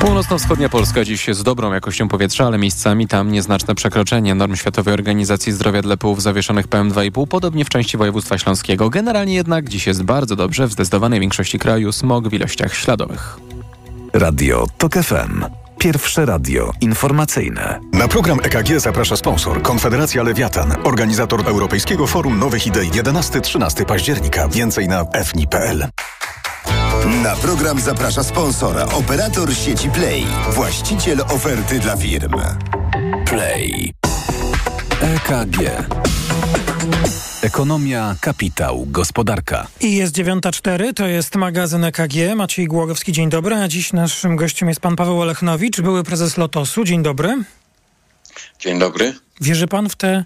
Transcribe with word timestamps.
Północno-wschodnia 0.00 0.68
Polska 0.68 1.04
dziś 1.04 1.26
z 1.32 1.42
dobrą 1.42 1.72
jakością 1.72 2.08
powietrza, 2.08 2.46
ale 2.46 2.58
miejscami 2.58 3.06
tam 3.06 3.32
nieznaczne 3.32 3.74
przekroczenie 3.74 4.34
norm 4.34 4.56
Światowej 4.56 4.94
Organizacji 4.94 5.52
Zdrowia 5.52 5.82
dla 5.82 5.96
pyłów 5.96 6.22
zawieszonych 6.22 6.68
PM2,5, 6.68 7.26
podobnie 7.26 7.64
w 7.64 7.68
części 7.68 7.96
województwa 7.96 8.38
śląskiego. 8.38 8.90
Generalnie 8.90 9.34
jednak 9.34 9.68
dziś 9.68 9.86
jest 9.86 10.02
bardzo 10.02 10.36
dobrze, 10.36 10.66
w 10.66 10.72
zdecydowanej 10.72 11.20
większości 11.20 11.58
kraju 11.58 11.92
smog 11.92 12.28
w 12.28 12.34
ilościach 12.34 12.74
śladowych. 12.74 13.38
Radio 14.12 14.66
TOK 14.78 14.94
FM. 14.94 15.44
Pierwsze 15.78 16.26
radio 16.26 16.72
informacyjne. 16.80 17.80
Na 17.92 18.08
program 18.08 18.38
EKG 18.42 18.80
zaprasza 18.80 19.16
sponsor 19.16 19.62
Konfederacja 19.62 20.22
Lewiatan, 20.22 20.74
organizator 20.84 21.42
Europejskiego 21.46 22.06
Forum 22.06 22.38
Nowych 22.38 22.66
Idei 22.66 22.90
11-13 22.90 23.84
października. 23.84 24.48
Więcej 24.48 24.88
na 24.88 25.04
fni.pl. 25.24 25.88
Na 27.06 27.36
program 27.36 27.80
zaprasza 27.80 28.22
sponsora, 28.22 28.84
operator 28.84 29.54
sieci 29.54 29.90
Play, 29.90 30.26
właściciel 30.50 31.20
oferty 31.20 31.78
dla 31.78 31.96
firm. 31.96 32.40
Play. 33.26 33.92
EKG. 35.00 35.56
Ekonomia, 37.42 38.16
kapitał, 38.20 38.86
gospodarka. 38.86 39.66
I 39.80 39.96
jest 39.96 40.16
9.04, 40.16 40.94
to 40.94 41.06
jest 41.06 41.36
magazyn 41.36 41.84
EKG. 41.84 42.36
Maciej 42.36 42.66
Głogowski, 42.66 43.12
dzień 43.12 43.30
dobry. 43.30 43.54
A 43.54 43.68
dziś 43.68 43.92
naszym 43.92 44.36
gościem 44.36 44.68
jest 44.68 44.80
pan 44.80 44.96
Paweł 44.96 45.20
Olechnowicz, 45.20 45.80
były 45.80 46.04
prezes 46.04 46.36
Lotosu. 46.36 46.84
Dzień 46.84 47.02
dobry. 47.02 47.44
Dzień 48.58 48.78
dobry. 48.78 49.14
Wierzy 49.40 49.66
pan 49.66 49.88
w 49.88 49.96
te 49.96 50.24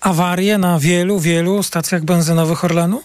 awarie 0.00 0.58
na 0.58 0.78
wielu, 0.78 1.20
wielu 1.20 1.62
stacjach 1.62 2.04
benzynowych 2.04 2.64
Orlenu? 2.64 3.02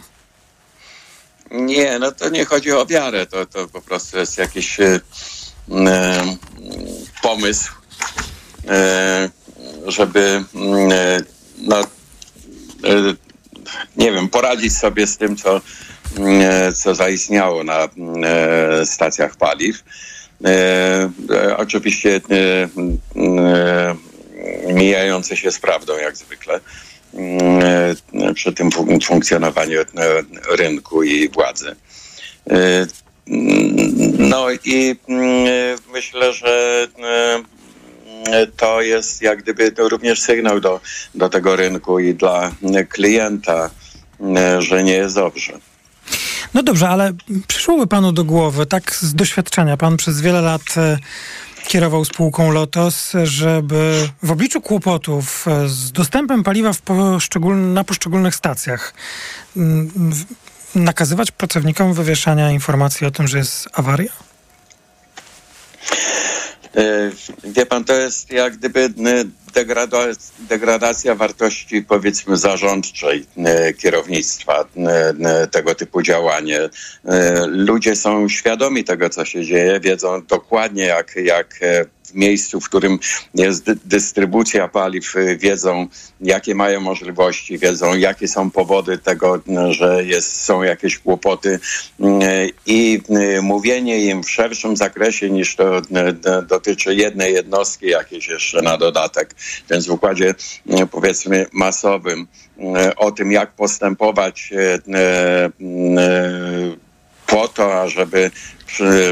Nie, 1.51 1.99
no 1.99 2.11
to 2.11 2.29
nie 2.29 2.45
chodzi 2.45 2.71
o 2.71 2.85
wiarę, 2.85 3.25
to, 3.25 3.45
to 3.45 3.67
po 3.67 3.81
prostu 3.81 4.17
jest 4.17 4.37
jakiś 4.37 4.79
e, 4.79 4.99
e, 5.71 6.35
pomysł, 7.21 7.71
e, 8.67 9.29
żeby 9.87 10.43
e, 10.91 11.21
no, 11.57 11.79
e, 11.79 11.85
nie 13.97 14.11
wiem, 14.11 14.29
poradzić 14.29 14.77
sobie 14.77 15.07
z 15.07 15.17
tym, 15.17 15.37
co, 15.37 15.61
e, 16.19 16.73
co 16.73 16.95
zaistniało 16.95 17.63
na 17.63 17.77
e, 17.83 18.85
stacjach 18.85 19.35
paliw. 19.35 19.83
oczywiście 21.57 22.21
mijające 24.67 25.37
się 25.37 25.51
z 25.51 25.59
prawdą, 25.59 25.97
jak 25.97 26.17
zwykle. 26.17 26.59
E, 27.17 28.33
przy 28.33 28.53
tym 28.53 28.69
funkcjonowaniu 29.03 29.81
e, 29.81 29.85
rynku 30.55 31.03
i 31.03 31.29
władzy. 31.29 31.75
E, 32.49 32.85
no 34.19 34.45
i 34.65 34.95
myślę, 35.93 36.33
że 36.33 36.87
to 38.57 38.81
jest 38.81 39.21
jak 39.21 39.43
gdyby 39.43 39.73
również 39.77 40.21
sygnał 40.21 40.59
do, 40.59 40.79
do 41.15 41.29
tego 41.29 41.55
rynku 41.55 41.99
i 41.99 42.13
dla 42.13 42.51
klienta, 42.89 43.69
że 44.59 44.83
nie 44.83 44.93
jest 44.93 45.15
dobrze. 45.15 45.53
No 46.53 46.63
dobrze, 46.63 46.89
ale 46.89 47.13
przyszłoby 47.47 47.87
panu 47.87 48.11
do 48.11 48.23
głowy, 48.23 48.65
tak 48.65 48.95
z 48.95 49.15
doświadczenia, 49.15 49.77
pan 49.77 49.97
przez 49.97 50.21
wiele 50.21 50.41
lat 50.41 50.61
kierował 51.69 52.05
spółką 52.05 52.51
Lotos, 52.51 53.13
żeby 53.23 54.09
w 54.23 54.31
obliczu 54.31 54.61
kłopotów 54.61 55.45
z 55.65 55.91
dostępem 55.91 56.43
paliwa 56.43 56.71
poszczegól 56.85 57.73
na 57.73 57.83
poszczególnych 57.83 58.35
stacjach 58.35 58.93
mm, 59.57 59.91
nakazywać 60.75 61.31
pracownikom 61.31 61.93
wywieszania 61.93 62.51
informacji 62.51 63.07
o 63.07 63.11
tym, 63.11 63.27
że 63.27 63.37
jest 63.37 63.69
awaria? 63.73 64.11
E, 66.75 67.11
wie 67.43 67.65
pan, 67.65 67.83
to 67.83 67.93
jest 67.93 68.31
jak 68.31 68.57
gdyby 68.57 68.79
e, 68.79 68.89
degradacja, 70.39 71.15
wartości 71.15 71.83
powiedzmy 71.83 72.37
zarządczej 72.37 73.25
e, 73.37 73.73
kierownictwa 73.73 74.65
tego 75.51 75.75
typu 75.75 76.01
działanie. 76.01 76.69
Ludzie 77.47 77.95
są 77.95 78.29
świadomi 78.29 78.83
tego, 78.83 79.09
co 79.09 79.25
się 79.25 79.45
dzieje, 79.45 79.79
wiedzą 79.79 80.21
dokładnie 80.25 80.85
jak, 80.85 81.15
jak 81.15 81.59
miejscu, 82.13 82.59
w 82.61 82.65
którym 82.65 82.99
jest 83.35 83.65
dy 83.65 83.77
dystrybucja 83.85 84.67
paliw, 84.67 85.15
y, 85.15 85.37
wiedzą, 85.37 85.87
jakie 86.21 86.55
mają 86.55 86.79
możliwości, 86.81 87.57
wiedzą, 87.57 87.95
jakie 87.95 88.27
są 88.27 88.51
powody 88.51 88.97
tego, 88.97 89.39
że 89.69 90.05
jest, 90.05 90.41
są 90.41 90.63
jakieś 90.63 90.99
kłopoty 90.99 91.59
y, 91.99 92.03
i 92.65 93.01
y, 93.37 93.41
mówienie 93.41 94.05
im 94.05 94.23
w 94.23 94.29
szerszym 94.29 94.77
zakresie 94.77 95.29
niż 95.29 95.55
to 95.55 95.81
dotyczy 96.47 96.95
jednej 96.95 97.33
jednostki 97.33 97.87
jakieś 97.87 98.27
jeszcze 98.27 98.61
na 98.61 98.77
dodatek, 98.77 99.35
więc 99.69 99.87
w 99.87 99.91
układzie 99.91 100.35
powiedzmy 100.91 101.45
masowym 101.51 102.27
o 102.97 103.11
tym, 103.11 103.31
jak 103.31 103.51
postępować 103.51 104.53
po 107.29 107.47
to, 107.47 107.81
ażeby 107.81 108.31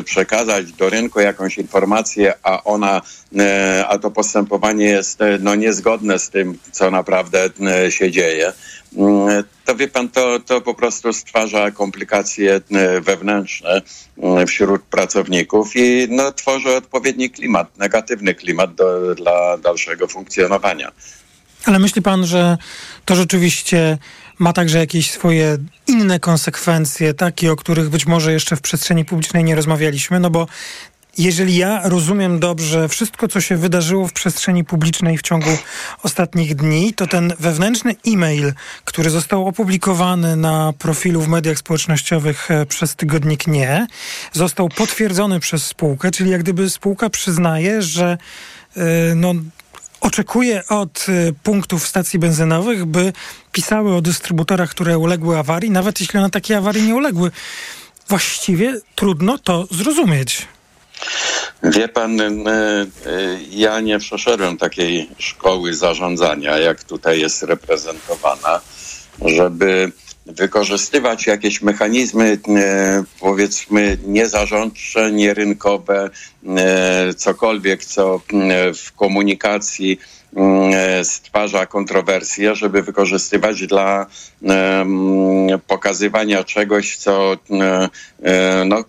przekazać 0.04 0.72
do 0.72 0.90
rynku 0.90 1.20
jakąś 1.20 1.58
informację, 1.58 2.34
a 2.44 2.64
ona, 2.64 3.02
e, 3.40 3.86
a 3.88 3.98
to 3.98 4.12
postępowanie 4.12 4.86
jest 4.86 5.22
e, 5.22 5.38
no, 5.42 5.56
niezgodne 5.56 6.20
z 6.20 6.30
tym, 6.30 6.58
co 6.72 6.92
naprawdę 6.92 7.50
e, 7.86 7.92
się 7.92 8.12
dzieje, 8.12 8.54
mm, 8.98 9.44
to 9.66 9.76
wie 9.76 9.88
pan, 9.88 10.10
to, 10.10 10.40
to 10.40 10.62
po 10.62 10.74
prostu 10.74 11.14
stwarza 11.14 11.72
komplikacje 11.72 12.62
wewnętrzne 13.02 13.82
wśród 14.48 14.82
pracowników 14.82 15.76
i 15.76 16.08
no, 16.10 16.32
tworzy 16.32 16.76
odpowiedni 16.76 17.30
klimat, 17.30 17.78
negatywny 17.78 18.36
klimat 18.36 18.76
do, 18.76 19.16
dla 19.16 19.58
dalszego 19.58 20.08
funkcjonowania. 20.08 20.92
Ale 21.66 21.80
myśli 21.80 22.02
pan, 22.02 22.26
że 22.26 22.58
to 23.06 23.16
rzeczywiście 23.16 23.98
ma 24.40 24.54
także 24.54 24.78
jakieś 24.80 25.12
swoje 25.12 25.58
inne 25.88 26.20
konsekwencje, 26.20 27.14
takie, 27.14 27.52
o 27.52 27.56
których 27.56 27.90
być 27.90 28.06
może 28.06 28.34
jeszcze 28.34 28.56
w 28.56 28.62
przestrzeni 28.62 29.06
publicznej 29.06 29.44
nie 29.44 29.56
rozmawialiśmy, 29.56 30.20
no 30.20 30.30
bo 30.30 30.48
jeżeli 31.18 31.56
ja 31.56 31.82
rozumiem 31.84 32.40
dobrze 32.40 32.90
wszystko, 32.90 33.28
co 33.28 33.42
się 33.42 33.58
wydarzyło 33.58 34.08
w 34.08 34.14
przestrzeni 34.14 34.64
publicznej 34.64 35.18
w 35.18 35.22
ciągu 35.22 35.50
ostatnich 36.04 36.56
dni, 36.56 36.94
to 36.94 37.08
ten 37.08 37.34
wewnętrzny 37.40 37.96
e-mail, 38.08 38.54
który 38.86 39.10
został 39.10 39.48
opublikowany 39.48 40.36
na 40.36 40.74
profilu 40.80 41.22
w 41.22 41.28
mediach 41.28 41.58
społecznościowych 41.58 42.52
e, 42.52 42.66
przez 42.66 42.96
tygodnik 42.96 43.48
Nie, 43.48 43.88
został 44.34 44.70
potwierdzony 44.70 45.40
przez 45.40 45.66
spółkę, 45.66 46.12
czyli 46.12 46.30
jak 46.30 46.44
gdyby 46.44 46.70
spółka 46.70 47.10
przyznaje, 47.10 47.82
że 47.82 48.18
yy, 48.76 48.84
no, 49.16 49.34
oczekuje 50.02 50.64
od 50.70 51.06
y, 51.10 51.34
punktów 51.44 51.88
stacji 51.88 52.20
benzynowych, 52.20 52.86
by 52.86 53.14
pisały 53.52 53.96
o 53.96 54.02
dystrybutorach, 54.02 54.70
które 54.70 54.98
uległy 54.98 55.38
awarii, 55.38 55.72
nawet 55.72 56.00
jeśli 56.00 56.20
one 56.20 56.30
takiej 56.30 56.56
awarii 56.56 56.84
nie 56.84 56.96
uległy. 56.96 57.32
Właściwie 58.08 58.80
trudno 58.96 59.38
to 59.38 59.68
zrozumieć. 59.72 60.48
Wie 61.64 61.88
pan, 61.88 62.20
y, 62.22 62.24
y, 62.24 63.40
ja 63.50 63.80
nie 63.80 64.00
przeszedłem 64.00 64.58
takiej 64.58 65.10
szkoły 65.18 65.74
zarządzania, 65.74 66.58
jak 66.58 66.84
tutaj 66.84 67.20
jest 67.20 67.44
reprezentowana, 67.44 68.62
żeby 69.26 69.92
wykorzystywać 70.28 71.28
jakieś 71.28 71.62
mechanizmy, 71.62 72.40
e, 72.48 73.04
powiedzmy, 73.20 73.98
niezarządcze, 74.06 75.12
nierynkowe, 75.12 76.10
e, 76.58 77.14
cokolwiek, 77.14 77.86
co 77.86 78.16
e, 78.16 78.74
w 78.74 78.92
komunikacji 78.96 80.00
stwarza 81.04 81.66
kontrowersje, 81.66 82.56
żeby 82.56 82.82
wykorzystywać 82.82 83.68
dla 83.68 84.06
pokazywania 85.68 86.44
czegoś, 86.44 86.98
co, 86.98 87.38
no, 88.66 88.84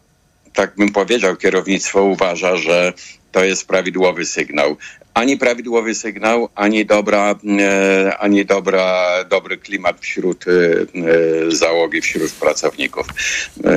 tak 0.55 0.77
bym 0.77 0.89
powiedział, 0.89 1.37
kierownictwo 1.37 2.03
uważa, 2.03 2.57
że 2.57 2.93
to 3.39 3.45
jest 3.45 3.69
prawidłowy 3.69 4.27
sygnał 4.27 4.77
ani 5.15 5.37
prawidłowy 5.37 5.95
sygnał, 5.95 6.49
ani 6.55 6.87
dobra, 6.87 7.35
e, 7.61 8.19
ani 8.19 8.45
dobra, 8.45 9.07
dobry 9.31 9.57
klimat 9.57 10.01
wśród 10.01 10.45
e, 10.49 10.51
e, 10.51 11.57
załogi, 11.57 12.01
wśród 12.01 12.33
pracowników. 12.33 13.07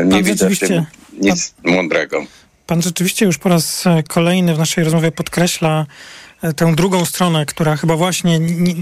Nie 0.06 0.24
widzę 0.24 0.50
w 0.50 0.60
tym 0.60 0.86
nic 1.14 1.54
pan, 1.64 1.74
mądrego. 1.76 2.26
Pan 2.68 2.82
rzeczywiście 2.82 3.26
już 3.26 3.38
po 3.38 3.50
raz 3.50 3.84
kolejny 4.08 4.56
w 4.56 4.58
naszej 4.58 4.84
rozmowie 4.84 5.12
podkreśla 5.12 5.86
tę 6.56 6.76
drugą 6.76 7.06
stronę, 7.06 7.46
która 7.46 7.76
chyba 7.76 7.96
właśnie 7.96 8.40
nie, 8.40 8.76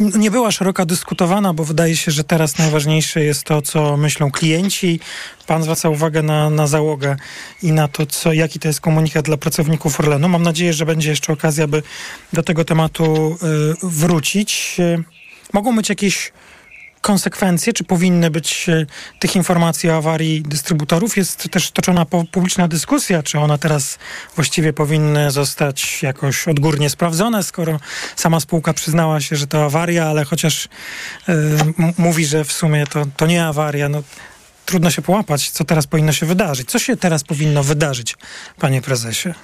nie, 0.00 0.30
była 0.30 0.50
szeroko 0.50 0.86
dyskutowana, 0.86 1.54
bo 1.54 1.64
wydaje 1.64 1.96
się, 1.96 2.10
że 2.12 2.24
teraz 2.24 2.58
najważniejsze 2.58 3.24
jest 3.24 3.44
to, 3.44 3.62
co 3.62 3.96
myślą 3.96 4.30
klienci. 4.30 5.00
Pan 5.46 5.62
zwraca 5.62 5.88
uwagę 5.88 6.22
na, 6.22 6.50
na 6.50 6.66
załogę 6.66 7.16
i 7.62 7.72
na 7.72 7.88
to, 7.88 8.06
co, 8.06 8.32
jaki 8.32 8.58
to 8.58 8.68
jest 8.68 8.80
komunikat 8.80 9.24
dla 9.24 9.36
pracowników 9.36 10.00
Orlenu. 10.00 10.28
Mam 10.28 10.42
nadzieję, 10.42 10.72
że 10.72 10.86
będzie 10.86 11.10
jeszcze 11.10 11.32
okazja, 11.32 11.66
by 11.66 11.82
do 12.32 12.42
tego 12.42 12.64
tematu 12.64 13.38
y, 13.82 13.86
wrócić. 13.86 14.76
Mogą 15.52 15.76
być 15.76 15.88
jakieś 15.88 16.32
konsekwencje, 17.02 17.72
czy 17.72 17.84
powinny 17.84 18.30
być 18.30 18.68
e, 18.68 18.86
tych 19.18 19.36
informacji 19.36 19.90
o 19.90 19.96
awarii 19.96 20.42
dystrybutorów? 20.42 21.16
Jest 21.16 21.48
też 21.50 21.70
toczona 21.70 22.06
publiczna 22.32 22.68
dyskusja, 22.68 23.22
czy 23.22 23.38
one 23.38 23.58
teraz 23.58 23.98
właściwie 24.34 24.72
powinny 24.72 25.30
zostać 25.30 26.02
jakoś 26.02 26.48
odgórnie 26.48 26.90
sprawdzone, 26.90 27.42
skoro 27.42 27.80
sama 28.16 28.40
spółka 28.40 28.72
przyznała 28.72 29.20
się, 29.20 29.36
że 29.36 29.46
to 29.46 29.64
awaria, 29.64 30.06
ale 30.06 30.24
chociaż 30.24 30.64
y, 30.64 31.38
mówi, 31.98 32.26
że 32.26 32.44
w 32.44 32.52
sumie 32.52 32.86
to, 32.86 33.06
to 33.16 33.26
nie 33.26 33.46
awaria. 33.46 33.88
No, 33.88 34.02
trudno 34.66 34.90
się 34.90 35.02
połapać, 35.02 35.50
co 35.50 35.64
teraz 35.64 35.86
powinno 35.86 36.12
się 36.12 36.26
wydarzyć. 36.26 36.70
Co 36.70 36.78
się 36.78 36.96
teraz 36.96 37.24
powinno 37.24 37.62
wydarzyć, 37.62 38.16
panie 38.58 38.82
prezesie? 38.82 39.34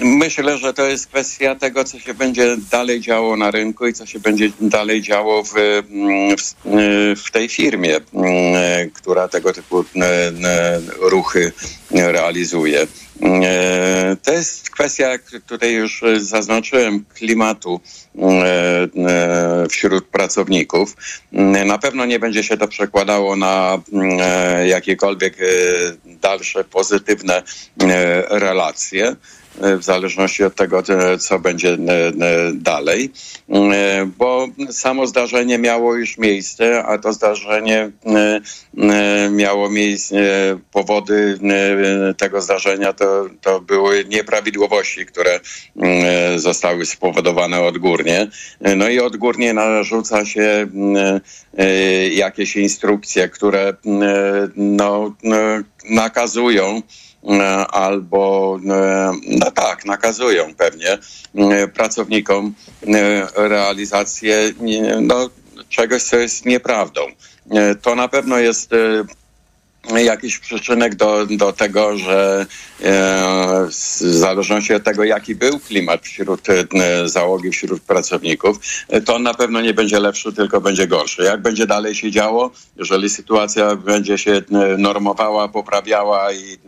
Myślę, 0.00 0.58
że 0.58 0.74
to 0.74 0.86
jest 0.86 1.06
kwestia 1.06 1.54
tego, 1.54 1.84
co 1.84 1.98
się 1.98 2.14
będzie 2.14 2.56
dalej 2.70 3.00
działo 3.00 3.36
na 3.36 3.50
rynku 3.50 3.86
i 3.86 3.92
co 3.92 4.06
się 4.06 4.20
będzie 4.20 4.50
dalej 4.60 5.02
działo 5.02 5.44
w, 5.44 5.56
mm, 5.56 6.36
w, 6.36 6.54
w 7.26 7.30
tej 7.30 7.48
firmie, 7.48 7.96
mm, 8.14 8.90
która 8.90 9.28
tego 9.28 9.52
typu 9.52 9.84
ruchy 11.00 11.52
realizuje. 11.90 12.86
To 14.22 14.32
jest 14.32 14.70
kwestia, 14.70 15.08
jak 15.08 15.22
tutaj 15.46 15.72
już 15.72 16.02
zaznaczyłem, 16.16 17.04
klimatu 17.14 17.80
wśród 19.70 20.04
pracowników. 20.04 20.96
Na 21.66 21.78
pewno 21.78 22.04
nie 22.04 22.18
będzie 22.18 22.44
się 22.44 22.56
to 22.56 22.68
przekładało 22.68 23.36
na 23.36 23.82
jakiekolwiek 24.66 25.36
dalsze 26.04 26.64
pozytywne 26.64 27.42
relacje. 28.30 29.16
E, 29.58 29.76
w 29.76 29.84
zależności 29.84 30.44
od 30.44 30.54
tego, 30.54 30.82
e, 30.88 31.18
co 31.18 31.38
będzie 31.38 31.72
e, 31.72 31.78
dalej, 32.54 33.10
bo 34.18 34.48
samo 34.70 35.06
zdarzenie 35.06 35.58
miało 35.58 35.94
już 35.94 36.18
miejsce, 36.18 36.84
a 36.84 36.98
to 36.98 37.12
zdarzenie 37.12 37.90
miało 39.30 39.70
miejsce, 39.70 40.16
powody 40.72 41.38
tego 42.16 42.40
zdarzenia 42.40 42.92
to, 42.92 43.26
to 43.40 43.60
były 43.60 44.04
nieprawidłowości, 44.04 45.06
które 45.06 45.40
zostały 46.36 46.86
spowodowane 46.86 47.60
odgórnie. 47.60 48.28
No 48.76 48.88
i 48.88 49.00
odgórnie 49.00 49.54
narzuca 49.54 50.24
się 50.24 50.66
jakieś 52.10 52.56
instrukcje, 52.56 53.28
które 53.28 53.74
no, 54.56 55.14
nakazują 55.90 56.82
albo 57.70 58.60
e, 58.70 59.12
no 59.26 59.50
tak, 59.50 59.84
nakazują 59.84 60.54
pewnie 60.54 60.98
e, 61.34 61.68
pracownikom 61.68 62.54
realizację 63.34 64.52
no, 65.00 65.30
czegoś, 65.68 66.02
co 66.02 66.16
jest 66.16 66.46
nieprawdą. 66.46 67.00
To 67.82 67.94
na 67.94 68.08
pewno 68.08 68.38
jest 68.38 68.70
jakiś 69.98 70.38
przyczynek 70.38 70.94
do, 70.94 71.26
do 71.26 71.52
tego, 71.52 71.98
że 71.98 72.46
e, 72.82 73.66
w 73.66 73.72
zależności 74.00 74.74
od 74.74 74.84
tego, 74.84 75.04
jaki 75.04 75.34
był 75.34 75.58
klimat 75.58 76.02
wśród 76.02 76.48
e, 76.50 77.08
załogi, 77.08 77.50
wśród 77.50 77.82
pracowników, 77.82 78.56
e, 78.88 79.00
to 79.00 79.18
na 79.18 79.34
pewno 79.34 79.60
nie 79.60 79.74
będzie 79.74 80.00
lepszy, 80.00 80.32
tylko 80.32 80.60
będzie 80.60 80.86
gorszy. 80.86 81.22
Jak 81.22 81.42
będzie 81.42 81.66
dalej 81.66 81.94
się 81.94 82.10
działo, 82.10 82.50
jeżeli 82.76 83.10
sytuacja 83.10 83.76
będzie 83.76 84.18
się 84.18 84.42
normowała, 84.78 85.48
poprawiała 85.48 86.32
i, 86.32 86.58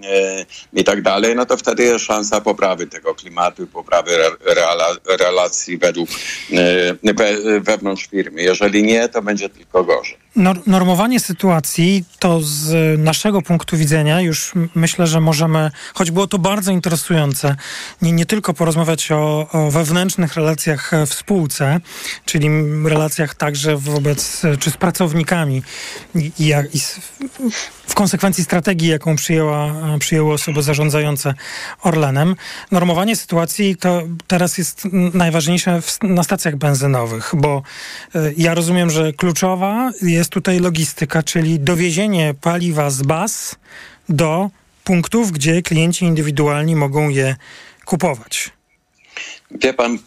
i 0.72 0.84
tak 0.84 1.02
dalej, 1.02 1.36
no 1.36 1.46
to 1.46 1.56
wtedy 1.56 1.84
jest 1.84 2.04
szansa 2.04 2.40
poprawy 2.40 2.86
tego 2.86 3.14
klimatu, 3.14 3.66
poprawy 3.66 4.10
relacji 5.18 5.78
według 5.78 6.08
wewnątrz 7.60 8.06
firmy. 8.06 8.42
Jeżeli 8.42 8.82
nie, 8.82 9.08
to 9.08 9.22
będzie 9.22 9.48
tylko 9.48 9.84
gorzej. 9.84 10.21
Normowanie 10.66 11.20
sytuacji 11.20 12.04
to 12.18 12.40
z 12.42 13.00
naszego 13.00 13.42
punktu 13.42 13.76
widzenia 13.76 14.20
już 14.20 14.52
myślę, 14.74 15.06
że 15.06 15.20
możemy, 15.20 15.70
choć 15.94 16.10
było 16.10 16.26
to 16.26 16.38
bardzo 16.38 16.72
interesujące, 16.72 17.56
nie, 18.02 18.12
nie 18.12 18.26
tylko 18.26 18.54
porozmawiać 18.54 19.12
o, 19.12 19.48
o 19.52 19.70
wewnętrznych 19.70 20.34
relacjach 20.34 20.90
w 21.06 21.14
spółce, 21.14 21.80
czyli 22.24 22.48
relacjach 22.84 23.34
także 23.34 23.76
wobec, 23.76 24.42
czy 24.60 24.70
z 24.70 24.76
pracownikami 24.76 25.62
i, 26.14 26.32
i, 26.38 26.48
i 26.74 26.80
w 27.86 27.94
konsekwencji 27.94 28.44
strategii, 28.44 28.88
jaką 28.88 29.16
przyjęła, 29.16 29.74
przyjęły 29.98 30.32
osoby 30.32 30.62
zarządzające 30.62 31.34
Orlenem. 31.82 32.36
Normowanie 32.70 33.16
sytuacji 33.16 33.76
to 33.76 34.02
teraz 34.26 34.58
jest 34.58 34.88
najważniejsze 35.14 35.82
w, 35.82 35.98
na 36.02 36.22
stacjach 36.22 36.56
benzynowych, 36.56 37.32
bo 37.36 37.62
y, 38.16 38.34
ja 38.36 38.54
rozumiem, 38.54 38.90
że 38.90 39.12
kluczowa 39.12 39.90
jest 40.02 40.21
tutaj 40.30 40.58
logistyka, 40.58 41.22
czyli 41.22 41.60
dowiezienie 41.60 42.34
paliwa 42.40 42.90
z 42.90 43.02
baz 43.02 43.56
do 44.08 44.50
punktów, 44.84 45.32
gdzie 45.32 45.62
klienci 45.62 46.04
indywidualni 46.04 46.76
mogą 46.76 47.08
je 47.08 47.36
kupować. 47.84 48.50
Wie 49.50 49.74
pan, 49.74 49.98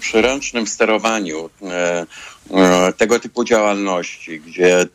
przy 0.00 0.22
ręcznym 0.22 0.66
sterowaniu 0.66 1.50
tego 2.96 3.20
typu 3.20 3.44
działalności, 3.44 4.40
gdzie 4.40 4.86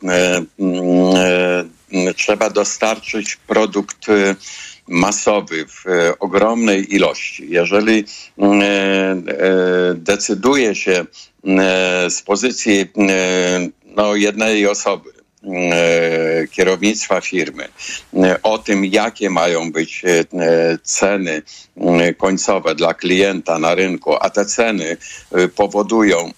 trzeba 2.16 2.50
dostarczyć 2.50 3.36
produkt 3.36 4.06
masowy 4.88 5.66
w 5.66 5.84
ogromnej 6.20 6.94
ilości. 6.94 7.46
Jeżeli 7.50 8.04
decyduje 9.94 10.74
się 10.74 11.04
z 12.08 12.22
pozycji 12.22 12.86
no, 13.96 14.14
jednej 14.14 14.66
osoby, 14.66 15.10
e, 15.72 16.46
kierownictwa 16.48 17.20
firmy 17.20 17.68
e, 18.14 18.42
o 18.42 18.58
tym, 18.58 18.84
jakie 18.84 19.30
mają 19.30 19.72
być 19.72 20.02
e, 20.04 20.24
ceny 20.82 21.42
końcowe 22.18 22.74
dla 22.74 22.94
klienta 22.94 23.58
na 23.58 23.74
rynku, 23.74 24.14
a 24.20 24.30
te 24.30 24.46
ceny 24.46 24.96
powodują 25.56 26.32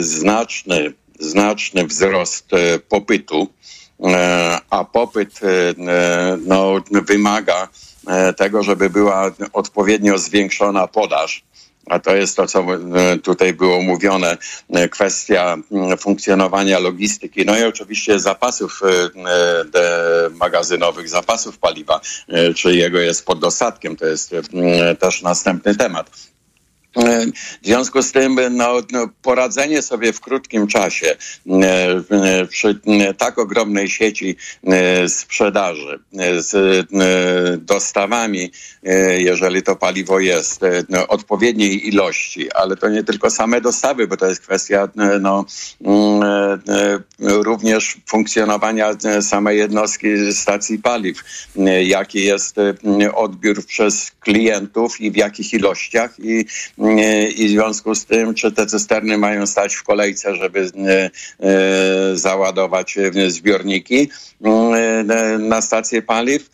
znaczny, 0.00 0.92
znaczny 1.18 1.86
wzrost 1.86 2.48
popytu, 2.88 3.48
a 4.70 4.84
popyt 4.84 5.40
no, 6.46 6.74
wymaga 6.90 7.68
tego, 8.36 8.62
żeby 8.62 8.90
była 8.90 9.30
odpowiednio 9.52 10.18
zwiększona 10.18 10.86
podaż 10.86 11.44
a 11.90 11.98
to 11.98 12.16
jest 12.16 12.36
to, 12.36 12.46
co 12.46 12.60
e, 12.60 13.18
tutaj 13.18 13.52
było 13.52 13.82
mówione, 13.82 14.36
e, 14.70 14.88
kwestia 14.88 15.56
mm, 15.72 15.98
funkcjonowania 15.98 16.78
logistyki, 16.78 17.44
no 17.44 17.58
i 17.58 17.64
oczywiście 17.64 18.20
zapasów 18.20 18.80
e, 18.82 20.30
magazynowych, 20.30 21.08
zapasów 21.08 21.58
paliwa, 21.58 22.00
czy 22.56 22.76
jego 22.76 22.98
jest 22.98 23.26
pod 23.26 23.40
dostatkiem, 23.40 23.96
to 23.96 24.06
jest 24.06 24.34
też 24.98 25.22
następny 25.22 25.76
temat. 25.76 26.29
W 26.96 27.66
związku 27.66 28.02
z 28.02 28.12
tym 28.12 28.40
no, 28.50 28.80
no, 28.92 29.08
poradzenie 29.22 29.82
sobie 29.82 30.12
w 30.12 30.20
krótkim 30.20 30.66
czasie 30.66 31.16
e, 31.46 32.46
przy 32.46 32.80
tak 33.18 33.38
ogromnej 33.38 33.88
sieci 33.88 34.36
e, 34.66 35.08
sprzedaży 35.08 35.98
e, 36.18 36.42
z 36.42 36.86
dostawami, 37.64 38.52
jeżeli 39.18 39.62
to 39.62 39.76
paliwo 39.76 40.20
jest, 40.20 40.60
no, 40.88 41.08
odpowiedniej 41.08 41.88
ilości, 41.88 42.52
ale 42.52 42.76
to 42.76 42.88
nie 42.88 43.04
tylko 43.04 43.30
same 43.30 43.60
dostawy, 43.60 44.06
bo 44.06 44.16
to 44.16 44.26
jest 44.26 44.40
kwestia 44.40 44.88
no, 45.20 45.44
mm, 45.84 46.62
również 47.18 47.98
funkcjonowania 48.06 48.90
samej 49.20 49.58
jednostki 49.58 50.32
stacji 50.32 50.78
paliw, 50.78 51.24
jaki 51.84 52.24
jest 52.24 52.56
odbiór 53.14 53.66
przez 53.66 54.10
klientów 54.20 55.00
i 55.00 55.10
w 55.10 55.16
jakich 55.16 55.52
ilościach 55.52 56.14
i 56.18 56.44
i 57.36 57.48
w 57.48 57.50
związku 57.50 57.94
z 57.94 58.04
tym, 58.04 58.34
czy 58.34 58.52
te 58.52 58.66
cysterny 58.66 59.18
mają 59.18 59.46
stać 59.46 59.74
w 59.74 59.82
kolejce, 59.82 60.36
żeby 60.36 60.60
e, 60.60 61.10
e, 61.40 62.16
załadować 62.16 62.98
zbiorniki 63.28 64.08
e, 64.44 65.38
na 65.38 65.62
stację 65.62 66.02
paliw 66.02 66.50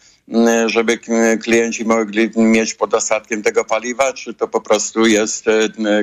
żeby 0.67 0.99
klienci 1.43 1.85
mogli 1.85 2.31
mieć 2.37 2.75
pod 2.75 2.91
dostatkiem 2.91 3.43
tego 3.43 3.65
paliwa, 3.65 4.13
czy 4.13 4.35
to 4.35 4.49
po 4.49 4.61
prostu 4.61 5.07
jest 5.07 5.45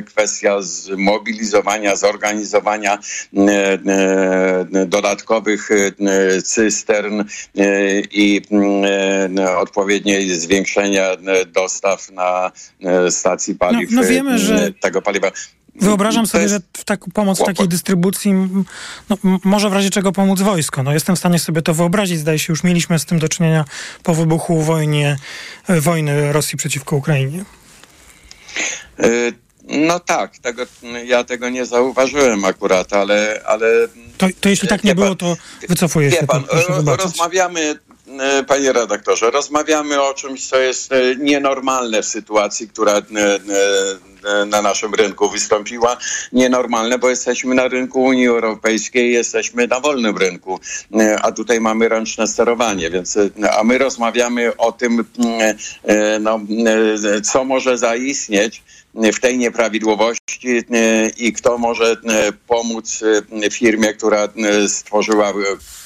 kwestia 0.06 0.62
zmobilizowania, 0.62 1.96
zorganizowania 1.96 2.98
dodatkowych 4.88 5.70
cystern 6.44 7.24
i 8.12 8.42
odpowiedniej 9.58 10.30
zwiększenia 10.30 11.08
dostaw 11.48 12.12
na 12.12 12.52
stacji 13.10 13.56
paliw 13.56 13.92
no, 13.92 14.02
no 14.02 14.08
wiemy, 14.08 14.40
że 14.40 14.72
tego 14.82 15.02
paliwa. 15.02 15.32
Wyobrażam 15.76 16.28
sobie, 16.28 16.50
że 16.50 16.60
w 16.78 16.84
tak, 16.84 17.00
pomoc 17.14 17.40
w 17.42 17.46
takiej 17.46 17.68
dystrybucji 17.68 18.34
no, 19.10 19.18
może 19.44 19.70
w 19.70 19.74
razie 19.74 19.90
czego 19.90 20.12
pomóc 20.12 20.42
wojsko. 20.42 20.84
No, 20.84 20.94
jestem 20.94 21.16
w 21.16 21.20
stanie 21.20 21.40
sobie 21.40 21.62
to 21.62 21.74
wyobrazić. 21.74 22.20
Zdaje 22.20 22.40
się, 22.40 22.54
już 22.54 22.64
mieliśmy 22.64 23.00
z 23.00 23.06
tym 23.06 23.20
do 23.20 23.30
czynienia 23.30 23.66
po 24.04 24.14
wybuchu 24.14 24.62
wojnie, 24.62 25.18
e, 25.68 25.82
wojny 25.82 26.34
Rosji 26.34 26.58
przeciwko 26.58 26.96
Ukrainie. 26.96 27.46
E, 29.00 29.10
No 29.68 30.00
tak, 30.00 30.38
tego, 30.38 30.64
ja 31.06 31.24
tego 31.24 31.50
nie 31.50 31.66
zauważyłem 31.66 32.46
akurat, 32.46 32.94
ale... 32.94 33.42
ale 33.46 33.68
to, 34.18 34.28
to 34.40 34.50
jeśli 34.50 34.68
tak 34.68 34.84
nie 34.84 34.96
było, 34.96 35.16
to 35.16 35.38
wycofuję 35.70 36.12
się. 36.12 36.28
Pan, 36.28 36.44
rozmawiamy, 36.86 37.62
e, 37.62 37.93
panie 38.48 38.74
redaktorze, 38.74 39.32
rozmawiamy 39.32 40.02
o 40.02 40.14
czymś, 40.14 40.48
co 40.48 40.58
jest 40.58 40.92
e, 40.92 41.16
nienormalne 41.16 42.02
w 42.02 42.06
sytuacji, 42.06 42.68
która 42.68 42.98
e, 42.98 43.04
na 44.46 44.62
naszym 44.62 44.94
rynku 44.94 45.30
wystąpiła. 45.30 45.98
Nienormalne, 46.32 47.00
bo 47.00 47.10
jesteśmy 47.10 47.56
na 47.56 47.68
rynku 47.68 48.04
Unii 48.04 48.28
Europejskiej, 48.28 49.14
jesteśmy 49.14 49.68
na 49.68 49.80
wolnym 49.80 50.18
rynku, 50.18 50.60
a 51.22 51.32
tutaj 51.32 51.62
mamy 51.62 51.90
ręczne 51.90 52.28
sterowanie, 52.28 52.90
więc 52.90 53.18
a 53.58 53.64
my 53.64 53.78
rozmawiamy 53.78 54.58
o 54.58 54.72
tym, 54.72 55.06
no, 56.20 56.40
co 57.24 57.46
może 57.46 57.78
zaistnieć 57.78 58.64
w 58.96 59.20
tej 59.20 59.38
nieprawidłowości 59.38 60.58
e, 60.58 61.10
i 61.10 61.34
kto 61.34 61.58
może 61.58 61.92
e, 61.92 62.32
pomóc 62.48 63.04
e, 63.44 63.50
firmie, 63.50 63.94
która 63.94 64.28
stworzyła 64.68 65.34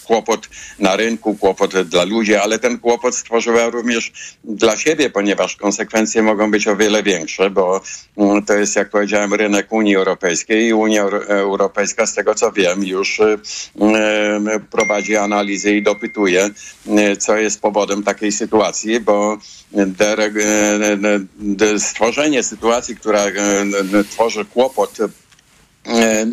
kłopot 0.08 0.50
na 0.80 0.96
rynku, 0.96 1.36
kłopot 1.36 1.82
dla 1.82 2.04
ludzi, 2.04 2.36
ale 2.36 2.60
ten 2.60 2.80
kłopot 2.80 3.16
stworzyła 3.16 3.70
również 3.70 4.12
dla 4.44 4.78
siebie, 4.78 5.10
ponieważ 5.10 5.56
konsekwencje 5.56 6.24
mogą 6.24 6.52
być 6.52 6.68
o 6.68 6.76
wiele 6.76 7.04
większe, 7.04 7.50
bo 7.50 7.82
mm, 8.18 8.46
to 8.46 8.54
jest, 8.54 8.76
jak 8.76 8.90
powiedziałem, 8.90 9.34
rynek 9.34 9.74
Unii 9.74 9.96
Europejskiej 9.96 10.68
i 10.68 10.74
Unia 10.74 11.04
Europejska, 11.28 12.06
z 12.06 12.14
tego 12.14 12.36
co 12.36 12.52
wiem, 12.52 12.84
już 12.84 13.22
prowadzi 14.72 15.16
analizy 15.16 15.76
i 15.76 15.84
dopytuje, 15.84 16.50
co 17.20 17.38
jest 17.38 17.62
powodem 17.62 18.04
takiej 18.04 18.32
sytuacji, 18.32 19.00
bo 19.00 19.38
stworzenie 21.78 22.44
sytuacji, 22.44 22.96
która 22.96 23.26
tworzy 24.12 24.46
kłopot 24.46 24.98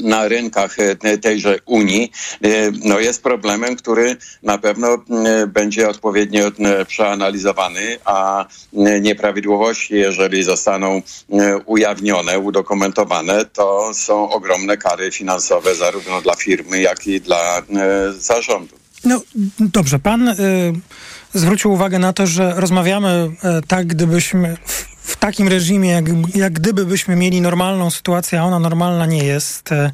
na 0.03 0.29
rynkach 0.29 0.79
e, 0.79 1.19
tejże 1.19 1.59
Unii 1.67 2.13
e, 2.45 2.49
no 2.85 3.01
jest 3.01 3.23
problemem, 3.23 3.77
który 3.77 4.17
na 4.43 4.59
pewno 4.59 4.99
będzie 5.47 5.89
odpowiednio 5.89 6.51
przeanalizowany, 6.87 7.99
a 8.05 8.47
nieprawidłowości, 8.73 9.95
jeżeli 9.95 10.43
zostaną 10.43 11.03
ujawnione, 11.67 12.39
udokumentowane, 12.39 13.45
to 13.45 13.91
są 13.95 14.31
ogromne 14.31 14.77
kary 14.77 15.13
finansowe 15.13 15.75
zarówno 15.75 16.23
dla 16.23 16.35
firmy, 16.35 16.81
jak 16.81 17.07
i 17.07 17.21
dla 17.21 17.63
zarządu. 18.19 18.77
No 19.05 19.21
dobrze, 19.61 19.99
pan 19.99 20.29
y, 20.29 20.35
zwrócił 21.35 21.73
uwagę 21.73 21.99
na 21.99 22.13
to, 22.13 22.27
że 22.27 22.53
rozmawiamy 22.57 23.31
y, 23.59 23.67
tak, 23.67 23.87
gdybyśmy 23.87 24.57
w 25.05 25.17
takim 25.17 25.49
reżimie, 25.49 25.91
jak, 25.91 26.05
jak 26.35 26.53
gdyby 26.53 26.87
byśmy 26.87 27.17
mieli 27.17 27.41
normalną 27.41 27.91
sytuację, 27.91 28.41
a 28.41 28.45
ona 28.45 28.59
normalna 28.59 29.07
nie 29.07 29.25
jest, 29.25 29.73
e, 29.73 29.91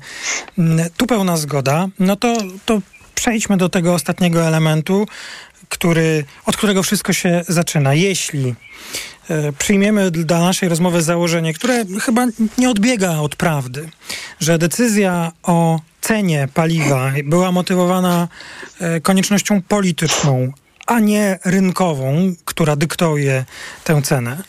tu 0.97 1.07
pełna 1.07 1.37
zgoda, 1.37 1.89
no 1.99 2.17
to, 2.17 2.37
to 2.65 2.81
przejdźmy 3.15 3.57
do 3.57 3.69
tego 3.69 3.95
ostatniego 3.95 4.47
elementu, 4.47 5.07
który, 5.69 6.25
od 6.47 6.57
którego 6.57 6.83
wszystko 6.83 7.13
się 7.13 7.45
zaczyna. 7.49 7.95
Jeśli 7.95 8.55
e, 9.29 9.53
przyjmiemy 9.53 10.11
dla 10.11 10.39
naszej 10.39 10.69
rozmowy 10.69 11.03
założenie, 11.03 11.55
które 11.55 11.85
chyba 12.01 12.27
nie 12.59 12.71
odbiega 12.71 13.19
od 13.19 13.37
prawdy, 13.37 13.89
że 14.41 14.59
decyzja 14.59 15.33
o 15.43 15.81
cenie 16.01 16.49
paliwa 16.55 17.13
była 17.25 17.53
motywowana 17.53 18.29
e, 18.81 19.01
koniecznością 19.01 19.63
polityczną, 19.63 20.53
a 20.87 21.01
nie 21.01 21.39
rynkową, 21.45 22.35
która 22.45 22.77
dyktuje 22.77 23.45
tę 23.85 24.03
cenę 24.03 24.43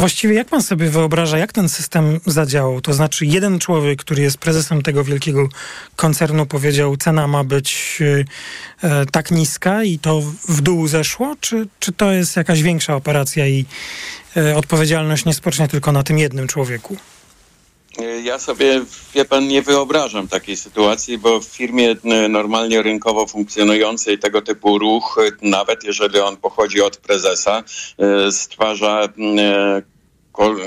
to 0.00 0.02
właściwie 0.02 0.34
jak 0.34 0.48
pan 0.48 0.62
sobie 0.62 0.90
wyobraża, 0.90 1.38
jak 1.38 1.52
ten 1.52 1.68
system 1.68 2.20
zadziałał? 2.26 2.80
To 2.80 2.94
znaczy 2.94 3.26
jeden 3.26 3.58
człowiek, 3.58 4.00
który 4.00 4.22
jest 4.22 4.38
prezesem 4.38 4.82
tego 4.82 5.04
wielkiego 5.04 5.48
koncernu 5.96 6.46
powiedział, 6.46 6.96
cena 6.96 7.26
ma 7.26 7.44
być 7.44 7.98
e, 8.82 9.06
tak 9.06 9.30
niska 9.30 9.84
i 9.84 9.98
to 9.98 10.20
w 10.48 10.60
dół 10.60 10.88
zeszło? 10.88 11.36
Czy, 11.40 11.66
czy 11.80 11.92
to 11.92 12.12
jest 12.12 12.36
jakaś 12.36 12.62
większa 12.62 12.96
operacja 12.96 13.46
i 13.46 13.66
e, 14.36 14.56
odpowiedzialność 14.56 15.24
nie 15.24 15.34
spocznie 15.34 15.68
tylko 15.68 15.92
na 15.92 16.02
tym 16.02 16.18
jednym 16.18 16.48
człowieku? 16.48 16.96
Ja 18.24 18.38
sobie, 18.38 18.80
wie 19.14 19.24
pan, 19.24 19.48
nie 19.48 19.62
wyobrażam 19.62 20.28
takiej 20.28 20.56
sytuacji, 20.56 21.18
bo 21.18 21.40
w 21.40 21.44
firmie 21.44 21.96
e, 22.04 22.28
normalnie 22.28 22.82
rynkowo 22.82 23.26
funkcjonującej 23.26 24.18
tego 24.18 24.42
typu 24.42 24.78
ruch, 24.78 25.18
e, 25.18 25.48
nawet 25.48 25.84
jeżeli 25.84 26.18
on 26.18 26.36
pochodzi 26.36 26.82
od 26.82 26.96
prezesa, 26.96 27.62
e, 27.98 28.32
stwarza 28.32 29.08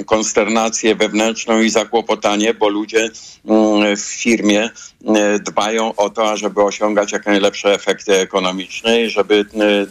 konsternację 0.05 0.95
wewnętrzną 0.95 1.61
i 1.61 1.69
zakłopotanie, 1.69 2.53
bo 2.53 2.69
ludzie 2.69 3.09
mm, 3.45 3.97
w 3.97 4.01
firmie 4.01 4.69
mm, 5.05 5.39
dbają 5.43 5.95
o 5.95 6.09
to, 6.09 6.37
żeby 6.37 6.63
osiągać 6.63 7.11
jak 7.11 7.25
najlepsze 7.25 7.73
efekty 7.73 8.13
ekonomiczne 8.13 9.01
i 9.01 9.09
żeby 9.09 9.45
mm, 9.53 9.87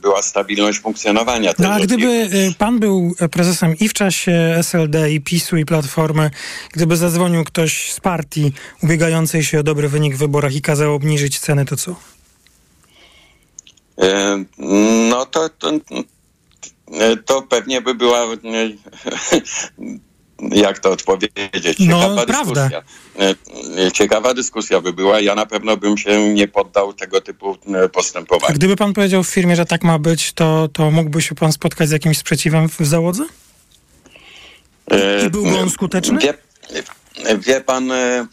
była 0.00 0.22
stabilność 0.22 0.78
funkcjonowania. 0.78 1.52
No 1.58 1.72
a 1.72 1.80
gdyby 1.80 2.28
firmy. 2.30 2.54
pan 2.58 2.78
był 2.78 3.14
prezesem 3.30 3.76
i 3.80 3.88
w 3.88 3.92
czasie 3.92 4.54
SLD, 4.58 5.12
i 5.12 5.20
PiSu, 5.20 5.56
i 5.56 5.64
Platformy, 5.64 6.30
gdyby 6.72 6.96
zadzwonił 6.96 7.44
ktoś 7.44 7.92
z 7.92 8.00
partii 8.00 8.52
ubiegającej 8.82 9.44
się 9.44 9.60
o 9.60 9.62
dobry 9.62 9.88
wynik 9.88 10.14
w 10.14 10.18
wyborach 10.18 10.54
i 10.54 10.62
kazał 10.62 10.94
obniżyć 10.94 11.38
ceny, 11.38 11.64
to 11.64 11.76
co? 11.76 11.94
No 15.10 15.26
to, 15.26 15.48
to, 15.48 15.70
E, 15.70 16.02
to 17.24 17.42
pewnie 17.42 17.80
by 17.80 17.94
była 17.94 18.22
e, 18.22 18.36
jak 20.64 20.78
to 20.78 20.90
odpowiedzieć? 20.90 21.78
No, 21.78 22.00
Ciekawa 22.00 22.14
no, 22.14 22.26
dyskusja. 22.26 22.82
E, 23.86 23.92
ciekawa 23.92 24.34
dyskusja 24.34 24.80
by 24.80 24.92
była. 24.92 25.20
Ja 25.20 25.34
na 25.34 25.46
pewno 25.46 25.76
bym 25.76 25.98
się 25.98 26.34
nie 26.34 26.48
poddał 26.48 26.92
tego 26.92 27.20
typu 27.20 27.56
postępowaniu. 27.92 28.50
A 28.50 28.54
gdyby 28.54 28.76
pan 28.76 28.92
powiedział 28.92 29.22
w 29.22 29.28
firmie, 29.28 29.56
że 29.56 29.66
tak 29.66 29.84
ma 29.84 29.98
być, 29.98 30.32
to, 30.32 30.68
to 30.72 30.90
mógłby 30.90 31.22
się 31.22 31.34
pan 31.34 31.52
spotkać 31.52 31.88
z 31.88 31.92
jakimś 31.92 32.18
sprzeciwem 32.18 32.68
w 32.68 32.76
załodze? 32.80 33.24
I 35.26 35.30
byłby 35.30 35.58
on 35.58 35.70
skuteczny? 35.70 36.18
Wie, 36.18 36.34
wie 37.38 37.60
pan 37.60 37.92
E, 37.92 38.26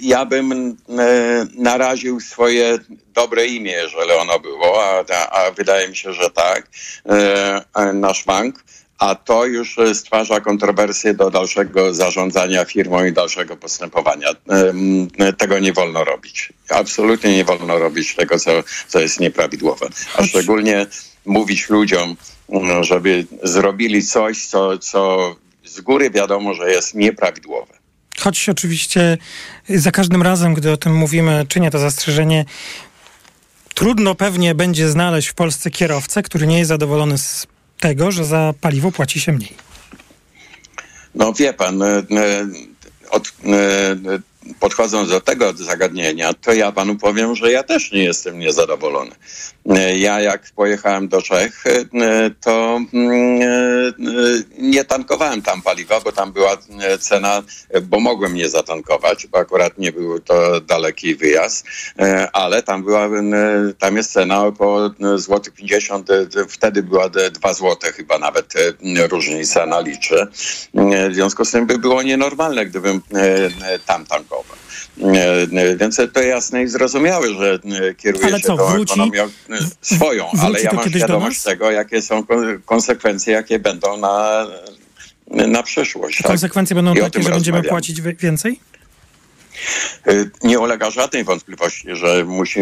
ja 0.00 0.24
bym 0.24 0.52
e, 0.52 0.76
naraził 1.54 2.20
swoje 2.20 2.78
dobre 3.14 3.46
imię, 3.46 3.72
jeżeli 3.72 4.12
ono 4.12 4.38
było, 4.38 4.84
a, 4.84 5.04
a 5.30 5.50
wydaje 5.50 5.88
mi 5.88 5.96
się, 5.96 6.12
że 6.12 6.30
tak, 6.30 6.68
e, 7.08 7.92
nasz 7.92 8.24
bank, 8.24 8.64
a 8.98 9.14
to 9.14 9.46
już 9.46 9.76
stwarza 9.94 10.40
kontrowersje 10.40 11.14
do 11.14 11.30
dalszego 11.30 11.94
zarządzania 11.94 12.64
firmą 12.64 13.04
i 13.04 13.12
dalszego 13.12 13.56
postępowania. 13.56 14.28
Tego 15.38 15.58
nie 15.58 15.72
wolno 15.72 16.04
robić. 16.04 16.52
Absolutnie 16.68 17.36
nie 17.36 17.44
wolno 17.44 17.78
robić 17.78 18.14
tego, 18.14 18.38
co, 18.38 18.50
co 18.88 19.00
jest 19.00 19.20
nieprawidłowe. 19.20 19.86
A 20.16 20.24
szczególnie 20.24 20.86
mówić 21.26 21.68
ludziom, 21.68 22.16
żeby 22.80 23.26
zrobili 23.42 24.02
coś, 24.02 24.46
co, 24.46 24.78
co 24.78 25.34
z 25.64 25.80
góry 25.80 26.10
wiadomo, 26.10 26.54
że 26.54 26.70
jest 26.70 26.94
nieprawidłowe. 26.94 27.83
Choć 28.24 28.48
oczywiście 28.48 29.18
za 29.68 29.90
każdym 29.90 30.22
razem, 30.22 30.54
gdy 30.54 30.72
o 30.72 30.76
tym 30.76 30.94
mówimy, 30.94 31.46
czynię 31.48 31.70
to 31.70 31.78
zastrzeżenie, 31.78 32.44
trudno 33.74 34.14
pewnie 34.14 34.54
będzie 34.54 34.88
znaleźć 34.88 35.28
w 35.28 35.34
Polsce 35.34 35.70
kierowcę, 35.70 36.22
który 36.22 36.46
nie 36.46 36.58
jest 36.58 36.68
zadowolony 36.68 37.18
z 37.18 37.46
tego, 37.80 38.12
że 38.12 38.24
za 38.24 38.54
paliwo 38.60 38.92
płaci 38.92 39.20
się 39.20 39.32
mniej. 39.32 39.52
No 41.14 41.32
wie 41.32 41.52
pan, 41.52 41.82
e, 41.82 41.86
e, 41.86 42.02
od, 43.10 43.28
e, 43.28 44.52
podchodząc 44.60 45.10
do 45.10 45.20
tego 45.20 45.52
zagadnienia, 45.52 46.34
to 46.34 46.52
ja 46.52 46.72
panu 46.72 46.96
powiem, 46.96 47.36
że 47.36 47.52
ja 47.52 47.62
też 47.62 47.92
nie 47.92 48.04
jestem 48.04 48.38
niezadowolony. 48.38 49.12
Ja 49.96 50.20
jak 50.20 50.42
pojechałem 50.56 51.08
do 51.08 51.22
Czech, 51.22 51.64
to 52.40 52.80
mm, 52.94 53.40
nie 54.58 54.84
tankowałem 54.84 55.42
tam 55.42 55.62
paliwa, 55.62 56.00
bo 56.00 56.12
tam 56.12 56.32
była 56.32 56.56
cena, 57.00 57.42
bo 57.82 58.00
mogłem 58.00 58.34
nie 58.34 58.48
zatankować, 58.48 59.26
bo 59.26 59.38
akurat 59.38 59.78
nie 59.78 59.92
był 59.92 60.20
to 60.20 60.60
daleki 60.60 61.14
wyjazd, 61.14 61.66
ale 62.32 62.62
tam 62.62 62.84
była, 62.84 63.08
tam 63.78 63.96
jest 63.96 64.12
cena 64.12 64.44
około 64.44 64.90
złotych 65.16 65.54
50, 65.54 66.08
wtedy 66.48 66.82
była 66.82 67.08
2 67.08 67.54
złote 67.54 67.92
chyba 67.92 68.18
nawet 68.18 68.54
różnica 69.10 69.66
na 69.66 69.80
liczy. 69.80 70.26
W 71.10 71.14
związku 71.14 71.44
z 71.44 71.50
tym 71.50 71.66
by 71.66 71.78
było 71.78 72.02
nienormalne, 72.02 72.66
gdybym 72.66 73.00
tam 73.86 74.06
tankował. 74.06 74.63
Więc 75.76 76.00
to 76.12 76.22
jasne 76.22 76.62
i 76.62 76.68
zrozumiałe, 76.68 77.34
że 77.34 77.58
kieruje 77.96 78.24
ale 78.26 78.40
się 78.40 78.46
co, 78.46 78.56
tą 78.56 78.66
wróci, 78.66 78.92
ekonomią 78.92 79.28
swoją, 79.80 80.30
ale 80.40 80.62
ja 80.62 80.72
mam 80.72 80.90
świadomość 80.90 81.42
tego, 81.42 81.70
jakie 81.70 82.02
są 82.02 82.22
konsekwencje, 82.64 83.32
jakie 83.32 83.58
będą 83.58 83.96
na, 83.96 84.46
na 85.26 85.62
przyszłość. 85.62 86.18
Tak? 86.18 86.26
Konsekwencje 86.26 86.76
będą 86.76 86.94
takie, 86.94 87.22
że 87.22 87.30
będziemy 87.30 87.62
płacić 87.62 88.00
więcej? 88.00 88.60
Nie 90.42 90.60
ulega 90.60 90.90
żadnej 90.90 91.24
wątpliwości, 91.24 91.88
że 91.92 92.24
musi, 92.24 92.60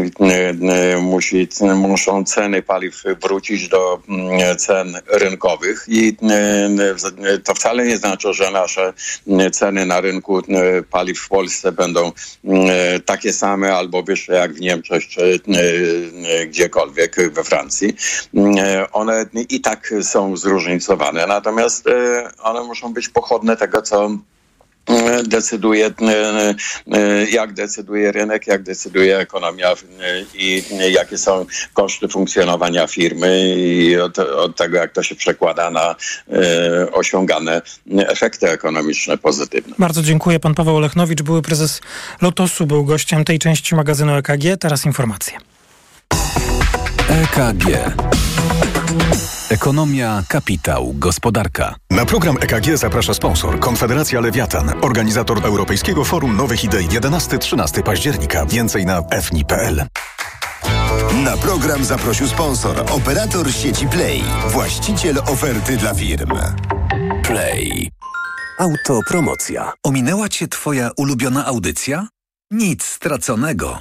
musi, 1.01 1.49
muszą 1.75 2.25
ceny 2.25 2.63
paliw 2.63 3.03
wrócić 3.23 3.69
do 3.69 4.01
mm, 4.09 4.59
cen 4.59 5.01
rynkowych 5.07 5.85
i 5.89 6.17
to 7.45 7.55
wcale 7.55 7.87
nie 7.87 7.97
znaczy, 7.97 8.35
że 8.35 8.51
nasze 8.51 8.93
ceny 9.53 9.87
na 9.87 10.01
rynku 10.01 10.43
paliw 10.91 11.19
w 11.19 11.29
Polsce 11.29 11.73
będą 11.73 12.13
takie 13.05 13.33
same 13.33 13.77
albo 13.77 14.03
wyższe 14.03 14.33
jak 14.33 14.53
w 14.53 14.61
Niemczech 14.61 15.09
czy 15.09 15.41
gdziekolwiek 16.47 17.33
we 17.33 17.45
Francji. 17.45 17.97
One 18.93 19.27
i 19.49 19.61
tak 19.61 19.95
są 20.03 20.37
zróżnicowane, 20.37 21.27
natomiast 21.27 21.85
one 22.43 22.63
muszą 22.63 22.93
być 22.93 23.09
pochodne 23.09 23.57
tego, 23.57 23.83
co 23.83 24.11
decyduje, 25.29 25.87
e, 25.87 26.55
e, 26.93 27.31
jak 27.31 27.53
decyduje 27.53 28.13
rynek, 28.13 28.47
jak 28.47 28.63
decyduje 28.63 29.19
ekonomia 29.19 29.75
i 30.35 30.63
jakie 30.91 31.19
są 31.19 31.47
koszty 31.75 32.09
funkcjonowania 32.09 32.87
firmy 32.87 33.55
i 33.57 34.01
od, 34.01 34.19
od 34.19 34.57
tego, 34.57 34.77
jak 34.77 34.93
to 34.93 35.03
się 35.03 35.15
przekłada 35.15 35.71
na 35.71 35.95
e, 36.33 36.93
osiągane 36.93 37.63
efekty 37.99 38.51
ekonomiczne 38.51 39.19
pozytywne. 39.19 39.75
Bardzo 39.79 40.03
dziękuję. 40.03 40.41
Pan 40.41 40.55
Paweł 40.55 40.77
Olechnowicz, 40.77 41.23
były 41.23 41.43
prezes 41.43 41.81
Lotosu, 42.23 42.67
był 42.67 42.85
gościem 42.85 43.25
tej 43.25 43.39
części 43.39 43.75
magazynu 43.75 44.15
EKG. 44.15 44.57
Teraz 44.61 44.87
informacje. 44.87 45.39
EKG. 47.09 47.67
Ekonomia, 49.53 50.23
kapitał, 50.29 50.95
gospodarka. 50.97 51.75
Na 51.91 52.05
program 52.05 52.37
EKG 52.41 52.77
zaprasza 52.77 53.15
sponsor 53.15 53.61
Konfederacja 53.61 54.21
Lewiatan, 54.21 54.73
organizator 54.81 55.47
Europejskiego 55.47 56.05
Forum 56.05 56.37
Nowych 56.37 56.65
Idei 56.65 56.89
11-13 56.89 57.83
października. 57.83 58.47
Więcej 58.47 58.87
na 58.87 59.03
fni.pl. 59.23 59.87
Na 61.25 61.37
program 61.37 61.85
zaprosił 61.85 62.29
sponsor, 62.29 62.85
operator 62.91 63.53
sieci 63.53 63.87
Play, 63.89 64.23
właściciel 64.49 65.19
oferty 65.19 65.77
dla 65.77 65.95
firm. 65.95 66.31
Play. 67.23 67.91
Autopromocja. 68.59 69.73
Ominęła 69.85 70.29
cię 70.29 70.49
twoja 70.49 70.91
ulubiona 70.97 71.47
audycja? 71.47 72.09
Nic 72.51 72.85
straconego. 72.85 73.81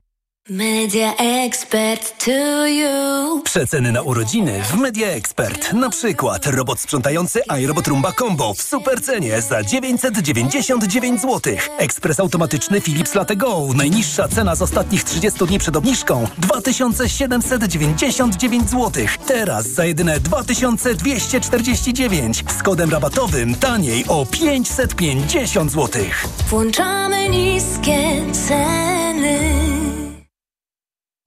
Media 0.49 1.13
Expert 1.17 2.25
to 2.25 2.67
you. 2.67 3.41
Przeceny 3.43 3.91
na 3.91 4.01
urodziny 4.01 4.63
w 4.63 4.73
Media 4.73 5.07
Expert. 5.07 5.73
Na 5.73 5.89
przykład 5.89 6.45
robot 6.45 6.79
sprzątający 6.79 7.41
iRobot 7.59 7.87
Rumba 7.87 8.11
Combo 8.11 8.53
w 8.53 8.61
supercenie 8.61 9.41
za 9.41 9.63
999 9.63 11.21
zł. 11.21 11.53
Ekspres 11.77 12.19
automatyczny 12.19 12.81
Philips 12.81 13.15
Latte 13.15 13.35
Go. 13.35 13.67
Najniższa 13.75 14.27
cena 14.27 14.55
z 14.55 14.61
ostatnich 14.61 15.03
30 15.03 15.45
dni 15.45 15.59
przed 15.59 15.75
obniżką 15.75 16.27
2799 16.37 18.69
zł. 18.69 19.05
Teraz 19.27 19.67
za 19.67 19.85
jedyne 19.85 20.19
2249. 20.19 22.43
Z 22.59 22.63
kodem 22.63 22.89
rabatowym 22.89 23.55
taniej 23.55 24.05
o 24.07 24.25
550 24.25 25.71
zł. 25.71 26.03
Włączamy 26.49 27.29
niskie 27.29 28.25
ceny. 28.47 29.39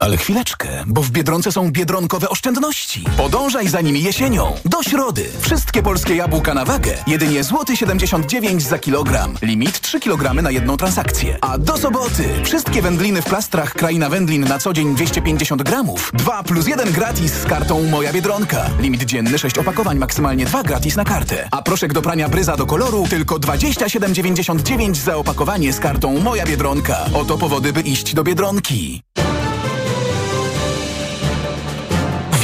Ale 0.04 0.16
chwileczkę, 0.16 0.68
bo 0.86 1.02
w 1.02 1.10
Biedronce 1.10 1.52
są 1.52 1.70
biedronkowe 1.70 2.28
oszczędności. 2.28 3.04
Podążaj 3.16 3.68
za 3.68 3.80
nimi 3.80 4.02
jesienią. 4.02 4.54
Do 4.64 4.82
środy. 4.82 5.24
Wszystkie 5.40 5.82
polskie 5.82 6.14
jabłka 6.16 6.54
na 6.54 6.64
wagę. 6.64 6.94
Jedynie 7.06 7.44
złoty 7.44 7.76
79 7.76 8.62
za 8.62 8.78
kilogram. 8.78 9.34
Limit 9.42 9.80
3 9.80 10.00
kg 10.00 10.42
na 10.42 10.50
jedną 10.50 10.76
transakcję. 10.76 11.38
A 11.40 11.58
do 11.58 11.78
soboty. 11.78 12.24
Wszystkie 12.44 12.82
wędliny 12.82 13.22
w 13.22 13.24
plastrach 13.24 13.74
Kraina 13.74 14.08
Wędlin 14.08 14.44
na 14.44 14.58
co 14.58 14.72
dzień 14.72 14.94
250 14.94 15.62
gramów. 15.62 16.10
2 16.14 16.42
plus 16.42 16.66
1 16.66 16.92
gratis 16.92 17.32
z 17.32 17.44
kartą 17.44 17.82
Moja 17.82 18.12
Biedronka. 18.12 18.70
Limit 18.80 19.04
dzienny 19.04 19.38
6 19.38 19.58
opakowań, 19.58 19.98
maksymalnie 19.98 20.46
2 20.46 20.62
gratis 20.62 20.96
na 20.96 21.04
kartę. 21.04 21.48
A 21.50 21.62
proszek 21.62 21.92
do 21.92 22.02
prania 22.02 22.28
bryza 22.28 22.56
do 22.56 22.66
koloru 22.66 23.06
tylko 23.10 23.36
27,99 23.36 24.94
za 24.94 25.16
opakowanie 25.16 25.72
z 25.72 25.80
kartą 25.80 26.20
Moja 26.20 26.46
Biedronka. 26.46 27.04
Oto 27.14 27.38
powody, 27.38 27.72
by 27.72 27.80
iść 27.80 28.14
do 28.14 28.24
Biedronki. 28.24 29.02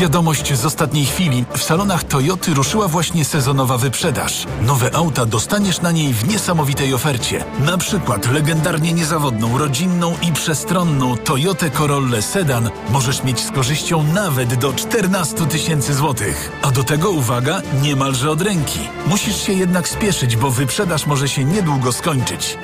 Wiadomość 0.00 0.54
z 0.54 0.64
ostatniej 0.64 1.04
chwili. 1.04 1.44
W 1.56 1.62
salonach 1.62 2.04
Toyoty 2.04 2.54
ruszyła 2.54 2.88
właśnie 2.88 3.24
sezonowa 3.24 3.78
wyprzedaż. 3.78 4.46
Nowe 4.62 4.94
auta 4.94 5.26
dostaniesz 5.26 5.80
na 5.80 5.90
niej 5.90 6.14
w 6.14 6.28
niesamowitej 6.28 6.94
ofercie. 6.94 7.44
Na 7.58 7.78
przykład 7.78 8.32
legendarnie 8.32 8.92
niezawodną, 8.92 9.58
rodzinną 9.58 10.16
i 10.22 10.32
przestronną 10.32 11.16
Toyotę 11.16 11.70
Corollę 11.70 12.22
Sedan 12.22 12.70
możesz 12.90 13.24
mieć 13.24 13.40
z 13.40 13.50
korzyścią 13.50 14.02
nawet 14.02 14.54
do 14.54 14.72
14 14.72 15.46
tysięcy 15.46 15.94
złotych. 15.94 16.52
A 16.62 16.70
do 16.70 16.84
tego 16.84 17.10
uwaga, 17.10 17.62
niemalże 17.82 18.30
od 18.30 18.42
ręki. 18.42 18.80
Musisz 19.06 19.42
się 19.42 19.52
jednak 19.52 19.88
spieszyć, 19.88 20.36
bo 20.36 20.50
wyprzedaż 20.50 21.06
może 21.06 21.28
się 21.28 21.44
niedługo 21.44 21.92
skończyć. 21.92 22.58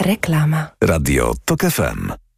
Reklama. 0.00 0.66
Radio 0.80 1.34
TOK 1.44 1.60
FM. 1.60 2.27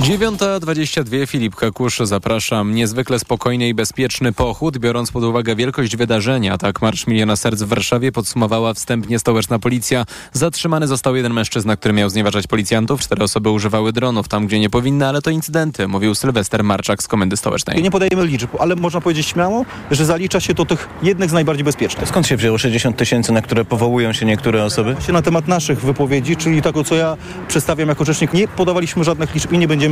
9.22 0.00 1.26
Filip 1.26 1.54
Kakusz, 1.54 1.98
zapraszam. 1.98 2.74
Niezwykle 2.74 3.18
spokojny 3.18 3.68
i 3.68 3.74
bezpieczny 3.74 4.32
pochód, 4.32 4.78
biorąc 4.78 5.12
pod 5.12 5.24
uwagę 5.24 5.56
wielkość 5.56 5.96
wydarzenia. 5.96 6.58
Tak 6.58 6.82
Marsz 6.82 7.06
Miliona 7.06 7.36
Serc 7.36 7.62
w 7.62 7.68
Warszawie 7.68 8.12
podsumowała 8.12 8.74
wstępnie 8.74 9.18
stołeczna 9.18 9.58
policja. 9.58 10.04
Zatrzymany 10.32 10.86
został 10.86 11.16
jeden 11.16 11.32
mężczyzna, 11.32 11.76
który 11.76 11.94
miał 11.94 12.10
znieważać 12.10 12.46
policjantów. 12.46 13.00
Cztery 13.00 13.24
osoby 13.24 13.50
używały 13.50 13.92
dronów 13.92 14.28
tam, 14.28 14.46
gdzie 14.46 14.60
nie 14.60 14.70
powinny, 14.70 15.06
ale 15.06 15.22
to 15.22 15.30
incydenty, 15.30 15.88
mówił 15.88 16.14
Sylwester 16.14 16.64
Marczak 16.64 17.02
z 17.02 17.08
Komendy 17.08 17.36
Stołecznej. 17.36 17.82
Nie 17.82 17.90
podajemy 17.90 18.26
liczb, 18.26 18.50
ale 18.58 18.76
można 18.76 19.00
powiedzieć 19.00 19.26
śmiało, 19.26 19.64
że 19.90 20.04
zalicza 20.04 20.40
się 20.40 20.54
to 20.54 20.64
tych 20.64 20.88
jednych 21.02 21.30
z 21.30 21.32
najbardziej 21.32 21.64
bezpiecznych. 21.64 22.08
Skąd 22.08 22.26
się 22.26 22.36
wzięło 22.36 22.58
60 22.58 22.96
tysięcy, 22.96 23.32
na 23.32 23.42
które 23.42 23.64
powołują 23.64 24.12
się 24.12 24.26
niektóre 24.26 24.64
osoby? 24.64 24.96
Na 25.12 25.22
temat 25.22 25.48
naszych 25.48 25.80
wypowiedzi, 25.80 26.36
czyli 26.36 26.62
tego, 26.62 26.84
co 26.84 26.94
ja 26.94 27.16
przedstawiam 27.48 27.88
jako 27.88 28.04
rzecznik, 28.04 28.32
nie 28.32 28.48
podawaliśmy 28.48 29.04
żadnych 29.04 29.34
liczb 29.34 29.52
i 29.52 29.58
nie 29.58 29.68
będziemy 29.68 29.89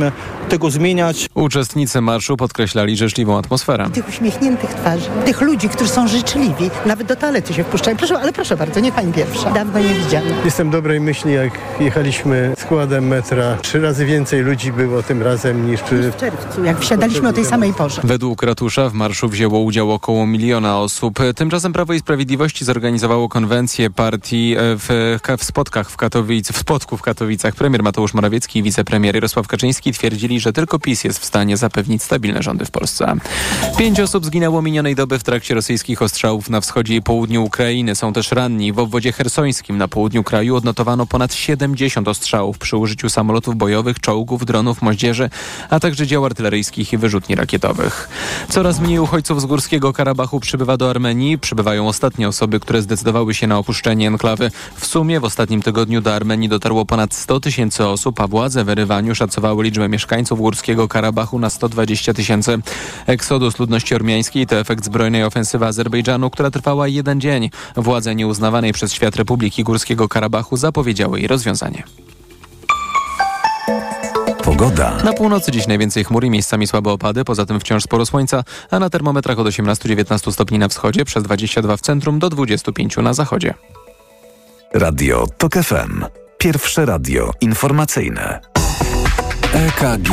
tego 0.49 0.71
zmieniać. 0.71 1.29
Uczestnicy 1.33 2.01
marszu 2.01 2.37
podkreślali 2.37 2.97
życzliwą 2.97 3.37
atmosferę. 3.37 3.89
Tych 3.93 4.09
uśmiechniętych 4.09 4.69
twarzy, 4.69 5.09
tych 5.25 5.41
ludzi, 5.41 5.69
którzy 5.69 5.89
są 5.89 6.07
życzliwi, 6.07 6.69
nawet 6.85 7.07
do 7.07 7.15
toalety 7.15 7.53
się 7.53 7.63
wpuszczają. 7.63 7.97
Proszę, 7.97 8.19
ale 8.19 8.33
proszę 8.33 8.57
bardzo, 8.57 8.79
nie 8.79 8.91
pani 8.91 9.13
pierwsza. 9.13 9.51
Dawno 9.51 9.79
nie 9.79 9.93
widziana. 9.93 10.27
Jestem 10.45 10.69
dobrej 10.69 10.99
myśli, 10.99 11.33
jak 11.33 11.51
jechaliśmy 11.79 12.53
składem 12.57 13.07
metra. 13.07 13.57
Trzy 13.61 13.81
razy 13.81 14.05
więcej 14.05 14.41
ludzi 14.41 14.71
było 14.71 15.03
tym 15.03 15.21
razem 15.21 15.71
niż 15.71 15.81
przy... 15.81 16.11
W 16.11 16.17
czerwcu, 16.17 16.63
jak 16.63 16.79
wsiadaliśmy 16.79 17.29
o 17.29 17.33
tej 17.33 17.45
samej 17.45 17.73
porze. 17.73 18.01
Według 18.03 18.43
ratusza 18.43 18.89
w 18.89 18.93
marszu 18.93 19.29
wzięło 19.29 19.59
udział 19.59 19.91
około 19.91 20.27
miliona 20.27 20.79
osób. 20.79 21.19
Tymczasem 21.35 21.73
Prawo 21.73 21.93
i 21.93 21.99
Sprawiedliwości 21.99 22.65
zorganizowało 22.65 23.29
konwencję 23.29 23.89
partii 23.89 24.55
w, 24.59 25.17
w 25.37 25.43
spotkach 25.43 25.91
w 25.91 25.97
Katowic, 25.97 26.51
w 26.51 26.57
spotku 26.57 26.97
w 26.97 27.01
Katowicach. 27.01 27.55
Premier 27.55 27.83
Mateusz 27.83 28.13
Morawiecki 28.13 28.59
i 28.59 28.63
wicepremier 28.63 29.15
Jarosław 29.15 29.47
Kaczyński 29.47 29.88
Twierdzili, 29.93 30.39
że 30.39 30.53
tylko 30.53 30.79
PiS 30.79 31.03
jest 31.03 31.19
w 31.19 31.25
stanie 31.25 31.57
zapewnić 31.57 32.03
stabilne 32.03 32.43
rządy 32.43 32.65
w 32.65 32.71
Polsce. 32.71 33.15
Pięć 33.77 33.99
osób 33.99 34.25
zginęło 34.25 34.61
minionej 34.61 34.95
doby 34.95 35.19
w 35.19 35.23
trakcie 35.23 35.53
rosyjskich 35.53 36.01
ostrzałów 36.01 36.49
na 36.49 36.61
wschodzie 36.61 36.95
i 36.95 37.01
południu 37.01 37.43
Ukrainy. 37.43 37.95
Są 37.95 38.13
też 38.13 38.31
ranni. 38.31 38.73
W 38.73 38.79
obwodzie 38.79 39.11
hersońskim 39.11 39.77
na 39.77 39.87
południu 39.87 40.23
kraju 40.23 40.55
odnotowano 40.55 41.05
ponad 41.05 41.33
70 41.33 42.07
ostrzałów 42.07 42.57
przy 42.57 42.77
użyciu 42.77 43.09
samolotów 43.09 43.55
bojowych, 43.55 43.99
czołgów, 43.99 44.45
dronów, 44.45 44.81
moździerzy, 44.81 45.29
a 45.69 45.79
także 45.79 46.07
dział 46.07 46.25
artyleryjskich 46.25 46.93
i 46.93 46.97
wyrzutni 46.97 47.35
rakietowych. 47.35 48.09
Coraz 48.49 48.79
mniej 48.79 48.99
uchodźców 48.99 49.41
z 49.41 49.45
Górskiego 49.45 49.93
Karabachu 49.93 50.39
przybywa 50.39 50.77
do 50.77 50.89
Armenii. 50.89 51.39
Przybywają 51.39 51.87
ostatnie 51.87 52.27
osoby, 52.27 52.59
które 52.59 52.81
zdecydowały 52.81 53.33
się 53.33 53.47
na 53.47 53.57
opuszczenie 53.57 54.07
enklawy. 54.07 54.51
W 54.75 54.85
sumie 54.85 55.19
w 55.19 55.23
ostatnim 55.23 55.61
tygodniu 55.61 56.01
do 56.01 56.15
Armenii 56.15 56.49
dotarło 56.49 56.85
ponad 56.85 57.13
100 57.13 57.39
tysięcy 57.39 57.87
osób, 57.87 58.21
a 58.21 58.27
władze 58.27 58.63
w 58.63 58.69
Erywaniu 58.69 59.15
szacowały 59.15 59.63
liczbę 59.63 59.78
mieszkańców 59.87 60.39
Górskiego 60.39 60.87
Karabachu 60.87 61.39
na 61.39 61.49
120 61.49 62.13
tysięcy. 62.13 62.57
Eksodus 63.07 63.59
ludności 63.59 63.95
ormiańskiej 63.95 64.47
to 64.47 64.55
efekt 64.55 64.85
zbrojnej 64.85 65.23
ofensywy 65.23 65.65
Azerbejdżanu, 65.65 66.29
która 66.29 66.51
trwała 66.51 66.87
jeden 66.87 67.21
dzień. 67.21 67.49
Władze 67.75 68.15
nieuznawanej 68.15 68.73
przez 68.73 68.93
świat 68.93 69.15
Republiki 69.15 69.63
Górskiego 69.63 70.07
Karabachu 70.07 70.57
zapowiedziały 70.57 71.19
jej 71.19 71.27
rozwiązanie. 71.27 71.83
Pogoda. 74.43 74.97
Na 75.03 75.13
północy 75.13 75.51
dziś 75.51 75.67
najwięcej 75.67 76.03
chmur 76.03 76.25
i 76.25 76.29
miejscami 76.29 76.67
słabe 76.67 76.91
opady, 76.91 77.25
poza 77.25 77.45
tym 77.45 77.59
wciąż 77.59 77.83
sporo 77.83 78.05
słońca, 78.05 78.43
a 78.71 78.79
na 78.79 78.89
termometrach 78.89 79.39
od 79.39 79.47
18-19 79.47 80.31
stopni 80.31 80.59
na 80.59 80.67
wschodzie, 80.67 81.05
przez 81.05 81.23
22 81.23 81.77
w 81.77 81.81
centrum 81.81 82.19
do 82.19 82.29
25 82.29 82.97
na 82.97 83.13
zachodzie. 83.13 83.53
Radio 84.73 85.27
TOK 85.37 85.53
FM. 85.53 86.05
Pierwsze 86.37 86.85
radio 86.85 87.31
informacyjne. 87.41 88.58
EKG. 89.53 90.09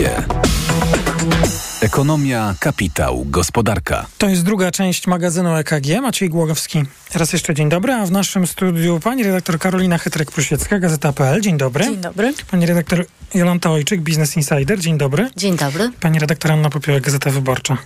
Ekonomia, 1.80 2.54
kapitał, 2.60 3.24
gospodarka. 3.24 4.06
To 4.18 4.28
jest 4.28 4.44
druga 4.44 4.70
część 4.70 5.06
magazynu 5.06 5.56
EKG. 5.56 6.00
Maciej 6.02 6.28
Głogowski. 6.28 6.84
Raz 7.14 7.32
jeszcze 7.32 7.54
dzień 7.54 7.68
dobry, 7.68 7.92
a 7.92 8.06
w 8.06 8.10
naszym 8.10 8.46
studiu 8.46 9.00
pani 9.00 9.22
redaktor 9.22 9.58
Karolina 9.58 9.98
Chytrek-Prusiecka, 9.98 10.80
Gazeta.pl. 10.80 11.40
Dzień 11.40 11.58
dobry. 11.58 11.84
Dzień 11.84 11.96
dobry. 11.96 12.34
Pani 12.50 12.66
redaktor 12.66 13.06
Jolanta 13.34 13.70
Ojczyk, 13.70 14.00
Business 14.00 14.36
Insider. 14.36 14.80
Dzień 14.80 14.98
dobry. 14.98 15.30
Dzień 15.36 15.56
dobry. 15.56 15.90
Pani 16.00 16.18
redaktor 16.18 16.52
Anna 16.52 16.70
Popiołek, 16.70 17.04
Gazeta 17.04 17.30
Wyborcza. 17.30 17.76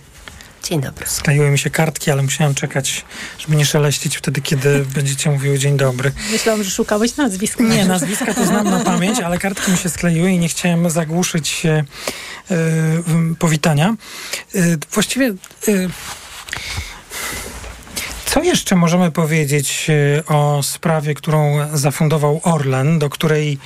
Dzień 0.63 0.81
dobry. 0.81 1.05
Skleiły 1.07 1.49
mi 1.49 1.59
się 1.59 1.69
kartki, 1.69 2.11
ale 2.11 2.21
musiałem 2.21 2.55
czekać, 2.55 3.05
żeby 3.39 3.55
nie 3.55 3.65
szeleścić 3.65 4.17
wtedy, 4.17 4.41
kiedy 4.41 4.85
będziecie 4.95 5.31
mówiły 5.31 5.59
dzień 5.59 5.77
dobry. 5.77 6.11
Myślałam, 6.31 6.63
że 6.63 6.69
szukałeś 6.69 7.17
nazwiska. 7.17 7.63
Nie, 7.63 7.85
nazwiska 7.85 8.33
to 8.33 8.45
znam 8.45 8.69
na 8.69 8.79
pamięć, 8.79 9.19
ale 9.19 9.37
kartki 9.37 9.71
mi 9.71 9.77
się 9.77 9.89
skleiły 9.89 10.31
i 10.31 10.39
nie 10.39 10.49
chciałem 10.49 10.89
zagłuszyć 10.89 11.65
e, 11.65 11.83
powitania. 13.39 13.95
E, 14.55 14.59
właściwie... 14.91 15.27
E, 15.27 15.33
co 18.25 18.43
jeszcze 18.43 18.75
możemy 18.75 19.11
powiedzieć 19.11 19.87
o 20.27 20.63
sprawie, 20.63 21.13
którą 21.13 21.67
zafundował 21.73 22.41
Orlen, 22.43 22.99
do 22.99 23.09
której 23.09 23.57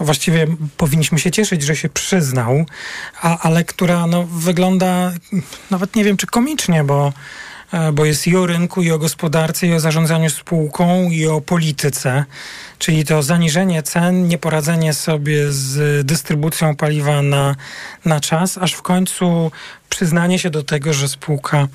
no 0.00 0.06
właściwie 0.06 0.46
powinniśmy 0.76 1.18
się 1.18 1.30
cieszyć, 1.30 1.62
że 1.62 1.76
się 1.76 1.88
przyznał, 1.88 2.64
a, 3.22 3.38
ale 3.38 3.64
która 3.64 4.06
no, 4.06 4.24
wygląda 4.24 5.12
nawet 5.70 5.96
nie 5.96 6.04
wiem 6.04 6.16
czy 6.16 6.26
komicznie, 6.26 6.84
bo, 6.84 7.12
bo 7.92 8.04
jest 8.04 8.26
i 8.26 8.36
o 8.36 8.46
rynku, 8.46 8.82
i 8.82 8.90
o 8.90 8.98
gospodarce, 8.98 9.66
i 9.66 9.72
o 9.74 9.80
zarządzaniu 9.80 10.30
spółką, 10.30 11.10
i 11.10 11.26
o 11.26 11.40
polityce. 11.40 12.24
Czyli 12.78 13.04
to 13.04 13.22
zaniżenie 13.22 13.82
cen, 13.82 14.28
nieporadzenie 14.28 14.94
sobie 14.94 15.52
z 15.52 16.06
dystrybucją 16.06 16.76
paliwa 16.76 17.22
na, 17.22 17.56
na 18.04 18.20
czas, 18.20 18.58
aż 18.58 18.72
w 18.72 18.82
końcu 18.82 19.50
przyznanie 19.88 20.38
się 20.38 20.50
do 20.50 20.62
tego, 20.62 20.92
że 20.92 21.08
spółka 21.08 21.68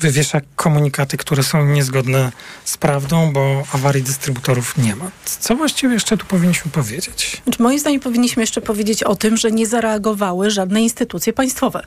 wywiesza 0.00 0.40
komunikaty, 0.56 1.16
które 1.16 1.42
są 1.42 1.64
niezgodne 1.64 2.32
z 2.64 2.76
prawdą, 2.76 3.32
bo 3.32 3.62
awarii 3.72 4.02
dystrybutorów 4.02 4.78
nie 4.78 4.96
ma. 4.96 5.10
Co 5.24 5.56
właściwie 5.56 5.94
jeszcze 5.94 6.16
tu 6.16 6.26
powinniśmy 6.26 6.70
powiedzieć? 6.70 7.42
Znaczy, 7.44 7.62
moim 7.62 7.78
zdaniem 7.78 8.00
powinniśmy 8.00 8.42
jeszcze 8.42 8.60
powiedzieć 8.60 9.02
o 9.02 9.16
tym, 9.16 9.36
że 9.36 9.50
nie 9.50 9.66
zareagowały 9.66 10.50
żadne 10.50 10.82
instytucje 10.82 11.32
państwowe. 11.32 11.82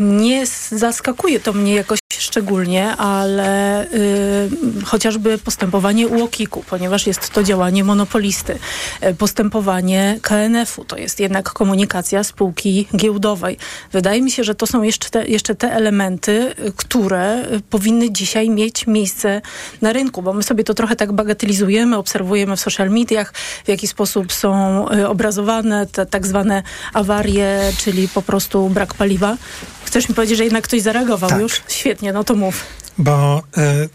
Nie 0.00 0.46
zaskakuje 0.70 1.40
to 1.40 1.52
mnie 1.52 1.74
jakoś 1.74 1.98
szczególnie, 2.34 2.96
ale 2.96 3.84
y, 3.84 4.48
chociażby 4.84 5.38
postępowanie 5.38 6.08
UOKiK-u, 6.08 6.62
ponieważ 6.62 7.06
jest 7.06 7.30
to 7.30 7.42
działanie 7.42 7.84
monopolisty. 7.84 8.58
Y, 9.04 9.14
postępowanie 9.14 10.18
KNF-u 10.22 10.84
to 10.84 10.96
jest 10.96 11.20
jednak 11.20 11.52
komunikacja 11.52 12.24
spółki 12.24 12.88
giełdowej. 12.96 13.58
Wydaje 13.92 14.22
mi 14.22 14.30
się, 14.30 14.44
że 14.44 14.54
to 14.54 14.66
są 14.66 14.82
jeszcze 14.82 15.10
te, 15.10 15.26
jeszcze 15.26 15.54
te 15.54 15.72
elementy, 15.72 16.54
y, 16.58 16.72
które 16.76 17.42
powinny 17.70 18.10
dzisiaj 18.10 18.50
mieć 18.50 18.86
miejsce 18.86 19.42
na 19.82 19.92
rynku, 19.92 20.22
bo 20.22 20.32
my 20.32 20.42
sobie 20.42 20.64
to 20.64 20.74
trochę 20.74 20.96
tak 20.96 21.12
bagatelizujemy, 21.12 21.96
obserwujemy 21.96 22.56
w 22.56 22.60
social 22.60 22.90
mediach, 22.90 23.32
w 23.64 23.68
jaki 23.68 23.88
sposób 23.88 24.32
są 24.32 24.86
y, 24.90 25.08
obrazowane 25.08 25.86
te 25.86 26.06
tak 26.06 26.26
zwane 26.26 26.62
awarie, 26.94 27.72
czyli 27.78 28.08
po 28.08 28.22
prostu 28.22 28.68
brak 28.68 28.94
paliwa. 28.94 29.36
Chcesz 29.84 30.08
mi 30.08 30.14
powiedzieć, 30.14 30.38
że 30.38 30.44
jednak 30.44 30.64
ktoś 30.64 30.82
zareagował 30.82 31.30
tak. 31.30 31.40
już? 31.40 31.62
Świetnie, 31.68 32.12
no 32.12 32.24
to 32.24 32.34
mów. 32.34 32.64
Bo 32.98 33.42
y, 33.58 33.88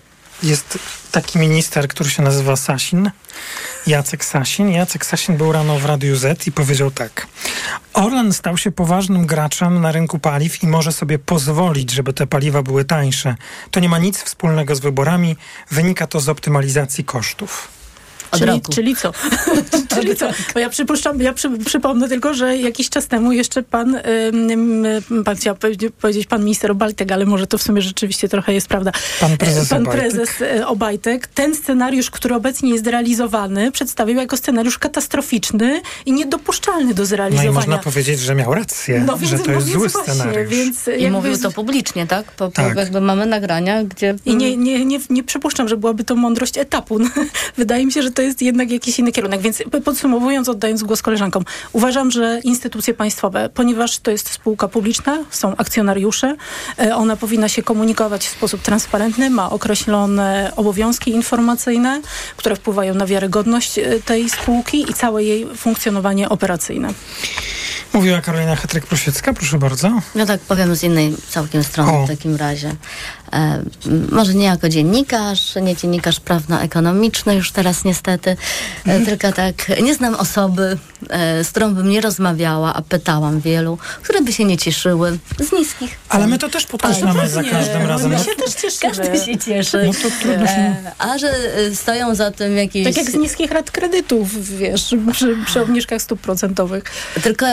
jest 0.43 0.80
taki 1.12 1.39
minister, 1.39 1.88
który 1.88 2.10
się 2.10 2.23
nazywa 2.23 2.56
Sasin, 2.56 3.12
Jacek 3.88 4.25
Sasin. 4.25 4.69
Jacek 4.69 5.06
Sasin 5.06 5.38
był 5.38 5.52
rano 5.52 5.80
w 5.80 5.86
Radiu 5.86 6.15
Z 6.15 6.47
i 6.47 6.52
powiedział 6.52 6.91
tak. 6.91 7.28
Orlen 7.93 8.34
stał 8.34 8.58
się 8.58 8.71
poważnym 8.71 9.25
graczem 9.25 9.82
na 9.82 9.91
rynku 9.91 10.19
paliw 10.19 10.63
i 10.63 10.67
może 10.67 10.91
sobie 10.91 11.19
pozwolić, 11.19 11.91
żeby 11.91 12.13
te 12.13 12.28
paliwa 12.28 12.63
były 12.63 12.86
tańsze. 12.86 13.36
To 13.71 13.80
nie 13.80 13.89
ma 13.89 13.99
nic 13.99 14.23
wspólnego 14.23 14.75
z 14.75 14.80
wyborami. 14.80 15.36
Wynika 15.71 16.08
to 16.08 16.19
z 16.19 16.30
optymalizacji 16.30 17.04
kosztów. 17.04 17.79
Czyli, 18.38 18.62
czyli 18.74 18.96
co? 18.96 19.12
czyli 19.96 20.15
co? 20.15 20.30
Bo 20.54 20.60
ja 20.60 20.70
przypuszczam, 20.70 21.22
ja 21.22 21.34
przy, 21.34 21.50
przypomnę 21.65 22.10
tylko, 22.10 22.34
że 22.34 22.58
jakiś 22.58 22.89
czas 22.89 23.08
temu 23.08 23.32
jeszcze 23.32 23.63
pan, 23.63 24.00
ym, 24.52 24.84
pan 25.26 25.36
chciał 25.36 25.56
powiedzieć 26.02 26.28
pan 26.28 26.44
minister 26.44 26.72
Obajtek, 26.72 27.12
ale 27.12 27.26
może 27.26 27.48
to 27.48 27.58
w 27.58 27.62
sumie 27.63 27.82
rzeczywiście 27.82 28.30
trochę 28.30 28.54
jest 28.54 28.68
prawda. 28.68 28.92
Pan 29.20 29.38
prezes 29.38 29.70
Pan 29.70 29.82
Obajtek. 29.82 30.02
prezes 30.02 30.42
e, 30.42 30.68
Obajtek 30.68 31.28
ten 31.28 31.56
scenariusz, 31.56 32.12
który 32.12 32.36
obecnie 32.36 32.70
jest 32.74 32.88
realizowany, 32.88 33.72
przedstawił 33.72 34.15
jako 34.18 34.38
scenariusz 34.38 34.78
katastroficzny 34.78 35.82
i 36.06 36.12
niedopuszczalny 36.13 36.94
do 36.94 37.02
No 37.02 37.06
zrealizowania. 37.06 37.52
i 37.52 37.54
można 37.54 37.78
powiedzieć, 37.78 38.20
że 38.20 38.36
miał 38.36 38.54
rację, 38.54 39.04
No 39.08 39.18
więc- 39.18 39.32
że 39.32 39.39
to 39.39 39.46
no 39.48 39.54
jest 39.54 39.68
zły 39.68 39.89
właśnie, 39.89 40.13
scenariusz. 40.13 40.50
Więc 40.50 40.88
I 40.88 40.92
jakby 40.92 41.10
mówił 41.10 41.38
to 41.38 41.52
publicznie, 41.52 42.08
tak? 42.08 42.26
Po, 42.32 42.46
po, 42.46 42.52
Tak. 42.52 42.78
Jakby 42.78 43.02
mamy 43.02 43.26
nagrania, 43.26 43.84
gdzie... 43.84 44.15
I 44.26 44.36
nie, 44.36 44.58
nie, 44.58 44.86
nie, 44.86 45.00
nie 45.10 45.24
przypuszczam, 45.24 45.68
że 45.68 45.78
byłaby 45.78 46.04
to 46.04 46.15
mądrość 46.15 46.58
etapu. 46.58 47.00
Wydaje 47.58 47.86
mi 47.86 47.92
się, 47.92 48.02
że 48.04 48.12
to 48.20 48.24
jest 48.24 48.42
jednak 48.42 48.72
jakiś 48.72 49.00
inny 49.00 49.12
kierunek. 49.12 49.42
Więc 49.42 49.64
podsumowując, 49.86 50.50
oddając 50.50 50.84
głos 50.84 51.02
koleżankom, 51.02 51.46
uważam, 51.74 52.12
że 52.12 52.40
instytucje 52.44 52.94
państwowe, 52.94 53.50
ponieważ 53.54 54.00
to 54.00 54.12
jest 54.12 54.30
spółka 54.32 54.68
publiczna, 54.68 55.18
są 55.30 55.56
akcjonariusze, 55.58 56.36
e, 56.80 56.96
ona 56.96 57.16
powinna 57.16 57.50
się 57.50 57.64
komunikować 57.64 58.28
w 58.28 58.32
sposób 58.32 58.62
transparentny, 58.62 59.30
ma 59.30 59.50
określone 59.50 60.52
obowiązki 60.56 61.12
informacyjne, 61.12 62.02
które 62.38 62.56
wpływają 62.56 62.94
na 62.94 63.06
wiarygodność 63.06 63.80
e, 63.80 64.00
tej 64.06 64.30
spółki 64.30 64.92
i 64.92 64.94
całe 64.94 65.24
jej 65.24 65.48
funkcjonowanie 65.56 66.30
operacyjne. 66.30 66.94
Mówiła 67.94 68.22
Karolina 68.22 68.56
Hetryk-Prosiecka, 68.56 69.34
proszę 69.34 69.58
bardzo. 69.58 69.92
No 70.16 70.26
tak, 70.26 70.42
powiem 70.42 70.76
z 70.76 70.84
innej 70.84 71.16
całkiem 71.30 71.64
strony 71.64 71.92
O. 71.92 72.06
w 72.06 72.08
takim 72.08 72.36
razie. 72.36 72.76
E, 73.34 73.63
może 74.12 74.34
nie 74.34 74.46
jako 74.46 74.70
dziennikarz, 74.70 75.56
nie 75.56 75.76
dziennikarz 75.76 76.20
prawno-ekonomiczny 76.20 77.36
już 77.36 77.52
teraz 77.52 77.84
niestety, 77.86 78.38
e, 78.86 79.00
tylko 79.00 79.32
tak, 79.32 79.82
nie 79.82 79.94
znam 79.94 80.15
osoby, 80.15 80.78
e, 81.10 81.44
z 81.44 81.50
którą 81.50 81.74
bym 81.74 81.89
nie 81.89 82.02
rozmawiała, 82.02 82.74
a 82.74 82.82
pytałam 82.82 83.39
wielu, 83.39 83.78
które 84.04 84.22
by 84.22 84.34
się 84.34 84.46
nie 84.46 84.58
cieszyły 84.58 85.18
z 85.39 85.52
niskich 85.52 86.00
Ale 86.10 86.28
my 86.28 86.38
to 86.38 86.50
też 86.50 86.65
podkreślamy 86.65 87.30
za 87.30 87.44
każdym 87.44 87.82
razem. 87.82 88.12
My 88.12 88.18
No, 88.18 88.24
się 88.24 88.36
też 88.36 88.54
cieszymy. 88.54 88.96
Każdy 88.96 89.26
się 89.26 89.38
cieszy. 89.38 89.84
No 89.86 89.92
to 89.94 90.15
trudno 90.22 90.48
się... 90.48 90.76
A 91.00 91.18
że 91.18 91.34
stoją 91.74 92.15
za 92.15 92.32
tym 92.32 92.58
jakieś... 92.58 92.84
Tak 92.84 92.98
jak 92.98 93.12
z 93.12 93.15
niskich 93.15 93.52
rat 93.52 93.72
kredytów, 93.72 94.58
wiesz, 94.58 94.96
przy, 95.12 95.38
przy 95.46 95.62
obniżkach 95.62 96.02
stóp 96.02 96.22
procentowych. 96.22 96.84
Tylko 97.24 97.46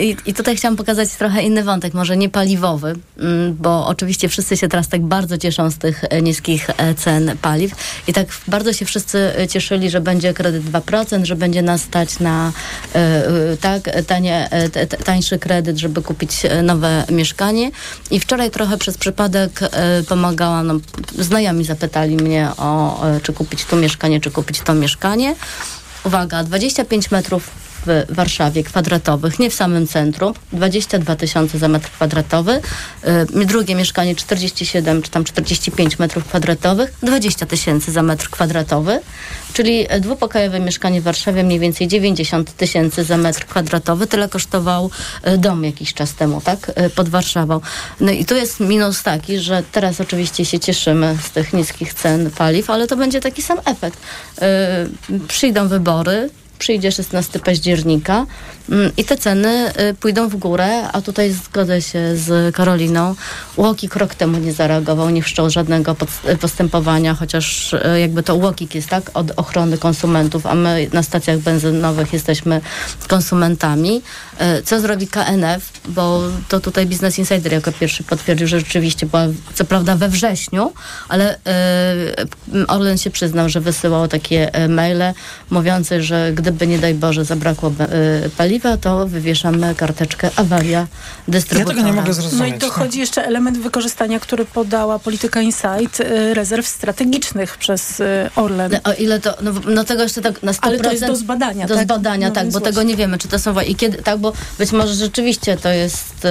i, 0.00 0.16
i 0.26 0.34
tutaj 0.34 0.56
chciałam 0.56 0.76
pokazać 0.76 1.10
trochę 1.10 1.42
inny 1.42 1.64
wątek, 1.64 1.94
może 1.94 2.16
nie 2.16 2.28
paliwowy, 2.28 2.96
mm, 3.18 3.56
bo 3.60 3.86
oczywiście 3.86 4.28
wszyscy 4.28 4.56
się 4.56 4.68
teraz 4.68 4.88
tak 4.88 5.02
bardzo 5.10 5.38
cieszą 5.38 5.70
z 5.70 5.78
tych 5.78 6.04
e, 6.04 6.22
niskich 6.22 6.70
e, 6.70 6.94
cen 6.94 7.36
paliw 7.42 7.72
i 8.08 8.12
tak 8.12 8.26
bardzo 8.48 8.72
się 8.72 8.84
wszyscy 8.84 9.18
e, 9.38 9.48
cieszyli, 9.48 9.90
że 9.90 10.00
będzie 10.00 10.34
kredyt 10.34 10.64
2%, 10.64 11.24
że 11.24 11.36
będzie 11.36 11.62
nas 11.62 11.80
stać 11.82 12.18
na 12.18 12.52
tak 13.60 13.82
tanie, 14.06 14.48
tańszy 15.04 15.38
kredyt, 15.38 15.78
żeby 15.78 16.02
kupić 16.02 16.42
nowe 16.62 17.04
mieszkanie 17.10 17.70
i 18.10 18.20
wczoraj 18.20 18.50
trochę 18.50 18.78
przez 18.78 18.98
przypadek 18.98 19.60
pomagałam, 20.08 20.66
no, 20.66 20.74
znajomi 21.18 21.64
zapytali 21.64 22.16
mnie 22.16 22.48
o 22.56 23.00
czy 23.22 23.32
kupić 23.32 23.64
tu 23.64 23.76
mieszkanie, 23.76 24.20
czy 24.20 24.30
kupić 24.30 24.60
to 24.60 24.74
mieszkanie. 24.74 25.34
Uwaga, 26.04 26.44
25 26.44 27.10
metrów 27.10 27.50
w 27.86 28.04
Warszawie 28.08 28.64
kwadratowych, 28.64 29.38
nie 29.38 29.50
w 29.50 29.54
samym 29.54 29.86
centrum, 29.86 30.34
22 30.52 31.16
tysiące 31.16 31.58
za 31.58 31.68
metr 31.68 31.90
kwadratowy. 31.90 32.60
Y, 33.42 33.46
drugie 33.46 33.74
mieszkanie 33.74 34.14
47 34.14 35.02
czy 35.02 35.10
tam 35.10 35.24
45 35.24 35.98
metrów 35.98 36.24
kwadratowych, 36.24 36.92
20 37.02 37.46
tysięcy 37.46 37.92
za 37.92 38.02
metr 38.02 38.30
kwadratowy. 38.30 39.00
Czyli 39.52 39.86
dwupokojowe 40.00 40.60
mieszkanie 40.60 41.00
w 41.00 41.04
Warszawie 41.04 41.44
mniej 41.44 41.58
więcej 41.58 41.88
90 41.88 42.56
tysięcy 42.56 43.04
za 43.04 43.16
metr 43.16 43.46
kwadratowy. 43.46 44.06
Tyle 44.06 44.28
kosztował 44.28 44.90
y, 45.28 45.38
dom 45.38 45.64
jakiś 45.64 45.94
czas 45.94 46.14
temu, 46.14 46.40
tak? 46.40 46.72
Y, 46.86 46.90
pod 46.90 47.08
Warszawą. 47.08 47.60
No 48.00 48.12
i 48.12 48.24
tu 48.24 48.34
jest 48.34 48.60
minus 48.60 49.02
taki, 49.02 49.38
że 49.38 49.62
teraz 49.72 50.00
oczywiście 50.00 50.44
się 50.44 50.58
cieszymy 50.58 51.16
z 51.22 51.30
tych 51.30 51.52
niskich 51.52 51.94
cen 51.94 52.30
paliw, 52.30 52.70
ale 52.70 52.86
to 52.86 52.96
będzie 52.96 53.20
taki 53.20 53.42
sam 53.42 53.58
efekt. 53.64 53.98
Y, 55.18 55.28
przyjdą 55.28 55.68
wybory, 55.68 56.30
przyjdzie 56.60 56.92
16 56.92 57.38
października 57.38 58.26
mm, 58.70 58.92
i 58.96 59.04
te 59.04 59.16
ceny 59.16 59.72
y, 59.90 59.94
pójdą 59.94 60.28
w 60.28 60.36
górę, 60.36 60.88
a 60.92 61.00
tutaj 61.00 61.32
zgodzę 61.32 61.82
się 61.82 62.16
z 62.16 62.54
Karoliną. 62.54 63.14
Łokik 63.56 63.96
rok 63.96 64.14
temu 64.14 64.38
nie 64.38 64.52
zareagował, 64.52 65.10
nie 65.10 65.22
wszczął 65.22 65.50
żadnego 65.50 65.96
postępowania, 66.40 67.14
chociaż 67.14 67.72
y, 67.72 68.00
jakby 68.00 68.22
to 68.22 68.34
Łokik 68.34 68.74
jest 68.74 68.88
tak 68.88 69.10
od 69.14 69.30
ochrony 69.36 69.78
konsumentów, 69.78 70.46
a 70.46 70.54
my 70.54 70.88
na 70.92 71.02
stacjach 71.02 71.38
benzynowych 71.38 72.12
jesteśmy 72.12 72.60
konsumentami. 73.08 74.02
Y, 74.58 74.62
co 74.62 74.80
zrobi 74.80 75.06
KNF? 75.06 75.72
Bo 75.88 76.22
to 76.48 76.60
tutaj 76.60 76.86
Business 76.86 77.18
Insider 77.18 77.52
jako 77.52 77.72
pierwszy 77.72 78.02
potwierdził, 78.02 78.46
że 78.46 78.58
rzeczywiście 78.58 79.06
była 79.06 79.26
co 79.54 79.64
prawda 79.64 79.96
we 79.96 80.08
wrześniu, 80.08 80.72
ale 81.08 81.38
Orlen 82.68 82.98
się 82.98 83.10
przyznał, 83.10 83.48
że 83.48 83.60
wysyłał 83.60 84.08
takie 84.08 84.50
maile 84.68 85.14
mówiące, 85.50 86.02
że 86.02 86.32
gdy 86.34 86.49
gdyby 86.50 86.66
nie 86.66 86.78
daj 86.78 86.94
Boże 86.94 87.24
zabrakło 87.24 87.72
y, 88.26 88.30
paliwa, 88.30 88.76
to 88.76 89.06
wywieszamy 89.06 89.74
karteczkę 89.74 90.30
awaria 90.36 90.86
dystrybutora. 91.28 91.76
Ja 91.76 91.82
tego 91.82 91.94
nie 91.94 92.00
mogę 92.00 92.14
zrozumieć. 92.14 92.50
No 92.50 92.56
i 92.56 92.58
dochodzi 92.58 92.98
jeszcze 92.98 93.26
element 93.26 93.58
wykorzystania, 93.58 94.20
który 94.20 94.44
podała 94.44 94.98
Polityka 94.98 95.40
Insight, 95.40 96.00
y, 96.00 96.34
rezerw 96.34 96.66
strategicznych 96.66 97.56
przez 97.56 98.00
y, 98.00 98.30
Orlen. 98.36 98.72
No, 98.72 98.92
o 98.92 98.94
ile 98.94 99.20
to, 99.20 99.36
no, 99.42 99.52
no, 99.66 99.84
tego 99.84 100.02
jeszcze 100.02 100.22
tak 100.22 100.42
na 100.42 100.52
100%. 100.52 100.58
Ale 100.60 100.78
to 100.78 100.92
jest 100.92 101.06
do 101.06 101.16
zbadania, 101.16 101.66
Do 101.66 101.74
tak? 101.74 101.84
zbadania, 101.84 102.28
no, 102.28 102.34
tak, 102.34 102.44
bo 102.44 102.50
właśnie. 102.50 102.66
tego 102.68 102.82
nie 102.82 102.96
wiemy, 102.96 103.18
czy 103.18 103.28
to 103.28 103.38
są, 103.38 103.60
i 103.60 103.74
kiedy, 103.74 104.02
tak, 104.02 104.18
bo 104.18 104.32
być 104.58 104.72
może 104.72 104.94
rzeczywiście 104.94 105.56
to 105.56 105.68
jest, 105.68 106.26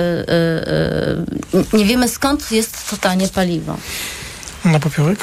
nie 1.74 1.86
wiemy 1.86 2.08
skąd 2.08 2.52
jest 2.52 2.90
to 2.90 2.98
tanie 2.98 3.28
paliwo. 3.28 3.78
Na 4.66 4.80
popiołek? 4.80 5.20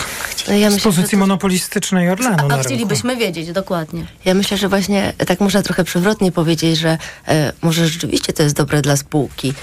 No 0.48 0.54
ja 0.54 0.70
Z 0.70 0.74
myślę, 0.74 0.90
pozycji 0.90 1.10
że 1.10 1.10
to- 1.10 1.16
monopolistycznej 1.16 2.10
Orlenu 2.10 2.36
A 2.38 2.42
na 2.46 2.62
chcielibyśmy 2.62 3.16
wiedzieć, 3.16 3.52
dokładnie. 3.52 4.06
Ja 4.24 4.34
myślę, 4.34 4.56
że 4.56 4.68
właśnie 4.68 5.12
tak 5.26 5.40
można 5.40 5.62
trochę 5.62 5.84
przewrotnie 5.84 6.32
powiedzieć, 6.32 6.78
że 6.78 6.98
e, 7.28 7.52
może 7.62 7.88
rzeczywiście 7.88 8.32
to 8.32 8.42
jest 8.42 8.54
dobre 8.56 8.82
dla 8.82 8.96
spółki. 8.96 9.54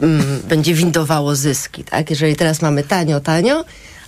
Mm, 0.00 0.40
będzie 0.48 0.74
windowało 0.74 1.36
zyski, 1.36 1.84
tak? 1.84 2.10
Jeżeli 2.10 2.36
teraz 2.36 2.62
mamy 2.62 2.82
tanio, 2.82 3.20
tanio, 3.20 3.64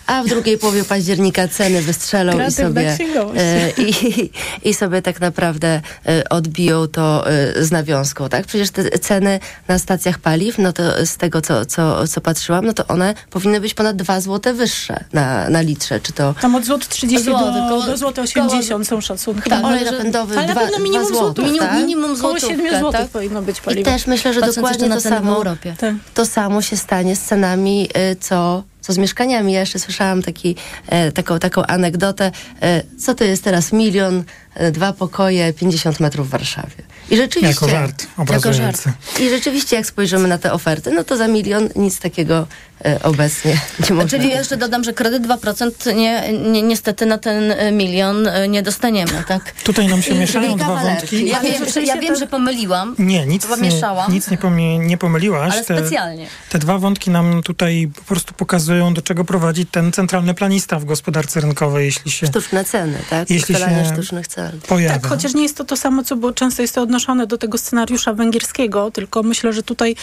a 0.09 0.23
w 0.23 0.27
drugiej 0.29 0.59
połowie 0.59 0.85
października 0.85 1.49
ceny 1.49 1.83
wystrzelą 1.83 2.47
i 2.49 2.53
sobie, 2.53 2.97
e, 3.37 3.71
i, 3.83 4.31
i 4.64 4.75
sobie 4.75 5.03
tak 5.03 5.21
naprawdę 5.21 5.81
e, 6.07 6.29
odbiją 6.29 6.87
to 6.87 7.31
e, 7.31 7.64
z 7.64 7.71
nawiązką, 7.71 8.29
tak? 8.29 8.47
Przecież 8.47 8.71
te 8.71 8.99
ceny 8.99 9.40
na 9.68 9.79
stacjach 9.79 10.18
paliw, 10.18 10.59
no 10.59 10.73
to 10.73 11.07
z 11.07 11.16
tego, 11.16 11.40
co, 11.40 11.66
co, 11.66 12.09
co 12.09 12.21
patrzyłam, 12.21 12.66
no 12.66 12.73
to 12.73 12.87
one 12.87 13.14
powinny 13.31 13.61
być 13.61 13.75
ponad 13.75 13.97
2 13.97 14.21
złote 14.21 14.55
wyższe 14.55 15.05
na, 15.12 15.49
na 15.51 15.61
litrze, 15.61 16.01
czy 16.01 16.12
to... 16.12 16.35
Tam 16.40 16.55
od 16.55 16.64
złot 16.64 16.88
30 16.88 17.25
Złoty, 17.25 17.44
do, 17.44 17.51
koło- 17.68 17.87
do 17.87 17.97
złota 17.97 18.23
80 18.23 18.88
są 18.88 19.01
szacunki. 19.01 19.51
Tak, 19.51 19.64
olej 19.64 19.85
napędowy 19.85 20.38
ale 20.38 20.47
na 20.47 20.53
dwa- 20.55 20.61
pewno 20.61 20.79
minimum 20.79 21.07
dwa 21.09 21.18
złotych, 21.18 21.44
złotów, 21.49 21.61
tak? 21.66 21.75
Minimum 21.77 22.16
Koło 22.16 22.16
złotówkę, 22.16 22.57
7 22.64 22.81
złotych 22.81 23.01
tak? 23.01 23.11
powinno 23.11 23.42
być 23.42 23.59
I 23.59 23.62
paliwo. 23.62 23.90
też 23.90 24.07
myślę, 24.07 24.35
że 24.35 24.40
Patrząc 24.40 24.57
dokładnie 24.57 24.88
to 24.88 25.01
samo, 25.01 25.37
Europie. 25.37 25.75
Tak. 25.79 25.94
to 26.14 26.27
samo 26.27 26.62
się 26.62 26.77
stanie 26.77 27.16
z 27.16 27.21
cenami, 27.23 27.88
co, 28.21 28.62
z 28.92 28.98
mieszkaniami. 28.98 29.53
Ja 29.53 29.61
jeszcze 29.61 29.79
słyszałam 29.79 30.22
taki, 30.22 30.57
e, 30.87 31.12
taką, 31.12 31.38
taką 31.38 31.62
anegdotę, 31.62 32.33
e, 32.62 32.83
co 32.98 33.14
to 33.14 33.24
jest 33.24 33.44
teraz 33.44 33.72
milion, 33.72 34.24
dwa 34.73 34.92
pokoje, 34.92 35.53
50 35.53 36.01
metrów 36.01 36.29
w 36.29 36.31
Warszawie. 36.31 36.75
I 37.11 37.16
rzeczywiście... 37.16 37.66
Jako 37.66 37.68
żart 37.68 38.07
obrazujący. 38.16 38.92
I 39.21 39.31
rzeczywiście 39.31 39.77
jak 39.77 39.87
spojrzymy 39.87 40.29
na 40.29 40.38
te 40.38 40.53
oferty, 40.53 40.90
no 40.92 41.05
to 41.05 41.16
za 41.16 41.29
milion 41.29 41.68
nic 41.77 41.99
takiego 42.01 42.47
e, 42.85 43.03
obecnie 43.03 43.61
nie 43.90 43.97
można. 43.97 44.18
Czyli 44.18 44.29
jeszcze 44.29 44.57
dodam, 44.57 44.85
że 44.85 44.92
kredyt 44.92 45.23
2% 45.27 45.97
nie, 45.97 46.33
nie, 46.33 46.62
niestety 46.62 47.07
na 47.07 47.18
ten 47.18 47.51
y, 47.51 47.73
milion 47.73 48.27
y, 48.27 48.49
nie 48.49 48.62
dostaniemy, 48.62 49.25
tak? 49.29 49.53
Tutaj 49.64 49.87
nam 49.88 50.03
się 50.03 50.14
I- 50.14 50.18
mieszają 50.18 50.57
dwa 50.57 50.77
wątki. 50.77 51.29
Ja 51.29 51.40
wiem, 51.40 51.68
że, 51.75 51.83
ja 51.83 51.97
wiem, 51.97 52.16
że 52.16 52.27
pomyliłam. 52.27 52.94
Nie, 52.99 53.27
nic, 53.27 53.42
Chyba 53.42 53.57
nie, 53.57 53.62
mieszałam. 53.62 54.12
nic 54.12 54.31
nie, 54.31 54.38
pomie, 54.38 54.79
nie 54.79 54.99
pomyliłaś. 54.99 55.53
Ale 55.53 55.64
specjalnie. 55.64 56.27
Te 56.49 56.59
dwa 56.59 56.79
wątki 56.79 57.11
nam 57.11 57.42
tutaj 57.42 57.90
po 57.97 58.03
prostu 58.03 58.35
pokazują, 58.35 58.94
do 58.94 59.03
czego 59.03 59.25
prowadzi 59.25 59.66
ten 59.66 59.92
centralny 59.92 60.35
planista 60.35 60.79
w 60.79 60.85
gospodarce 60.85 61.40
rynkowej, 61.40 61.85
jeśli 61.87 62.11
się 62.11 62.27
Sztuczne 62.27 62.64
ceny, 62.64 62.99
tak? 63.11 63.31
Jeśli 63.31 63.55
Ustalanie 63.55 63.85
się 63.85 63.92
sztucznych 63.92 64.29
cen. 64.29 64.48
Pojawia. 64.69 64.95
Tak, 64.99 65.07
chociaż 65.07 65.35
nie 65.35 65.43
jest 65.43 65.57
to 65.57 65.65
to 65.65 65.77
samo, 65.77 66.05
co 66.05 66.17
było 66.17 66.33
często 66.33 66.63
jest 66.63 66.75
to 66.75 66.83
odnoszone 66.83 67.27
do 67.27 67.39
tego 67.39 67.59
scenariusza 67.59 68.13
węgierskiego, 68.13 68.91
tylko 68.91 69.23
myślę, 69.23 69.53
że 69.53 69.63
tutaj 69.63 69.97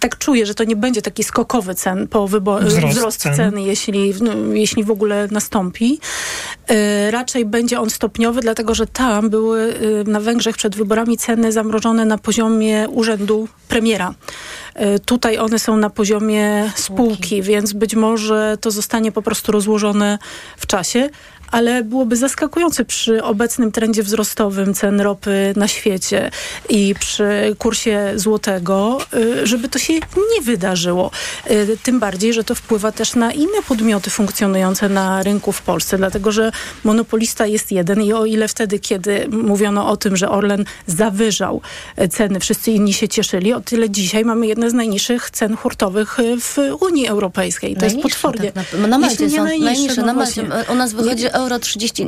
tak 0.00 0.18
czuję, 0.18 0.46
że 0.46 0.54
to 0.54 0.64
nie 0.64 0.76
będzie 0.76 1.02
taki 1.02 1.24
skokowy 1.24 1.74
cen 1.74 2.08
po 2.08 2.28
Wzrost 2.28 2.96
wzrost, 2.96 3.20
cen. 3.20 3.34
ceny, 3.34 3.62
jeśli, 3.62 4.14
no, 4.20 4.32
jeśli 4.54 4.84
w 4.84 4.90
ogóle 4.90 5.28
nastąpi. 5.30 6.00
E, 6.68 7.10
raczej 7.10 7.44
będzie 7.44 7.80
on 7.80 7.90
stopniowy, 7.90 8.40
dlatego 8.40 8.74
że 8.74 8.86
tam 8.86 9.30
były 9.30 9.74
e, 10.06 10.10
na 10.10 10.20
Węgrzech 10.20 10.56
przed 10.56 10.76
wyborami 10.76 11.16
ceny 11.16 11.52
zamrożone 11.52 12.04
na 12.04 12.18
poziomie 12.18 12.86
urzędu 12.88 13.48
premiera. 13.68 14.14
E, 14.74 14.98
Tutaj 14.98 15.38
one 15.38 15.58
są 15.58 15.76
na 15.76 15.90
poziomie 15.90 16.72
spółki, 16.76 17.42
więc 17.42 17.72
być 17.72 17.94
może 17.94 18.58
to 18.60 18.70
zostanie 18.70 19.12
po 19.12 19.22
prostu 19.22 19.52
rozłożone 19.52 20.18
w 20.56 20.66
czasie. 20.66 21.10
Ale 21.50 21.84
byłoby 21.84 22.16
zaskakujące 22.16 22.84
przy 22.84 23.22
obecnym 23.22 23.72
trendzie 23.72 24.02
wzrostowym 24.02 24.74
cen 24.74 25.00
ropy 25.00 25.52
na 25.56 25.68
świecie 25.68 26.30
i 26.68 26.94
przy 27.00 27.56
kursie 27.58 28.12
złotego, 28.16 28.98
y, 29.14 29.46
żeby 29.46 29.68
to 29.68 29.78
się 29.78 29.92
nie 30.34 30.42
wydarzyło. 30.42 31.10
Y, 31.50 31.78
Tym 31.82 32.00
bardziej, 32.00 32.32
że 32.32 32.44
to 32.44 32.54
wpływa 32.54 32.92
też 32.92 33.14
na 33.14 33.32
inne 33.32 33.62
podmioty 33.68 34.10
funkcjonujące 34.10 34.88
na 34.88 35.22
rynku 35.22 35.52
w 35.52 35.62
Polsce, 35.62 35.98
dlatego 35.98 36.32
że 36.32 36.52
monopolista 36.84 37.46
jest 37.46 37.72
jeden 37.72 38.02
i 38.02 38.12
o 38.12 38.24
ile 38.26 38.48
wtedy, 38.48 38.78
kiedy 38.78 39.28
mówiono 39.28 39.88
o 39.90 39.96
tym, 39.96 40.16
że 40.16 40.30
Orlen 40.30 40.64
zawyżał 40.86 41.60
e, 41.96 42.08
ceny, 42.08 42.40
wszyscy 42.40 42.70
inni 42.70 42.92
się 42.92 43.08
cieszyli, 43.08 43.52
o 43.52 43.60
tyle 43.60 43.90
dzisiaj 43.90 44.24
mamy 44.24 44.46
jedne 44.46 44.70
z 44.70 44.74
najniższych 44.74 45.30
cen 45.30 45.56
hurtowych 45.56 46.16
w 46.40 46.58
Unii 46.80 47.06
Europejskiej. 47.06 47.76
To 47.76 47.84
jest 47.84 48.00
potwornie. 48.00 48.52
Tak, 48.52 48.66
na, 48.72 48.98
na 48.98 49.06
Jeśli 49.06 49.24
Malcie 49.24 49.24
nie 49.26 49.38
są 49.38 49.44
najniższe, 49.44 49.64
najniższe. 49.64 50.00
no 50.00 50.06
na 50.06 50.14
Malcie. 50.14 50.42
U 50.72 50.74
nas 50.74 50.92
wychodzi 50.92 51.30
euro 51.38 51.58
30, 51.58 52.06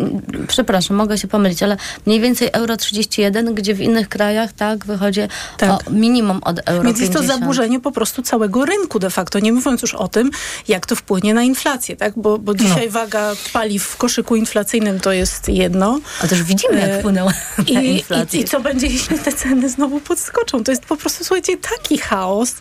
przepraszam, 0.49 0.97
mogę 0.97 1.19
się 1.19 1.29
pomylić, 1.29 1.63
ale 1.63 1.77
mniej 2.07 2.21
więcej 2.21 2.49
euro 2.53 2.77
31, 2.77 3.55
gdzie 3.55 3.75
w 3.75 3.81
innych 3.81 4.09
krajach 4.09 4.53
tak 4.53 4.87
wychodzi 4.87 5.21
o 5.63 5.91
minimum 5.91 6.41
od 6.43 6.61
euro 6.67 6.85
Więc 6.85 7.01
jest 7.01 7.13
to 7.13 7.19
50. 7.19 7.41
zaburzenie 7.41 7.81
po 7.81 7.93
prostu 7.93 8.23
całego 8.23 8.65
rynku 8.65 8.99
de 8.99 9.11
facto, 9.11 9.39
nie 9.39 9.53
mówiąc 9.53 9.83
już 9.83 9.95
o 9.95 10.09
tym, 10.09 10.31
jak 10.69 10.87
to 10.87 10.97
wpłynie 10.97 11.35
na 11.35 11.43
inflację, 11.43 11.97
tak? 11.97 12.13
Bo, 12.17 12.39
bo 12.39 12.55
dzisiaj 12.55 12.87
No. 12.87 12.93
waga 12.93 13.33
paliw 13.53 13.83
w 13.85 13.97
koszyku 13.97 14.37
inflacyjnym 14.37 15.01
to 15.01 15.13
jest 15.13 15.49
jedno. 15.49 16.01
A 16.25 16.27
też 16.27 16.43
widzimy, 16.43 16.81
jak 16.81 16.91
E, 16.91 16.99
wpłynęła 16.99 17.33
I, 17.67 17.75
na 17.75 17.83
i, 17.83 17.87
inflację. 17.97 18.41
I 18.41 18.45
co 18.45 18.61
będzie, 18.61 18.87
jeśli 18.87 19.19
te 19.19 19.33
ceny 19.33 19.69
znowu 19.69 20.01
podskoczą? 20.01 20.65
To 20.65 20.73
jest 20.73 20.85
po 20.85 20.97
prostu, 20.97 21.25
słuchajcie, 21.25 21.57
taki 21.57 21.99
chaos, 21.99 22.55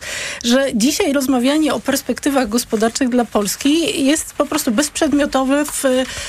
że 0.44 0.66
dzisiaj 0.74 1.12
rozmawianie 1.12 1.74
o 1.74 1.80
perspektywach 1.80 2.48
gospodarczych 2.48 3.08
dla 3.08 3.24
Polski 3.24 4.04
jest 4.06 4.32
po 4.32 4.46
prostu 4.46 4.70
bezprzedmiotowe 4.72 5.64
w, 5.64 5.84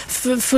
w, 0.08 0.31
w, 0.38 0.54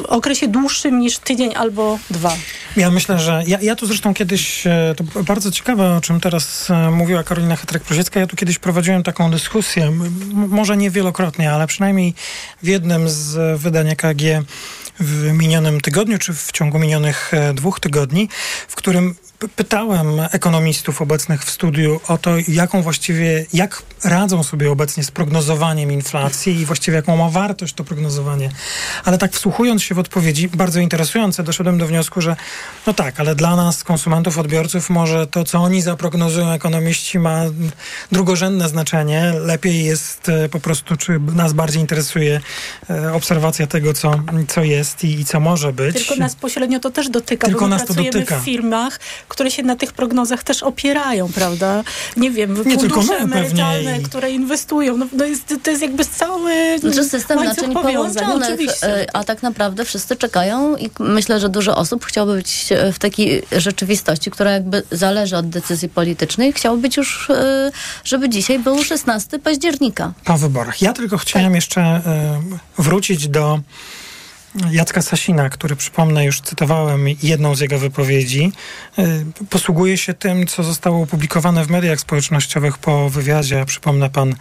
w 0.00 0.04
okresie 0.06 0.48
dłuższym 0.48 0.98
niż 0.98 1.18
tydzień 1.18 1.54
albo 1.56 1.98
dwa. 2.10 2.36
Ja 2.76 2.90
myślę, 2.90 3.18
że 3.18 3.42
ja, 3.46 3.58
ja 3.62 3.76
tu 3.76 3.86
zresztą 3.86 4.14
kiedyś, 4.14 4.66
e, 4.66 4.94
to 4.96 5.22
bardzo 5.22 5.50
ciekawe, 5.50 5.96
o 5.96 6.00
czym 6.00 6.20
teraz 6.20 6.70
e, 6.70 6.90
mówiła 6.90 7.22
Karolina 7.22 7.56
Hetrek-Prosiecka, 7.56 8.20
ja 8.20 8.26
tu 8.26 8.36
kiedyś 8.36 8.58
prowadziłem 8.58 9.02
taką 9.02 9.30
dyskusję, 9.30 9.92
może 10.32 10.76
nie 10.76 10.90
wielokrotnie, 10.90 11.52
ale 11.52 11.66
przynajmniej 11.66 12.14
w 12.62 12.66
jednym 12.66 13.08
z 13.08 13.36
e, 13.36 13.56
wydań 13.56 13.88
EKG 13.88 14.22
w 15.00 15.32
minionym 15.32 15.80
tygodniu, 15.80 16.18
czy 16.18 16.34
w 16.34 16.52
ciągu 16.52 16.78
minionych 16.78 17.32
dwóch 17.54 17.80
tygodni, 17.80 18.28
w 18.68 18.74
którym 18.74 19.14
pytałem 19.56 20.06
ekonomistów 20.32 21.02
obecnych 21.02 21.44
w 21.44 21.50
studiu 21.50 22.00
o 22.08 22.18
to, 22.18 22.30
jaką 22.48 22.82
właściwie, 22.82 23.46
jak 23.52 23.82
radzą 24.04 24.42
sobie 24.42 24.70
obecnie 24.70 25.04
z 25.04 25.10
prognozowaniem 25.10 25.92
inflacji 25.92 26.60
i 26.60 26.66
właściwie 26.66 26.96
jaką 26.96 27.16
ma 27.16 27.28
wartość 27.28 27.74
to 27.74 27.84
prognozowanie. 27.84 28.50
Ale 29.04 29.18
tak 29.18 29.32
wsłuchując 29.32 29.82
się 29.82 29.94
w 29.94 29.98
odpowiedzi, 29.98 30.48
bardzo 30.48 30.80
interesujące, 30.80 31.42
doszedłem 31.42 31.78
do 31.78 31.86
wniosku, 31.86 32.20
że 32.20 32.36
no 32.86 32.94
tak, 32.94 33.20
ale 33.20 33.34
dla 33.34 33.56
nas, 33.56 33.84
konsumentów, 33.84 34.38
odbiorców, 34.38 34.90
może 34.90 35.26
to, 35.26 35.44
co 35.44 35.58
oni 35.58 35.82
zaprognozują 35.82 36.50
ekonomiści, 36.50 37.18
ma 37.18 37.42
drugorzędne 38.12 38.68
znaczenie. 38.68 39.32
Lepiej 39.40 39.84
jest 39.84 40.28
e, 40.28 40.48
po 40.48 40.60
prostu, 40.60 40.96
czy 40.96 41.20
nas 41.34 41.52
bardziej 41.52 41.80
interesuje 41.80 42.40
e, 42.90 43.12
obserwacja 43.12 43.66
tego, 43.66 43.94
co, 43.94 44.22
co 44.48 44.62
jest 44.62 45.04
i, 45.04 45.20
i 45.20 45.24
co 45.24 45.40
może 45.40 45.72
być. 45.72 45.96
Tylko 45.96 46.16
nas 46.16 46.34
pośrednio 46.34 46.80
to 46.80 46.90
też 46.90 47.08
dotyka, 47.08 47.46
Tylko 47.46 47.60
bo 47.60 47.68
nas 47.68 47.84
to 47.84 47.94
dotyka. 47.94 48.40
w 48.40 48.44
firmach, 48.44 49.00
które 49.34 49.50
się 49.50 49.62
na 49.62 49.76
tych 49.76 49.92
prognozach 49.92 50.42
też 50.42 50.62
opierają, 50.62 51.28
prawda? 51.28 51.84
Nie 52.16 52.30
wiem, 52.30 52.56
Nie 52.66 52.76
tylko 52.76 53.02
fundusze 53.02 53.18
emerytalne, 53.22 54.00
które 54.00 54.30
inwestują. 54.30 54.96
No, 54.96 55.06
to, 55.18 55.24
jest, 55.24 55.54
to 55.62 55.70
jest 55.70 55.82
jakby 55.82 56.04
cały 56.04 56.78
Znaczy 56.78 57.04
system 57.04 57.44
naczyń 57.44 57.74
oczywiście. 58.42 58.86
e, 58.86 59.16
a 59.16 59.24
tak 59.24 59.42
naprawdę 59.42 59.84
wszyscy 59.84 60.16
czekają 60.16 60.76
i 60.76 60.90
myślę, 60.98 61.40
że 61.40 61.48
dużo 61.48 61.76
osób 61.76 62.04
chciałoby 62.04 62.36
być 62.36 62.66
e, 62.70 62.92
w 62.92 62.98
takiej 62.98 63.42
rzeczywistości, 63.52 64.30
która 64.30 64.50
jakby 64.50 64.82
zależy 64.90 65.36
od 65.36 65.48
decyzji 65.48 65.88
politycznej. 65.88 66.52
Chciałoby 66.52 66.82
być 66.82 66.96
już, 66.96 67.30
e, 67.30 67.70
żeby 68.04 68.28
dzisiaj 68.28 68.58
był 68.58 68.84
16 68.84 69.38
października. 69.38 70.12
po 70.24 70.38
wyborach. 70.38 70.82
Ja 70.82 70.92
tylko 70.92 71.18
chciałem 71.18 71.54
jeszcze 71.54 71.80
e, 71.80 72.02
wrócić 72.78 73.28
do 73.28 73.60
Jacka 74.70 75.02
Sasina, 75.02 75.50
który 75.50 75.76
przypomnę, 75.76 76.24
już 76.24 76.40
cytowałem 76.40 77.06
jedną 77.22 77.54
z 77.54 77.60
jego 77.60 77.78
wypowiedzi. 77.78 78.52
E, 78.98 79.24
posługuje 79.50 79.98
się 79.98 80.14
tym, 80.14 80.46
co 80.46 80.62
zostało 80.62 81.02
opublikowane 81.02 81.64
w 81.64 81.70
mediach 81.70 82.00
społecznościowych 82.00 82.78
po 82.78 83.10
wywiadzie. 83.10 83.64
Przypomnę, 83.66 84.10
pan 84.10 84.34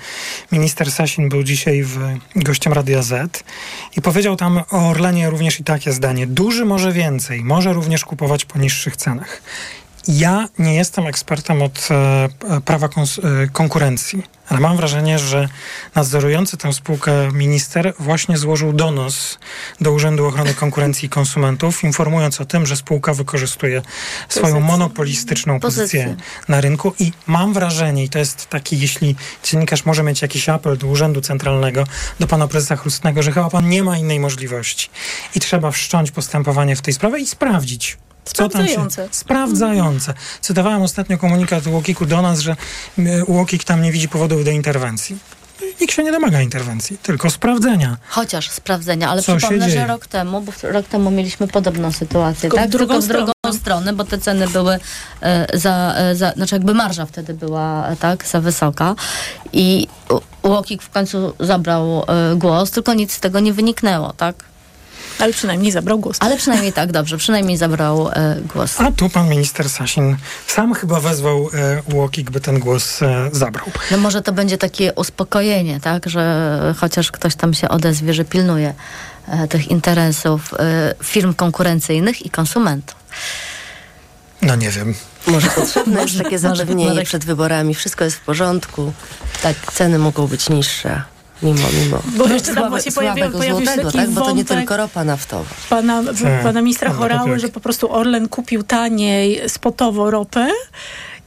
minister 0.51 0.91
Sasin 0.91 1.29
był 1.29 1.43
dzisiaj 1.43 1.83
w, 1.83 1.99
gościem 2.35 2.73
Radia 2.73 3.01
Z 3.01 3.43
i 3.97 4.01
powiedział 4.01 4.35
tam 4.35 4.61
o 4.71 4.89
Orlenie 4.89 5.29
również 5.29 5.59
i 5.59 5.63
takie 5.63 5.91
zdanie. 5.91 6.27
Duży 6.27 6.65
może 6.65 6.91
więcej, 6.91 7.43
może 7.43 7.73
również 7.73 8.05
kupować 8.05 8.45
po 8.45 8.59
niższych 8.59 8.95
cenach. 8.95 9.41
Ja 10.07 10.49
nie 10.59 10.75
jestem 10.75 11.07
ekspertem 11.07 11.61
od 11.61 11.89
e, 11.91 12.29
prawa 12.61 12.87
e, 12.87 13.47
konkurencji, 13.47 14.23
ale 14.49 14.59
mam 14.59 14.77
wrażenie, 14.77 15.19
że 15.19 15.49
nadzorujący 15.95 16.57
tę 16.57 16.73
spółkę 16.73 17.31
minister 17.33 17.93
właśnie 17.99 18.37
złożył 18.37 18.73
donos 18.73 19.39
do 19.81 19.91
Urzędu 19.91 20.25
Ochrony 20.25 20.53
Konkurencji 20.53 21.05
i 21.05 21.09
Konsumentów, 21.09 21.83
informując 21.83 22.41
o 22.41 22.45
tym, 22.45 22.65
że 22.65 22.75
spółka 22.75 23.13
wykorzystuje 23.13 23.81
swoją 24.29 24.59
monopolistyczną 24.59 25.59
pozycję 25.59 26.03
Pozycję. 26.03 26.25
na 26.47 26.61
rynku 26.61 26.93
i 26.99 27.11
mam 27.27 27.53
wrażenie, 27.53 28.03
i 28.03 28.09
to 28.09 28.19
jest 28.19 28.49
taki, 28.49 28.79
jeśli 28.79 29.15
dziennikarz 29.43 29.85
może 29.85 30.03
mieć 30.03 30.21
jakiś 30.21 30.49
apel 30.49 30.77
do 30.77 30.87
Urzędu 30.87 31.21
Centralnego, 31.21 31.83
do 32.19 32.27
pana 32.27 32.47
prezesa 32.47 32.75
Chrustnego, 32.75 33.23
że 33.23 33.31
chyba 33.31 33.49
pan 33.49 33.69
nie 33.69 33.83
ma 33.83 33.97
innej 33.97 34.19
możliwości 34.19 34.89
i 35.35 35.39
trzeba 35.39 35.71
wszcząć 35.71 36.11
postępowanie 36.11 36.75
w 36.75 36.81
tej 36.81 36.93
sprawie 36.93 37.19
i 37.19 37.27
sprawdzić. 37.27 37.97
Sprawdzające. 38.25 39.07
Sprawdzające. 39.11 40.13
Cytowałem 40.41 40.81
ostatnio 40.81 41.17
komunikat 41.17 41.67
UOKiK-u 41.67 42.05
do 42.05 42.21
nas, 42.21 42.39
że 42.39 42.55
UOKiK 43.27 43.63
tam 43.63 43.81
nie 43.81 43.91
widzi 43.91 44.09
powodów 44.09 44.45
do 44.45 44.51
interwencji. 44.51 45.17
Nikt 45.81 45.95
się 45.95 46.03
nie 46.03 46.11
domaga 46.11 46.41
interwencji, 46.41 46.97
tylko 46.97 47.29
sprawdzenia. 47.29 47.97
Chociaż 48.07 48.49
sprawdzenia, 48.49 49.09
ale 49.09 49.21
Co 49.21 49.31
się 49.31 49.37
przypomnę, 49.37 49.69
że 49.69 49.87
rok 49.87 50.07
temu, 50.07 50.41
bo 50.41 50.51
rok 50.63 50.87
temu 50.87 51.11
mieliśmy 51.11 51.47
podobną 51.47 51.91
sytuację, 51.91 52.41
Tylko 52.41 52.57
tak? 52.57 52.67
w 52.67 52.71
drugą 52.71 52.93
Tylko 52.93 53.05
w 53.05 53.07
drugą 53.07 53.59
stronę, 53.59 53.93
bo 53.93 54.03
te 54.03 54.17
ceny 54.17 54.47
były 54.47 54.79
e, 55.21 55.57
za, 55.57 55.93
e, 55.97 56.15
za, 56.15 56.31
znaczy 56.31 56.55
jakby 56.55 56.73
marża 56.73 57.05
wtedy 57.05 57.33
była 57.33 57.87
e, 57.87 57.95
tak, 57.95 58.27
za 58.27 58.41
wysoka 58.41 58.95
i 59.53 59.87
UOKiK 60.41 60.81
w 60.81 60.89
końcu 60.89 61.33
zabrał 61.39 62.03
e, 62.07 62.35
głos, 62.35 62.71
tylko 62.71 62.93
nic 62.93 63.13
z 63.13 63.19
tego 63.19 63.39
nie 63.39 63.53
wyniknęło, 63.53 64.13
tak? 64.13 64.52
Ale 65.19 65.33
przynajmniej 65.33 65.71
zabrał 65.71 65.99
głos. 65.99 66.17
Ale 66.19 66.37
przynajmniej 66.37 66.73
tak, 66.73 66.91
dobrze, 66.91 67.17
przynajmniej 67.17 67.57
zabrał 67.57 68.09
e, 68.09 68.37
głos. 68.53 68.81
A 68.81 68.91
tu 68.91 69.09
pan 69.09 69.29
minister 69.29 69.69
Sasin 69.69 70.17
sam 70.47 70.73
chyba 70.73 70.99
wezwał 70.99 71.49
e, 71.53 71.81
UOKiK, 71.95 72.31
by 72.31 72.41
ten 72.41 72.59
głos 72.59 73.01
e, 73.01 73.29
zabrał. 73.31 73.65
No 73.91 73.97
może 73.97 74.21
to 74.21 74.31
będzie 74.31 74.57
takie 74.57 74.93
uspokojenie, 74.93 75.79
tak, 75.79 76.09
że 76.09 76.73
chociaż 76.77 77.11
ktoś 77.11 77.35
tam 77.35 77.53
się 77.53 77.69
odezwie, 77.69 78.13
że 78.13 78.25
pilnuje 78.25 78.73
e, 79.27 79.47
tych 79.47 79.67
interesów 79.67 80.53
e, 80.53 80.95
firm 81.03 81.33
konkurencyjnych 81.33 82.25
i 82.25 82.29
konsumentów. 82.29 82.95
No 84.41 84.55
nie 84.55 84.69
wiem. 84.69 84.93
Może 85.27 85.49
potrzebne 85.61 86.01
jest 86.01 86.17
takie 86.17 86.39
zapewnienie 86.39 87.03
przed 87.03 87.25
wyborami. 87.25 87.75
Wszystko 87.75 88.03
jest 88.03 88.17
w 88.17 88.21
porządku. 88.21 88.93
Tak, 89.43 89.55
ceny 89.73 89.99
mogą 89.99 90.27
być 90.27 90.49
niższe. 90.49 91.12
Mimo, 91.43 91.67
mimo. 91.83 92.01
Bo 92.17 92.27
jeszcze 92.27 92.53
tam 92.53 92.63
Słabe- 92.63 92.69
właśnie 92.69 92.91
pojawił, 92.91 93.31
pojawił 93.31 93.59
się 93.59 93.65
złotego, 93.65 93.83
taki 93.91 93.97
tak? 93.97 94.09
Bo 94.09 94.21
to 94.21 94.31
nie 94.31 94.45
tylko 94.45 94.77
ropa 94.77 95.03
naftowa. 95.03 95.49
pana, 95.69 96.03
Tak. 96.23 96.43
pana 96.43 96.61
ministra 96.61 96.93
Chorały, 96.93 97.39
że 97.39 97.49
po 97.49 97.59
prostu 97.59 97.91
Orlen 97.93 98.29
kupił 98.29 98.63
taniej 98.63 99.41
spotowo 99.49 100.11
ropę 100.11 100.47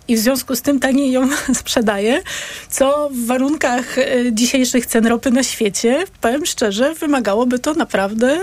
i 0.08 0.16
w 0.16 0.18
związku 0.18 0.56
z 0.56 0.62
tym 0.62 0.80
taniej 0.80 1.12
ją 1.12 1.28
sprzedaje, 1.54 2.22
co 2.70 3.08
w 3.12 3.26
warunkach 3.26 3.98
e, 3.98 4.04
dzisiejszych 4.32 4.86
cen 4.86 5.06
ropy 5.06 5.30
na 5.30 5.42
świecie, 5.42 6.04
powiem 6.20 6.46
szczerze, 6.46 6.94
wymagałoby 6.94 7.58
to 7.58 7.74
naprawdę 7.74 8.38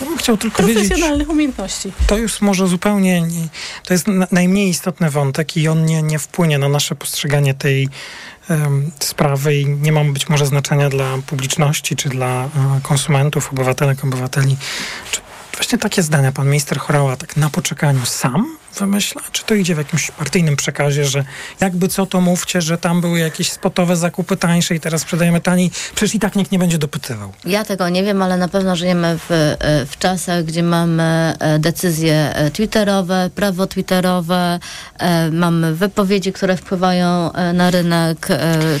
Ja 0.00 0.06
bym 0.06 0.16
chciał 0.16 0.36
tylko 0.36 0.62
wiedzieć, 0.62 0.88
profesjonalnych 0.88 1.30
umiejętności. 1.30 1.92
to 2.06 2.16
już 2.16 2.40
może 2.40 2.66
zupełnie, 2.68 3.22
nie, 3.22 3.48
to 3.86 3.94
jest 3.94 4.06
na, 4.06 4.26
najmniej 4.32 4.68
istotny 4.68 5.10
wątek 5.10 5.56
i 5.56 5.68
on 5.68 5.84
nie, 5.84 6.02
nie 6.02 6.18
wpłynie 6.18 6.58
na 6.58 6.68
nasze 6.68 6.94
postrzeganie 6.94 7.54
tej 7.54 7.88
sprawy 8.98 9.54
i 9.54 9.66
nie 9.66 9.92
ma 9.92 10.04
być 10.04 10.28
może 10.28 10.46
znaczenia 10.46 10.88
dla 10.88 11.18
publiczności, 11.26 11.96
czy 11.96 12.08
dla 12.08 12.44
e, 12.44 12.48
konsumentów, 12.82 13.52
obywatelek, 13.52 14.04
obywateli. 14.04 14.56
Czy 15.10 15.20
właśnie 15.56 15.78
takie 15.78 16.02
zdania 16.02 16.32
pan 16.32 16.46
minister 16.46 16.78
Chorała 16.78 17.16
tak 17.16 17.36
na 17.36 17.50
poczekaniu 17.50 18.06
sam 18.06 18.56
wymyśla? 18.74 19.22
Czy 19.32 19.44
to 19.44 19.54
idzie 19.54 19.74
w 19.74 19.78
jakimś 19.78 20.10
partyjnym 20.10 20.56
przekazie, 20.56 21.04
że 21.04 21.24
jakby 21.60 21.88
co 21.88 22.06
to 22.06 22.20
mówcie, 22.20 22.62
że 22.62 22.78
tam 22.78 23.00
były 23.00 23.18
jakieś 23.18 23.52
spotowe 23.52 23.96
zakupy 23.96 24.36
tańsze 24.36 24.74
i 24.74 24.80
teraz 24.80 25.00
sprzedajemy 25.00 25.40
taniej? 25.40 25.70
Przecież 25.94 26.14
i 26.14 26.18
tak 26.18 26.36
nikt 26.36 26.52
nie 26.52 26.58
będzie 26.58 26.78
dopytywał. 26.78 27.32
Ja 27.44 27.64
tego 27.64 27.88
nie 27.88 28.02
wiem, 28.02 28.22
ale 28.22 28.36
na 28.36 28.48
pewno 28.48 28.76
żyjemy 28.76 29.18
w, 29.18 29.30
e, 29.30 29.56
w 29.86 29.98
czasach, 29.98 30.44
gdzie 30.44 30.62
mamy 30.62 31.34
e, 31.38 31.58
decyzje 31.58 32.34
e, 32.34 32.50
twitterowe, 32.50 33.30
prawo 33.34 33.66
twitterowe, 33.66 34.58
mamy 35.32 35.74
wypowiedzi, 35.74 36.32
które 36.32 36.56
wpływają 36.56 37.30
na 37.54 37.70
rynek, 37.70 38.28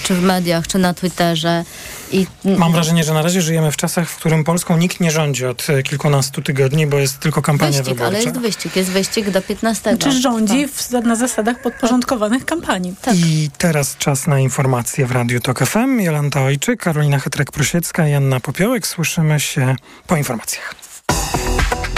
czy 0.02 0.14
w 0.14 0.22
mediach, 0.22 0.66
czy 0.66 0.78
na 0.78 0.94
Twitterze. 0.94 1.64
I 2.12 2.26
Mam 2.44 2.72
wrażenie, 2.72 3.04
że 3.04 3.14
na 3.14 3.22
razie 3.22 3.42
żyjemy 3.42 3.72
w 3.72 3.76
czasach, 3.76 4.08
w 4.08 4.16
którym 4.16 4.44
Polską 4.44 4.76
nikt 4.76 5.00
nie 5.00 5.10
rządzi 5.10 5.46
od 5.46 5.66
kilkunastu 5.84 6.42
tygodni, 6.42 6.86
bo 6.86 6.98
jest 6.98 7.18
tylko 7.18 7.42
kampania 7.42 7.70
wyścig, 7.70 7.84
wyborcza. 7.84 8.06
ale 8.06 8.24
jest 8.24 8.38
wyścig, 8.38 8.76
jest 8.76 8.90
wyścig 8.90 9.30
do 9.30 9.42
15. 9.42 9.83
Czy 9.98 10.12
rządzi 10.12 10.68
w, 10.68 10.90
na 10.90 11.16
zasadach 11.16 11.62
podporządkowanych 11.62 12.44
kampanii. 12.44 12.94
I 13.14 13.50
teraz 13.58 13.96
czas 13.96 14.26
na 14.26 14.40
informacje 14.40 15.06
w 15.06 15.12
Radiu 15.12 15.40
Tok 15.40 15.58
FM. 15.58 16.00
Jolanta 16.00 16.42
Ojczyk, 16.42 16.80
Karolina 16.80 17.18
Chytrek-Prusiecka 17.18 18.10
i 18.10 18.14
Anna 18.14 18.40
Popiołek. 18.40 18.86
Słyszymy 18.86 19.40
się 19.40 19.76
po 20.06 20.16
informacjach. 20.16 20.74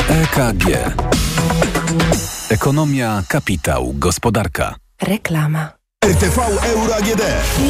EKG. 0.09 0.64
Ekonomia, 2.51 3.22
kapitał, 3.29 3.94
gospodarka. 3.99 4.75
Reklama. 5.03 5.76
RTV 6.07 6.38
Euro 6.62 6.95
AGD. 6.97 7.23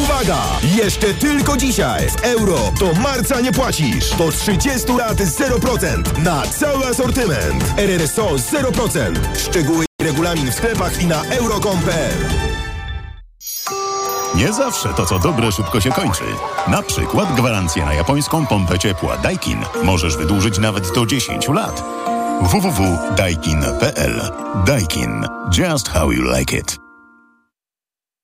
Uwaga! 0.03 0.43
Jeszcze 0.63 1.15
tylko 1.15 1.57
dzisiaj 1.57 2.11
w 2.11 2.25
euro 2.25 2.59
do 2.81 2.93
marca 3.01 3.41
nie 3.41 3.53
płacisz. 3.53 4.11
Do 4.11 4.33
30 4.33 4.93
lat 4.93 5.17
0% 5.17 6.19
na 6.23 6.43
cały 6.43 6.87
asortyment. 6.87 7.65
RRSO 7.77 8.27
0%. 8.27 9.15
Szczegóły 9.39 9.85
i 10.01 10.05
regulamin 10.05 10.51
w 10.51 10.55
sklepach 10.55 11.03
i 11.03 11.07
na 11.07 11.25
euro.com.pl 11.25 12.15
Nie 14.35 14.53
zawsze 14.53 14.89
to, 14.95 15.07
co 15.07 15.19
dobre, 15.19 15.53
szybko 15.53 15.81
się 15.81 15.93
kończy. 15.93 16.25
Na 16.69 16.83
przykład 16.83 17.35
gwarancję 17.37 17.85
na 17.85 17.95
japońską 17.95 18.47
pompę 18.47 18.79
ciepła 18.79 19.17
Daikin 19.17 19.65
możesz 19.85 20.17
wydłużyć 20.17 20.59
nawet 20.59 20.95
do 20.95 21.07
10 21.07 21.49
lat. 21.49 21.85
www.daikin.pl 22.43 24.33
Daikin. 24.67 25.27
Just 25.59 25.89
how 25.89 26.13
you 26.13 26.23
like 26.39 26.57
it. 26.57 26.86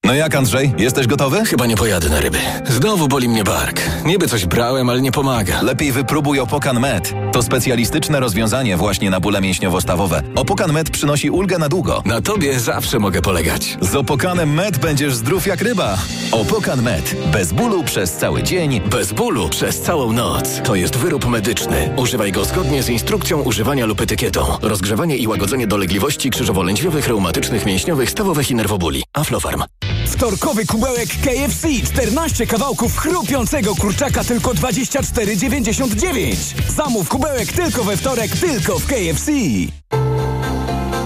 No 0.05 0.13
jak 0.13 0.35
Andrzej, 0.35 0.73
jesteś 0.77 1.07
gotowy? 1.07 1.45
Chyba 1.45 1.65
nie 1.65 1.75
pojadę 1.75 2.09
na 2.09 2.19
ryby. 2.19 2.37
Znowu 2.69 3.07
boli 3.07 3.29
mnie 3.29 3.43
bark. 3.43 3.81
Niby 4.05 4.27
coś 4.27 4.45
brałem, 4.45 4.89
ale 4.89 5.01
nie 5.01 5.11
pomaga. 5.11 5.61
Lepiej 5.61 5.91
wypróbuj 5.91 6.39
Opokan 6.39 6.79
Med. 6.79 7.13
To 7.33 7.43
specjalistyczne 7.43 8.19
rozwiązanie 8.19 8.77
właśnie 8.77 9.09
na 9.09 9.19
bóle 9.19 9.41
mięśniowo-stawowe. 9.41 10.21
Opokan 10.35 10.73
Med 10.73 10.89
przynosi 10.89 11.29
ulgę 11.29 11.57
na 11.57 11.69
długo. 11.69 12.01
Na 12.05 12.21
tobie 12.21 12.59
zawsze 12.59 12.99
mogę 12.99 13.21
polegać. 13.21 13.77
Z 13.81 13.95
Opokanem 13.95 14.53
Med 14.53 14.77
będziesz 14.77 15.15
zdrów 15.15 15.47
jak 15.47 15.61
ryba. 15.61 15.97
Opokan 16.31 16.81
Med. 16.81 17.15
Bez 17.31 17.53
bólu 17.53 17.83
przez 17.83 18.11
cały 18.11 18.43
dzień. 18.43 18.81
Bez 18.81 19.13
bólu 19.13 19.49
przez 19.49 19.81
całą 19.81 20.11
noc. 20.11 20.61
To 20.63 20.75
jest 20.75 20.95
wyrób 20.95 21.25
medyczny. 21.25 21.93
Używaj 21.97 22.31
go 22.31 22.45
zgodnie 22.45 22.83
z 22.83 22.89
instrukcją 22.89 23.41
używania 23.41 23.85
lub 23.85 24.01
etykietą. 24.01 24.45
Rozgrzewanie 24.61 25.17
i 25.17 25.27
łagodzenie 25.27 25.67
dolegliwości 25.67 26.31
krzyżowo-lędźwiowych, 26.31 27.07
reumatycznych, 27.07 27.65
mięśniowych, 27.65 28.09
stawowych 28.09 28.51
i 28.51 28.55
nerwobóli. 28.55 29.03
Aflofarm. 29.13 29.63
Wtorkowy 30.07 30.65
kubełek 30.65 31.09
KFC. 31.09 31.67
14 31.93 32.47
kawałków 32.47 32.97
chrupiącego 32.97 33.75
kurczaka 33.75 34.23
tylko 34.23 34.51
24,99. 34.51 36.35
Zamów 36.75 37.09
kubełek 37.09 37.22
tylko 37.55 37.83
we 37.83 37.97
wtorek, 37.97 38.31
tylko 38.31 38.79
w 38.79 38.87
KFC. 38.87 39.31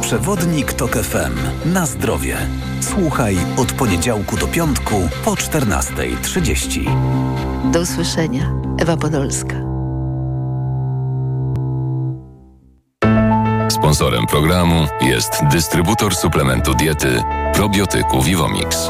Przewodnik 0.02 0.74
TOK 0.74 0.92
FM. 0.92 1.36
Na 1.74 1.86
zdrowie. 1.86 2.38
Słuchaj 2.82 3.38
od 3.58 3.72
poniedziałku 3.72 4.38
do 4.38 4.48
piątku 4.48 5.10
po 5.26 5.32
14.30. 5.32 7.72
Do 7.72 7.80
usłyszenia. 7.80 8.52
Ewa 8.80 8.98
Podolska. 8.98 9.56
Sponsorem 13.70 14.26
programu 14.26 14.88
jest 15.02 15.32
dystrybutor 15.52 16.16
suplementu 16.16 16.74
diety 16.74 17.24
probiotyku 17.54 18.22
Vivomix. 18.22 18.90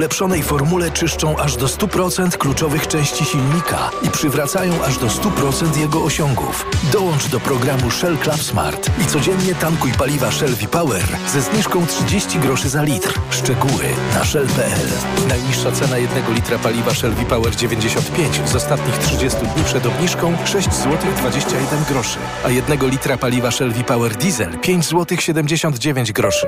ulepszonej 0.01 0.43
formule 0.43 0.91
czyszczą 0.91 1.37
aż 1.37 1.55
do 1.55 1.65
100% 1.65 2.37
kluczowych 2.37 2.87
części 2.87 3.25
silnika 3.25 3.89
i 4.03 4.09
przywracają 4.09 4.83
aż 4.83 4.97
do 4.97 5.07
100% 5.07 5.77
jego 5.77 6.03
osiągów. 6.03 6.65
Dołącz 6.91 7.27
do 7.27 7.39
programu 7.39 7.91
Shell 7.91 8.17
Club 8.17 8.43
Smart 8.43 8.89
i 9.01 9.05
codziennie 9.05 9.55
tankuj 9.55 9.91
paliwa 9.91 10.31
Shell 10.31 10.55
V-Power 10.55 11.03
ze 11.27 11.41
zniżką 11.41 11.85
30 11.85 12.39
groszy 12.39 12.69
za 12.69 12.83
litr. 12.83 13.19
Szczegóły 13.29 13.83
na 14.13 14.25
shell.pl. 14.25 14.87
Najniższa 15.27 15.71
cena 15.71 15.97
jednego 15.97 16.33
litra 16.33 16.57
paliwa 16.57 16.93
Shell 16.93 17.13
V-Power 17.13 17.55
95 17.55 18.41
z 18.45 18.55
ostatnich 18.55 18.97
30 18.97 19.39
dni 19.39 19.63
przed 19.63 19.85
obniżką 19.85 20.37
6 20.45 20.73
zł 20.73 20.97
21 21.17 21.83
groszy, 21.83 22.19
a 22.45 22.49
jednego 22.49 22.87
litra 22.87 23.17
paliwa 23.17 23.51
Shell 23.51 23.71
V-Power 23.71 24.15
Diesel 24.15 24.59
5 24.59 24.85
zł 24.85 25.17
79 25.17 26.11
groszy. 26.11 26.47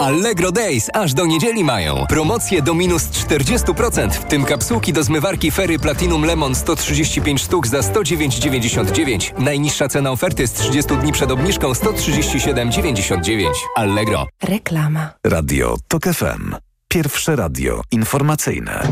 Allegro 0.00 0.52
Days 0.52 0.90
aż 0.94 1.14
do 1.14 1.26
niedzieli 1.26 1.64
mają. 1.64 2.06
Promocje 2.08 2.62
do 2.62 2.74
minus 2.74 3.02
40%, 3.02 4.10
w 4.10 4.24
tym 4.24 4.44
kapsułki 4.44 4.92
do 4.92 5.02
zmywarki 5.02 5.50
Ferry 5.50 5.78
Platinum 5.78 6.24
Lemon 6.24 6.54
135 6.54 7.42
sztuk 7.42 7.66
za 7.66 7.80
109,99. 7.80 9.38
Najniższa 9.38 9.88
cena 9.88 10.10
oferty 10.10 10.46
z 10.46 10.52
30 10.52 10.96
dni 10.96 11.12
przed 11.12 11.30
obniżką 11.30 11.72
137,99. 11.72 13.46
Allegro. 13.76 14.26
Reklama. 14.42 15.10
Radio 15.26 15.76
TOK 15.88 16.04
FM. 16.04 16.54
Pierwsze 16.88 17.36
radio 17.36 17.82
informacyjne. 17.90 18.88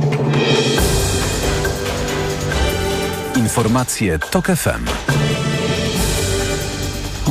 Informacje 3.37 4.19
TOK 4.19 4.47
FM. 4.47 4.85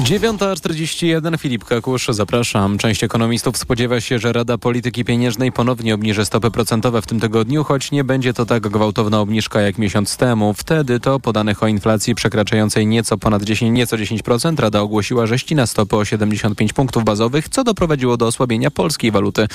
9.41 0.07 1.37
Filip 1.39 1.65
Kakusz, 1.65 2.07
zapraszam. 2.09 2.77
Część 2.77 3.03
ekonomistów 3.03 3.57
spodziewa 3.57 4.01
się, 4.01 4.19
że 4.19 4.33
Rada 4.33 4.57
Polityki 4.57 5.05
Pieniężnej 5.05 5.51
ponownie 5.51 5.95
obniży 5.95 6.25
stopy 6.25 6.51
procentowe 6.51 7.01
w 7.01 7.05
tym 7.05 7.19
tygodniu, 7.19 7.63
choć 7.63 7.91
nie 7.91 8.03
będzie 8.03 8.33
to 8.33 8.45
tak 8.45 8.67
gwałtowna 8.67 9.19
obniżka 9.19 9.61
jak 9.61 9.77
miesiąc 9.77 10.17
temu. 10.17 10.53
Wtedy 10.53 10.99
to 10.99 11.19
po 11.19 11.33
danych 11.33 11.63
o 11.63 11.67
inflacji 11.67 12.15
przekraczającej 12.15 12.87
nieco 12.87 13.17
ponad 13.17 13.43
10, 13.43 13.77
nieco 13.77 13.97
10% 13.97 14.59
Rada 14.59 14.81
ogłosiła, 14.81 15.25
że 15.25 15.39
ścina 15.39 15.67
stopy 15.67 15.95
o 15.95 16.05
75 16.05 16.73
punktów 16.73 17.03
bazowych, 17.03 17.49
co 17.49 17.63
doprowadziło 17.63 18.17
do 18.17 18.27
osłabienia 18.27 18.71
polskiej 18.71 19.11
waluty. 19.11 19.47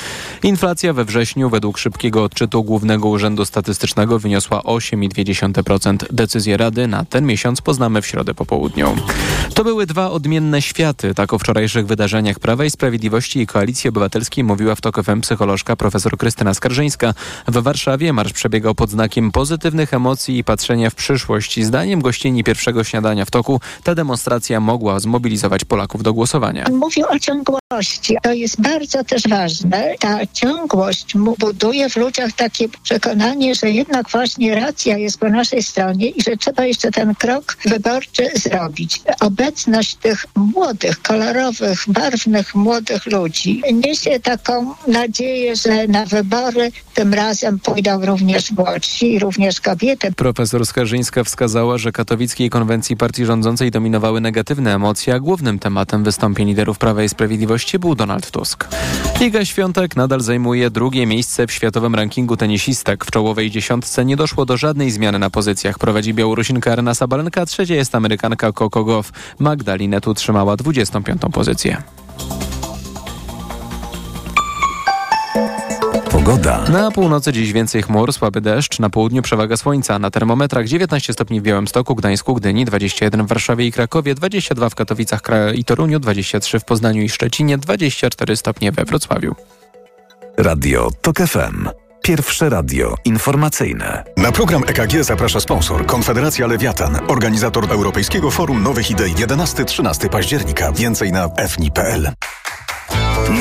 Inflacja 0.42 0.92
we 0.92 1.04
wrześniu 1.04 1.50
według 1.50 1.78
szybkiego 1.78 2.24
odczytu 2.24 2.64
Głównego 2.64 3.08
Urzędu 3.08 3.44
Statystycznego 3.44 4.18
wyniosła 4.18 4.60
8,2%. 4.60 5.96
Decyzję 6.10 6.56
Rady 6.56 6.86
na 6.86 7.04
ten 7.04 7.26
miesiąc 7.26 7.60
poznamy 7.60 8.02
w 8.02 8.06
środę 8.06 8.34
po 8.34 8.46
południu. 8.46 8.96
To 9.54 9.64
były 9.64 9.86
dwa 9.86 10.10
odmienne 10.10 10.41
światy. 10.60 11.14
Tak 11.14 11.32
o 11.32 11.38
wczorajszych 11.38 11.86
wydarzeniach 11.86 12.38
Prawa 12.38 12.64
i 12.64 12.70
Sprawiedliwości 12.70 13.40
i 13.40 13.46
Koalicji 13.46 13.88
Obywatelskiej 13.88 14.44
mówiła 14.44 14.74
w 14.74 14.80
TOK 14.80 15.02
FM 15.04 15.20
psycholożka 15.20 15.76
profesor 15.76 16.16
Krystyna 16.16 16.54
Skarżyńska. 16.54 17.14
W 17.48 17.62
Warszawie 17.62 18.12
marsz 18.12 18.32
przebiegał 18.32 18.74
pod 18.74 18.90
znakiem 18.90 19.32
pozytywnych 19.32 19.94
emocji 19.94 20.38
i 20.38 20.44
patrzenia 20.44 20.90
w 20.90 20.94
przyszłość. 20.94 21.64
Zdaniem 21.64 22.00
gościni 22.00 22.44
pierwszego 22.44 22.84
śniadania 22.84 23.24
w 23.24 23.30
toku 23.30 23.60
ta 23.82 23.94
demonstracja 23.94 24.60
mogła 24.60 25.00
zmobilizować 25.00 25.64
Polaków 25.64 26.02
do 26.02 26.14
głosowania. 26.14 26.66
Mówił 26.70 27.06
o 27.06 27.18
ciągłości. 27.18 28.16
To 28.22 28.32
jest 28.32 28.60
bardzo 28.60 29.04
też 29.04 29.22
ważne. 29.28 29.94
Ta 30.00 30.26
ciągłość 30.26 31.14
buduje 31.38 31.90
w 31.90 31.96
ludziach 31.96 32.32
takie 32.32 32.68
przekonanie, 32.68 33.54
że 33.54 33.70
jednak 33.70 34.10
właśnie 34.10 34.54
racja 34.54 34.98
jest 34.98 35.18
po 35.20 35.28
naszej 35.28 35.62
stronie 35.62 36.08
i 36.08 36.22
że 36.22 36.36
trzeba 36.36 36.64
jeszcze 36.64 36.90
ten 36.90 37.14
krok 37.14 37.56
wyborczy 37.64 38.30
zrobić. 38.34 39.00
Obecność 39.20 39.94
tych 39.94 40.21
młodych, 40.36 41.02
kolorowych, 41.02 41.84
barwnych 41.88 42.54
młodych 42.54 43.06
ludzi 43.06 43.62
niesie 43.72 44.20
taką 44.20 44.74
nadzieję, 44.86 45.56
że 45.56 45.88
na 45.88 46.06
wybory 46.06 46.72
tym 46.94 47.14
razem 47.14 47.58
pójdą 47.58 48.06
również 48.06 48.50
młodsi, 48.50 49.18
również 49.18 49.60
kobiety. 49.60 50.12
Profesor 50.12 50.66
Skarżyńska 50.66 51.24
wskazała, 51.24 51.78
że 51.78 51.92
katowickiej 51.92 52.50
konwencji 52.50 52.96
partii 52.96 53.24
rządzącej 53.24 53.70
dominowały 53.70 54.20
negatywne 54.20 54.74
emocje, 54.74 55.14
a 55.14 55.20
głównym 55.20 55.58
tematem 55.58 56.04
wystąpień 56.04 56.48
liderów 56.48 56.78
Prawa 56.78 57.02
i 57.02 57.08
Sprawiedliwości 57.08 57.78
był 57.78 57.94
Donald 57.94 58.30
Tusk. 58.30 58.68
Liga 59.20 59.44
Świątek 59.44 59.96
nadal 59.96 60.20
zajmuje 60.20 60.70
drugie 60.70 61.06
miejsce 61.06 61.46
w 61.46 61.52
światowym 61.52 61.94
rankingu 61.94 62.36
tenisistek. 62.36 63.04
W 63.04 63.10
czołowej 63.10 63.50
dziesiątce 63.50 64.04
nie 64.04 64.16
doszło 64.16 64.46
do 64.46 64.56
żadnej 64.56 64.90
zmiany 64.90 65.18
na 65.18 65.30
pozycjach. 65.30 65.78
Prowadzi 65.78 66.14
Białorusinka 66.14 66.72
Arena 66.72 66.94
Sabalenka, 66.94 67.46
trzecia 67.46 67.74
jest 67.74 67.94
Amerykanka 67.94 68.52
Coco 68.52 68.84
Goff. 68.84 69.12
Magdalinet 69.38 70.08
utrzymała 70.12 70.56
25. 70.56 71.22
pozycję. 71.32 71.82
Pogoda. 76.10 76.64
Na 76.68 76.90
północy 76.90 77.32
dziś 77.32 77.52
więcej 77.52 77.82
chmur, 77.82 78.12
słaby 78.12 78.40
deszcz, 78.40 78.78
na 78.78 78.90
południu 78.90 79.22
przewaga 79.22 79.56
słońca. 79.56 79.98
Na 79.98 80.10
termometrach 80.10 80.66
19 80.66 81.12
stopni 81.12 81.40
w 81.40 81.42
Białymstoku, 81.42 81.94
Gdańsku, 81.94 82.34
Gdyni, 82.34 82.64
21 82.64 83.26
w 83.26 83.28
Warszawie 83.28 83.66
i 83.66 83.72
Krakowie, 83.72 84.14
22 84.14 84.70
w 84.70 84.74
Katowicach 84.74 85.20
i 85.54 85.64
Toruniu, 85.64 86.00
23 86.00 86.60
w 86.60 86.64
Poznaniu 86.64 87.02
i 87.02 87.08
Szczecinie, 87.08 87.58
24 87.58 88.36
stopnie 88.36 88.72
we 88.72 88.84
Wrocławiu. 88.84 89.34
Radio 90.36 90.90
TOK 91.02 91.16
FM. 91.18 91.81
Pierwsze 92.02 92.48
radio 92.48 92.94
informacyjne. 93.04 94.04
Na 94.16 94.32
program 94.32 94.62
EKG 94.66 95.04
zaprasza 95.04 95.40
sponsor 95.40 95.86
Konfederacja 95.86 96.46
Lewiatan, 96.46 96.98
organizator 97.08 97.72
Europejskiego 97.72 98.30
Forum 98.30 98.62
Nowych 98.62 98.90
Idei 98.90 99.14
11-13 99.14 100.08
października. 100.08 100.72
Więcej 100.72 101.12
na 101.12 101.28
fni.pl. 101.48 102.12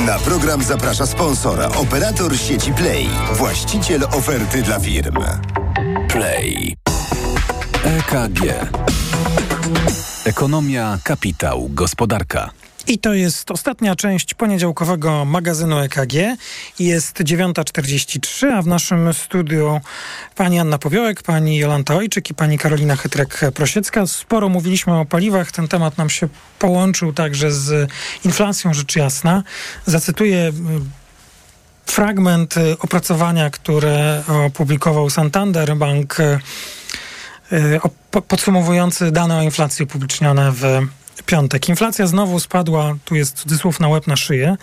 Na 0.05 0.19
program 0.19 0.63
zaprasza 0.63 1.05
sponsora, 1.05 1.67
operator 1.67 2.37
sieci 2.37 2.73
Play, 2.73 3.07
właściciel 3.33 4.03
oferty 4.03 4.61
dla 4.61 4.79
firm. 4.79 5.17
Play. 6.09 6.75
EKG. 7.83 8.39
Ekonomia, 10.25 10.97
kapitał, 11.03 11.69
gospodarka. 11.69 12.49
I 12.87 12.97
to 12.97 13.13
jest 13.13 13.51
ostatnia 13.51 13.95
część 13.95 14.33
poniedziałkowego 14.33 15.25
magazynu 15.25 15.79
EKG. 15.79 16.13
Jest 16.79 17.19
9.43, 17.19 18.47
a 18.47 18.61
w 18.61 18.67
naszym 18.67 19.13
studiu 19.13 19.81
pani 20.35 20.59
Anna 20.59 20.77
Powiołek, 20.77 21.23
pani 21.23 21.57
Jolanta 21.57 21.95
Ojczyk 21.95 22.29
i 22.29 22.33
pani 22.33 22.57
Karolina 22.57 22.95
Chytrek-Prosiecka. 22.95 24.07
Sporo 24.07 24.49
mówiliśmy 24.49 24.99
o 24.99 25.05
paliwach. 25.05 25.51
Ten 25.51 25.67
temat 25.67 25.97
nam 25.97 26.09
się 26.09 26.27
połączył 26.59 27.13
także 27.13 27.51
z 27.51 27.91
inflacją, 28.25 28.73
rzecz 28.73 28.95
jasna. 28.95 29.43
Zacytuję 29.85 30.37
y, 30.37 30.53
fragment 31.85 32.57
y, 32.57 32.77
opracowania, 32.79 33.49
które 33.49 34.23
opublikował 34.45 35.09
Santander 35.09 35.75
Bank 35.77 36.19
y, 36.19 36.39
podsumowujący 38.27 39.11
dane 39.11 39.37
o 39.37 39.41
inflacji 39.41 39.83
upublicznione 39.83 40.51
w 40.51 40.87
piątek. 41.23 41.69
Inflacja 41.69 42.07
znowu 42.07 42.39
spadła, 42.39 42.95
tu 43.05 43.15
jest 43.15 43.37
cudzysłów 43.37 43.79
na 43.79 43.89
łeb 43.89 44.07
na 44.07 44.15
szyję. 44.15 44.55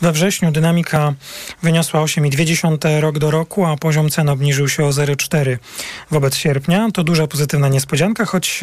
We 0.00 0.12
wrześniu 0.12 0.50
dynamika 0.50 1.14
wyniosła 1.62 2.00
8,2 2.00 3.00
rok 3.00 3.18
do 3.18 3.30
roku, 3.30 3.66
a 3.66 3.76
poziom 3.76 4.10
cen 4.10 4.28
obniżył 4.28 4.68
się 4.68 4.84
o 4.84 4.90
0,4 4.90 5.56
wobec 6.10 6.36
sierpnia. 6.36 6.88
To 6.94 7.04
duża 7.04 7.26
pozytywna 7.26 7.68
niespodzianka, 7.68 8.24
choć 8.24 8.60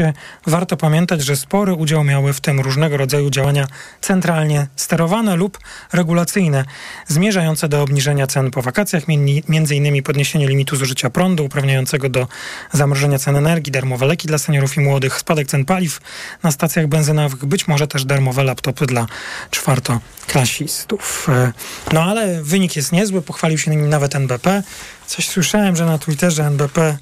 warto 0.48 0.78
pamiętać, 0.78 1.22
że 1.22 1.36
spory 1.36 1.74
udział 1.74 2.04
miały 2.04 2.34
w 2.34 2.42
tym 2.42 2.60
różnego 2.60 2.98
rodzaju 2.98 3.30
działania 3.30 3.68
centralnie 4.02 4.68
sterowane 4.76 5.36
lub 5.36 5.60
regulacyjne, 5.94 6.66
zmierzające 7.08 7.70
do 7.70 7.82
obniżenia 7.82 8.28
cen 8.28 8.52
po 8.52 8.62
wakacjach, 8.62 9.04
innymi 9.72 10.04
podniesienie 10.04 10.48
limitu 10.48 10.76
zużycia 10.76 11.10
prądu 11.10 11.46
uprawniającego 11.46 12.10
do 12.10 12.28
zamrożenia 12.72 13.20
cen 13.20 13.36
energii, 13.36 13.72
darmowe 13.72 14.06
leki 14.06 14.28
dla 14.28 14.38
seniorów 14.38 14.78
i 14.78 14.80
młodych, 14.80 15.20
spadek 15.20 15.48
cen 15.48 15.66
paliw 15.66 16.02
na 16.44 16.52
stacjach 16.52 16.88
benzynowych, 16.88 17.39
być 17.46 17.68
może 17.68 17.88
też 17.88 18.06
darmowe 18.06 18.44
laptopy 18.44 18.86
dla 18.86 19.08
czwartoklasistów. 19.52 21.28
E, 21.30 21.54
no 21.94 22.04
ale 22.04 22.44
wynik 22.44 22.76
jest 22.76 22.92
niezły, 22.92 23.22
pochwalił 23.22 23.58
się 23.58 23.72
nim 23.72 23.90
nawet 23.90 24.16
NBP. 24.16 24.64
Coś 25.08 25.28
słyszałem, 25.30 25.76
że 25.76 25.86
na 25.86 25.98
Twitterze 25.98 26.46
NBP 26.46 26.98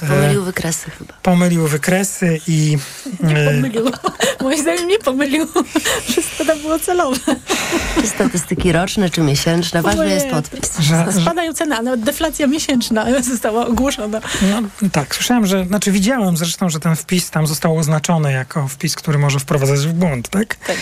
Pomylił 0.00 0.44
wykresy 0.44 0.90
chyba. 0.90 1.14
Pomylił 1.22 1.66
wykresy 1.66 2.40
i... 2.46 2.78
Nie 3.20 3.36
e, 3.36 3.54
pomylił. 3.54 3.84
Moim 4.42 4.62
zdaniem 4.62 4.88
nie 4.88 4.98
pomylił. 4.98 5.46
Wszystko 6.10 6.44
to 6.44 6.56
było 6.56 6.78
celowe. 6.78 7.18
Czy 8.00 8.06
statystyki 8.06 8.72
roczne, 8.72 9.10
czy 9.10 9.20
miesięczne. 9.20 9.82
Ważny 9.82 10.10
jest 10.10 10.26
podpis. 10.26 10.78
Że, 10.78 11.06
Spadają 11.22 11.52
ceny, 11.52 11.76
a 11.76 11.82
nawet 11.82 12.00
deflacja 12.00 12.46
miesięczna 12.46 13.06
została 13.32 13.66
ogłoszona. 13.66 14.20
No, 14.42 14.88
tak, 14.92 15.14
słyszałem, 15.14 15.46
że, 15.46 15.64
znaczy 15.64 15.92
widziałem 15.92 16.36
zresztą, 16.36 16.68
że 16.68 16.80
ten 16.80 16.96
wpis 16.96 17.30
tam 17.30 17.46
został 17.46 17.78
oznaczony 17.78 18.32
jako 18.32 18.68
wpis, 18.68 18.94
który 18.96 19.18
może 19.18 19.38
wprowadzać 19.38 19.78
w 19.86 19.92
błąd, 19.92 20.28
tak? 20.28 20.54
Tak. 20.54 20.76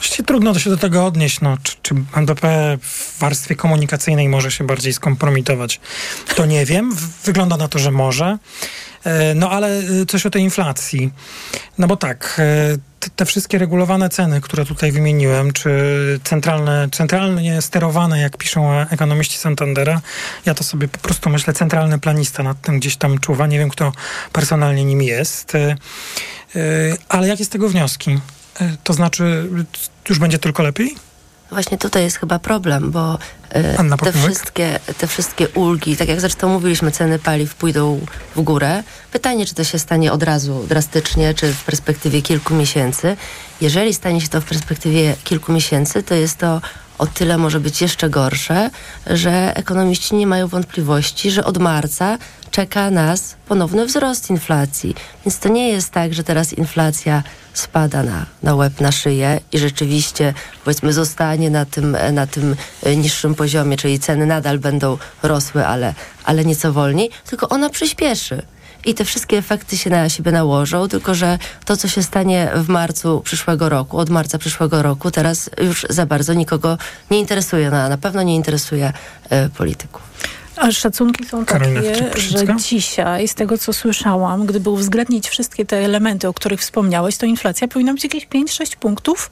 Właściwie 0.00 0.26
trudno 0.26 0.58
się 0.58 0.70
do 0.70 0.76
tego 0.76 1.06
odnieść. 1.06 1.40
No, 1.40 1.56
czy, 1.62 1.76
czy 1.82 1.94
NBP 2.14 2.78
w 2.82 3.18
warstwie 3.18 3.56
komunikacyjnej 3.56 4.28
może 4.28 4.50
się 4.50 4.64
bardziej 4.64 4.92
skompromitować? 4.92 5.80
To 6.36 6.46
nie 6.46 6.66
wiem. 6.66 6.96
Wygląda 7.24 7.56
na 7.56 7.68
to, 7.68 7.78
że 7.78 7.90
może. 7.90 8.38
E, 9.04 9.34
no 9.34 9.50
ale 9.50 9.78
e, 9.78 10.06
coś 10.08 10.26
o 10.26 10.30
tej 10.30 10.42
inflacji. 10.42 11.12
No 11.78 11.86
bo 11.86 11.96
tak, 11.96 12.36
e, 12.38 13.10
te 13.16 13.24
wszystkie 13.26 13.58
regulowane 13.58 14.08
ceny, 14.08 14.40
które 14.40 14.64
tutaj 14.64 14.92
wymieniłem, 14.92 15.52
czy 15.52 15.70
centralne, 16.24 16.88
centralnie 16.92 17.62
sterowane, 17.62 18.20
jak 18.20 18.36
piszą 18.36 18.80
ekonomiści 18.80 19.38
Santandera, 19.38 20.00
ja 20.46 20.54
to 20.54 20.64
sobie 20.64 20.88
po 20.88 20.98
prostu 20.98 21.30
myślę, 21.30 21.54
centralny 21.54 21.98
planista 21.98 22.42
nad 22.42 22.60
tym 22.60 22.78
gdzieś 22.78 22.96
tam 22.96 23.18
czuwa. 23.18 23.46
Nie 23.46 23.58
wiem, 23.58 23.70
kto 23.70 23.92
personalnie 24.32 24.84
nim 24.84 25.02
jest. 25.02 25.52
Ale 27.08 27.28
jakie 27.28 27.44
z 27.44 27.48
tego 27.48 27.68
wnioski? 27.68 28.18
To 28.84 28.92
znaczy, 28.92 29.48
już 30.08 30.18
będzie 30.18 30.38
tylko 30.38 30.62
lepiej? 30.62 30.96
Właśnie 31.50 31.78
tutaj 31.78 32.02
jest 32.02 32.16
chyba 32.16 32.38
problem, 32.38 32.90
bo 32.90 33.18
y, 33.56 33.98
te, 34.04 34.12
wszystkie, 34.12 34.80
te 34.98 35.06
wszystkie 35.06 35.48
ulgi, 35.48 35.96
tak 35.96 36.08
jak 36.08 36.20
zresztą 36.20 36.48
mówiliśmy, 36.48 36.90
ceny 36.90 37.18
paliw 37.18 37.54
pójdą 37.54 38.00
w 38.36 38.40
górę. 38.40 38.82
Pytanie, 39.12 39.46
czy 39.46 39.54
to 39.54 39.64
się 39.64 39.78
stanie 39.78 40.12
od 40.12 40.22
razu 40.22 40.64
drastycznie, 40.68 41.34
czy 41.34 41.52
w 41.52 41.64
perspektywie 41.64 42.22
kilku 42.22 42.54
miesięcy. 42.54 43.16
Jeżeli 43.60 43.94
stanie 43.94 44.20
się 44.20 44.28
to 44.28 44.40
w 44.40 44.44
perspektywie 44.44 45.16
kilku 45.24 45.52
miesięcy, 45.52 46.02
to 46.02 46.14
jest 46.14 46.38
to 46.38 46.60
o 47.00 47.06
tyle 47.06 47.38
może 47.38 47.60
być 47.60 47.82
jeszcze 47.82 48.10
gorsze, 48.10 48.70
że 49.06 49.56
ekonomiści 49.56 50.14
nie 50.14 50.26
mają 50.26 50.48
wątpliwości, 50.48 51.30
że 51.30 51.44
od 51.44 51.58
marca 51.58 52.18
czeka 52.50 52.90
nas 52.90 53.36
ponowny 53.48 53.86
wzrost 53.86 54.30
inflacji. 54.30 54.94
Więc 55.24 55.38
to 55.38 55.48
nie 55.48 55.68
jest 55.68 55.90
tak, 55.90 56.14
że 56.14 56.24
teraz 56.24 56.52
inflacja 56.52 57.22
spada 57.54 58.02
na, 58.02 58.26
na 58.42 58.54
łeb, 58.54 58.80
na 58.80 58.92
szyję 58.92 59.40
i 59.52 59.58
rzeczywiście 59.58 60.34
powiedzmy 60.64 60.92
zostanie 60.92 61.50
na 61.50 61.64
tym, 61.64 61.96
na 62.12 62.26
tym 62.26 62.56
e, 62.82 62.96
niższym 62.96 63.34
poziomie, 63.34 63.76
czyli 63.76 63.98
ceny 63.98 64.26
nadal 64.26 64.58
będą 64.58 64.98
rosły, 65.22 65.66
ale, 65.66 65.94
ale 66.24 66.44
nieco 66.44 66.72
wolniej, 66.72 67.10
tylko 67.26 67.48
ona 67.48 67.70
przyspieszy 67.70 68.42
i 68.84 68.94
te 68.94 69.04
wszystkie 69.04 69.38
efekty 69.38 69.76
się 69.76 69.90
na 69.90 70.08
siebie 70.08 70.32
nałożą, 70.32 70.88
tylko 70.88 71.14
że 71.14 71.38
to, 71.64 71.76
co 71.76 71.88
się 71.88 72.02
stanie 72.02 72.50
w 72.54 72.68
marcu 72.68 73.20
przyszłego 73.24 73.68
roku, 73.68 73.98
od 73.98 74.10
marca 74.10 74.38
przyszłego 74.38 74.82
roku, 74.82 75.10
teraz 75.10 75.50
już 75.62 75.86
za 75.90 76.06
bardzo 76.06 76.34
nikogo 76.34 76.78
nie 77.10 77.18
interesuje, 77.20 77.70
no, 77.70 77.88
na 77.88 77.98
pewno 77.98 78.22
nie 78.22 78.36
interesuje 78.36 78.92
y, 79.32 79.48
polityków. 79.48 80.02
A 80.56 80.72
szacunki 80.72 81.24
są 81.24 81.44
Karolina 81.44 81.80
takie, 81.82 82.20
że 82.20 82.56
dzisiaj, 82.56 83.28
z 83.28 83.34
tego 83.34 83.58
co 83.58 83.72
słyszałam, 83.72 84.46
gdyby 84.46 84.70
uwzględnić 84.70 85.28
wszystkie 85.28 85.66
te 85.66 85.76
elementy, 85.76 86.28
o 86.28 86.34
których 86.34 86.60
wspomniałeś, 86.60 87.16
to 87.16 87.26
inflacja 87.26 87.68
powinna 87.68 87.92
być 87.92 88.04
jakieś 88.04 88.26
5-6 88.26 88.76
punktów 88.76 89.30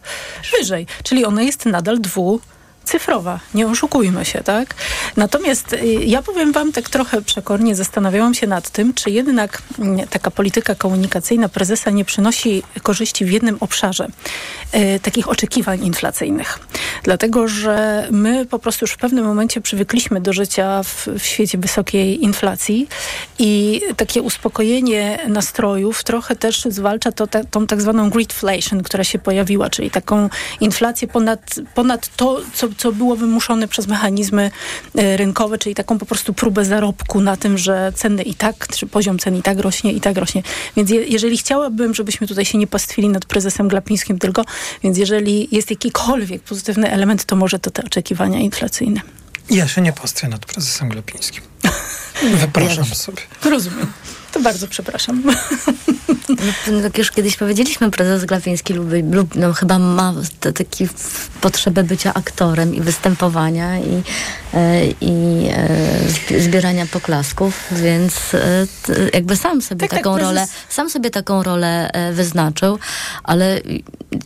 wyżej. 0.59 0.87
Czyli 1.03 1.25
ona 1.25 1.43
jest 1.43 1.67
nadal 1.67 2.01
dwu 2.01 2.41
cyfrowa, 2.89 3.41
nie 3.55 3.67
oszukujmy 3.67 4.25
się, 4.25 4.43
tak? 4.43 4.75
Natomiast 5.17 5.73
y, 5.73 5.87
ja 5.87 6.23
powiem 6.23 6.53
wam 6.53 6.73
tak 6.73 6.89
trochę 6.89 7.23
przekornie, 7.23 7.75
zastanawiałam 7.75 8.35
się 8.35 8.47
nad 8.47 8.71
tym, 8.71 8.95
czy 8.95 9.11
jednak 9.11 9.63
mm, 9.79 10.09
taka 10.09 10.31
polityka 10.31 10.75
komunikacyjna 10.75 11.49
prezesa 11.49 11.91
nie 11.91 12.05
przynosi 12.05 12.63
korzyści 12.83 13.25
w 13.25 13.31
jednym 13.31 13.57
obszarze, 13.61 14.09
y, 14.75 15.01
takich 15.01 15.29
oczekiwań 15.29 15.85
inflacyjnych. 15.85 16.59
Dlatego, 17.03 17.49
że 17.49 18.07
my 18.11 18.47
po 18.47 18.59
prostu 18.59 18.85
już 18.85 18.93
w 18.93 18.97
pewnym 18.97 19.25
momencie 19.25 19.61
przywykliśmy 19.61 20.21
do 20.21 20.33
życia 20.33 20.83
w, 20.83 21.07
w 21.19 21.23
świecie 21.27 21.59
wysokiej 21.59 22.25
inflacji 22.25 22.89
i 23.39 23.81
takie 23.97 24.23
uspokojenie 24.23 25.19
nastrojów 25.29 26.05
trochę 26.05 26.37
też 26.37 26.63
zwalcza 26.63 27.13
to, 27.13 27.27
tą 27.51 27.67
tak 27.67 27.83
zwaną 27.83 28.11
greedflation, 28.11 28.83
która 28.83 29.05
się 29.05 29.19
pojawiła, 29.19 29.71
czyli 29.71 29.91
taką 29.91 30.29
inflację 30.61 31.09
ponad, 31.09 31.55
ponad 31.75 32.11
to, 32.17 32.41
co, 32.55 32.69
co 32.79 32.93
było 32.93 33.17
wymuszone 33.17 33.69
przez 33.69 33.87
mechanizmy 33.87 34.51
e, 34.95 35.17
rynkowe, 35.17 35.59
czyli 35.59 35.75
taką 35.75 35.99
po 35.99 36.07
prostu 36.07 36.35
próbę 36.35 36.65
zarobku 36.65 37.21
na 37.21 37.37
tym, 37.37 37.59
że 37.59 37.93
ceny 37.95 38.23
i 38.23 38.35
tak, 38.35 38.69
czy 38.69 38.87
poziom 38.87 39.19
cen 39.19 39.37
i 39.37 39.43
tak 39.43 39.59
rośnie, 39.59 39.93
i 39.93 40.01
tak 40.01 40.17
rośnie. 40.17 40.43
Więc 40.77 40.91
je, 40.91 41.05
jeżeli 41.05 41.39
chciałabym, 41.39 41.95
żebyśmy 41.95 42.27
tutaj 42.27 42.45
się 42.45 42.59
nie 42.59 42.67
pastwili 42.67 43.09
nad 43.09 43.25
prezesem 43.25 43.69
Glapińskim 43.69 44.19
tylko, 44.19 44.45
więc 44.83 44.99
jeżeli 44.99 45.49
jest 45.53 45.71
jakikolwiek 45.71 46.43
pozytywny 46.43 46.91
element, 46.91 47.25
to 47.25 47.37
może 47.37 47.59
to 47.59 47.71
te 47.71 47.85
oczekiwania 47.85 48.39
inflacyjne. 48.39 49.01
Ja 49.51 49.69
się 49.69 49.81
nie 49.81 49.93
pastwię 49.93 50.29
nad 50.29 50.47
prezesem 50.47 50.89
Glapińskim. 50.89 51.43
Wypraszam 52.41 52.85
sobie. 52.85 53.23
Rozumiem. 53.45 53.93
To 54.33 54.41
bardzo 54.41 54.69
przepraszam. 54.69 55.23
No, 56.73 56.81
jak 56.81 56.99
już 56.99 57.11
kiedyś 57.11 57.37
powiedzieliśmy, 57.37 57.91
prezes 57.91 58.25
Glapiński 58.25 58.75
lubi, 58.75 59.03
lub, 59.03 59.35
no, 59.35 59.53
chyba 59.53 59.79
ma 59.79 60.15
taki 60.55 60.89
potrzebę 61.41 61.85
bycia 61.85 62.15
aktorem 62.15 62.75
i 62.75 62.81
występowania 62.81 63.79
i, 63.79 64.03
e, 64.55 64.87
i 65.01 65.49
e, 66.31 66.41
zbierania 66.41 66.87
poklasków, 66.87 67.67
więc 67.73 68.35
e, 68.35 68.67
jakby 69.15 69.37
sam 69.37 69.63
sobie 69.63 69.81
tak, 69.81 69.91
tak 69.91 69.99
taką 69.99 70.15
tak, 70.15 70.23
rolę, 70.23 70.47
sam 70.69 70.91
sobie 70.91 71.11
taką 71.11 71.43
rolę 71.43 71.91
e, 71.93 72.13
wyznaczył, 72.13 72.79
ale 73.25 73.61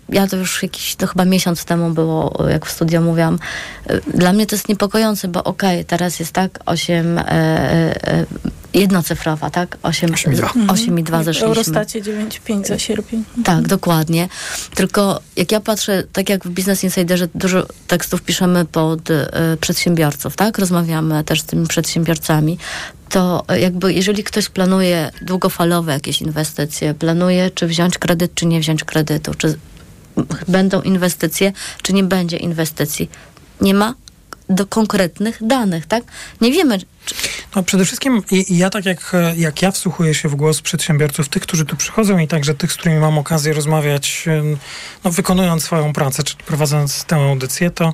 ja 0.08 0.26
to 0.26 0.36
już 0.36 0.62
jakiś, 0.62 0.96
to 0.96 1.06
chyba 1.06 1.24
miesiąc 1.24 1.64
temu 1.64 1.90
było, 1.90 2.44
jak 2.50 2.66
w 2.66 2.70
studio 2.70 3.00
mówiłam, 3.00 3.38
e, 3.86 4.00
dla 4.00 4.32
mnie 4.32 4.46
to 4.46 4.56
jest 4.56 4.68
niepokojące, 4.68 5.28
bo 5.28 5.44
okej, 5.44 5.76
okay, 5.76 5.84
teraz 5.84 6.20
jest 6.20 6.32
tak, 6.32 6.58
8 6.66 7.20
jednocyfrowa, 8.74 9.50
tak? 9.50 9.78
8,2 9.82 10.44
mhm. 10.58 11.24
zeszliśmy. 11.24 11.32
W 11.32 11.42
Eurostacie 11.42 12.02
9,5 12.02 12.66
za 12.66 12.78
sierpień. 12.78 13.24
Tak, 13.44 13.68
dokładnie. 13.68 14.28
Tylko 14.74 15.20
jak 15.36 15.52
ja 15.52 15.60
patrzę, 15.60 16.02
tak 16.12 16.28
jak 16.28 16.44
w 16.44 16.50
Business 16.50 16.84
Insiderze 16.84 17.28
dużo 17.34 17.66
tekstów 17.86 18.22
piszemy 18.22 18.64
pod 18.64 19.10
y, 19.10 19.26
przedsiębiorców, 19.60 20.36
tak? 20.36 20.58
Rozmawiamy 20.58 21.24
też 21.24 21.40
z 21.40 21.44
tymi 21.44 21.66
przedsiębiorcami, 21.66 22.58
to 23.08 23.44
jakby 23.60 23.92
jeżeli 23.92 24.24
ktoś 24.24 24.48
planuje 24.48 25.10
długofalowe 25.22 25.92
jakieś 25.92 26.22
inwestycje, 26.22 26.94
planuje 26.94 27.50
czy 27.50 27.66
wziąć 27.66 27.98
kredyt, 27.98 28.34
czy 28.34 28.46
nie 28.46 28.60
wziąć 28.60 28.84
kredytu, 28.84 29.34
czy 29.34 29.58
będą 30.48 30.82
inwestycje, 30.82 31.52
czy 31.82 31.92
nie 31.92 32.04
będzie 32.04 32.36
inwestycji, 32.36 33.10
nie 33.60 33.74
ma 33.74 33.94
do 34.48 34.66
konkretnych 34.66 35.46
danych, 35.46 35.86
tak? 35.86 36.04
Nie 36.40 36.52
wiemy. 36.52 36.78
Czy... 36.78 37.14
No 37.56 37.62
przede 37.62 37.84
wszystkim 37.84 38.22
ja 38.50 38.70
tak 38.70 38.84
jak, 38.84 39.12
jak 39.36 39.62
ja 39.62 39.70
wsłuchuję 39.70 40.14
się 40.14 40.28
w 40.28 40.34
głos 40.34 40.60
przedsiębiorców, 40.60 41.28
tych, 41.28 41.42
którzy 41.42 41.64
tu 41.64 41.76
przychodzą 41.76 42.18
i 42.18 42.28
także 42.28 42.54
tych, 42.54 42.72
z 42.72 42.76
którymi 42.76 43.00
mam 43.00 43.18
okazję 43.18 43.52
rozmawiać, 43.52 44.24
no, 45.04 45.10
wykonując 45.10 45.64
swoją 45.64 45.92
pracę, 45.92 46.22
czy 46.22 46.36
prowadząc 46.36 47.04
tę 47.04 47.16
audycję, 47.16 47.70
to 47.70 47.92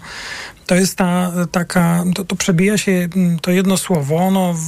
to 0.69 0.75
jest 0.75 0.97
ta 0.97 1.33
taka, 1.53 2.05
to, 2.15 2.25
to 2.25 2.37
przebija 2.37 2.79
się 2.79 3.09
to 3.43 3.51
jedno 3.51 3.77
słowo, 3.77 4.17
ono 4.17 4.55
w, 4.55 4.59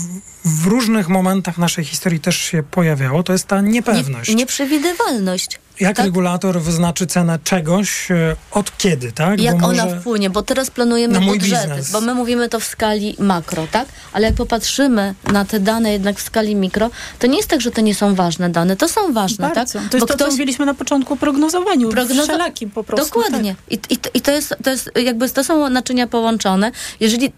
w, 0.49 0.67
różnych 0.67 1.09
momentach 1.09 1.59
naszej 1.59 1.85
historii 1.85 2.21
też 2.21 2.37
się 2.37 2.63
pojawiało, 2.63 3.23
to 3.23 3.33
jest 3.33 3.47
ta 3.47 3.61
niepewność. 3.61 4.31
Nie, 4.31 4.35
nieprzewidywalność. 4.35 5.59
Jak 5.81 5.97
tak? 5.97 6.07
regulator 6.07 6.61
wyznaczy 6.61 7.07
cenę 7.07 7.39
czegoś, 7.45 8.11
e, 8.11 8.37
od 8.51 8.79
kiedy, 8.79 9.13
tak? 9.13 9.41
Jak 9.41 9.63
ona 9.63 9.87
wpłynie, 9.87 10.31
bo 10.31 10.43
teraz 10.43 10.71
planujemy 10.71 11.21
budżety, 11.21 11.69
biznes. 11.69 11.91
bo 11.91 12.01
my 12.01 12.15
mówimy 12.15 12.49
to 12.49 12.61
w 12.61 12.65
skali 12.65 13.17
makro, 13.19 13.67
tak? 13.73 13.89
Ale 14.13 14.27
jak 14.27 14.35
popatrzymy 14.35 15.15
na 15.33 15.45
te 15.45 15.61
dane 15.61 15.93
jednak 15.93 16.19
w 16.19 16.23
skali 16.23 16.55
mikro, 16.55 16.91
to 17.19 17.27
nie 17.27 17.37
jest 17.37 17.49
tak, 17.49 17.61
że 17.61 17.71
to 17.71 17.81
nie 17.81 17.95
są 17.95 18.15
ważne 18.15 18.51
dane, 18.51 18.77
to 18.77 18.89
są 18.89 19.13
ważne, 19.13 19.49
Bardzo. 19.49 19.79
tak? 19.79 19.91
To 19.91 19.97
jest 19.97 20.01
bo 20.01 20.07
to, 20.07 20.15
ktoś... 20.15 20.29
co 20.29 20.33
mówiliśmy 20.33 20.67
na 20.67 20.75
początku 20.75 21.15
o 21.15 21.17
prognozowaniu, 21.17 21.89
Prognozo... 21.89 22.23
wszelakim 22.23 22.71
po 22.71 22.85
prostu. 22.85 23.07
Dokładnie. 23.07 23.55
Tak. 23.55 23.73
I, 23.91 23.95
i, 23.95 23.99
I 24.15 24.21
to 24.21 24.31
jest, 24.31 24.55
to 24.65 24.71
jest 24.71 24.91
jakby, 25.05 25.31
to 25.31 25.45
są 25.45 25.69
naczynia 25.69 26.07
połączone. 26.07 26.73
Jeżeli 27.01 27.33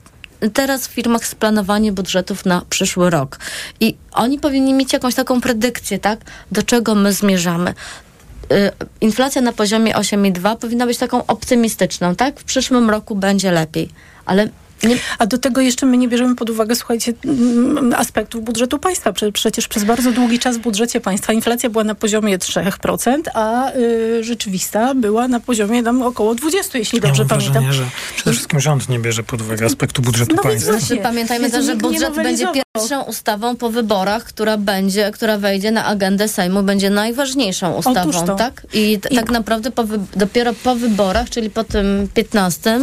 teraz 0.51 0.89
w 0.89 0.91
firmach 0.91 1.21
jest 1.21 1.35
planowanie 1.35 1.93
budżetów 1.93 2.47
na 2.47 2.63
przyszły 2.71 3.11
rok. 3.11 3.39
I 3.81 3.97
oni 4.13 4.39
powinni 4.39 4.75
mieć 4.75 4.93
jakąś 4.93 5.15
taką 5.15 5.41
predykcję, 5.41 5.99
tak? 5.99 6.21
Do 6.53 6.63
czego 6.63 6.95
my 6.95 7.13
zmierzamy. 7.13 7.75
Y, 8.53 8.71
inflacja 9.01 9.43
na 9.43 9.53
poziomie 9.53 9.95
8,2 9.95 10.57
powinna 10.57 10.87
być 10.87 10.99
taką 10.99 11.27
optymistyczną, 11.27 12.17
tak? 12.17 12.41
W 12.41 12.45
przyszłym 12.45 12.91
roku 12.91 13.15
będzie 13.15 13.53
lepiej. 13.53 13.89
Ale 14.27 14.49
nie. 14.85 14.97
A 15.19 15.27
do 15.27 15.39
tego 15.39 15.61
jeszcze 15.61 15.87
my 15.87 15.97
nie 15.97 16.09
bierzemy 16.09 16.37
pod 16.37 16.51
uwagę, 16.51 16.75
słuchajcie, 16.75 17.13
aspektów 17.97 18.45
budżetu 18.45 18.79
państwa. 18.79 19.13
Przecież 19.33 19.69
przez 19.69 19.85
bardzo 19.85 20.13
długi 20.13 20.39
czas 20.39 20.57
w 20.57 20.61
budżecie 20.61 21.01
państwa 21.01 21.33
inflacja 21.33 21.71
była 21.71 21.85
na 21.85 21.95
poziomie 21.95 22.39
3%, 22.39 23.17
a 23.35 23.73
y, 23.73 24.25
rzeczywista 24.25 24.95
była 24.95 25.29
na 25.29 25.41
poziomie 25.41 25.83
tam 25.83 26.03
około 26.03 26.35
20%, 26.35 26.79
jeśli 26.79 26.99
ja 27.03 27.09
dobrze 27.09 27.25
pamiętam. 27.25 27.53
Wrażenie, 27.53 27.73
że 27.73 27.85
przede 28.17 28.33
wszystkim 28.33 28.61
rząd 28.61 28.89
nie 28.89 28.99
bierze 28.99 29.23
pod 29.23 29.41
uwagę 29.41 29.67
aspektu 29.67 30.03
budżetu 30.03 30.37
no 30.37 30.43
państwa. 30.43 30.73
Pamiętajmy 31.03 31.51
też, 31.51 31.65
że 31.65 31.77
budżet 31.77 32.15
będzie 32.15 32.47
pierwszą 32.75 33.03
ustawą 33.03 33.57
po 33.57 33.71
wyborach, 33.71 34.25
która 34.25 34.57
będzie, 34.57 35.11
która 35.11 35.39
wejdzie 35.39 35.71
na 35.71 35.85
agendę 35.85 36.29
Sejmu, 36.29 36.63
będzie 36.63 36.91
najważniejszą 36.91 37.75
ustawą, 37.75 38.37
tak? 38.37 38.67
I, 38.73 38.93
I 39.11 39.17
tak 39.17 39.31
naprawdę 39.31 39.71
po, 39.71 39.85
dopiero 40.17 40.53
po 40.55 40.75
wyborach, 40.75 41.31
czyli 41.31 41.51
po 41.51 41.65
tym 41.65 42.09
15 42.15 42.81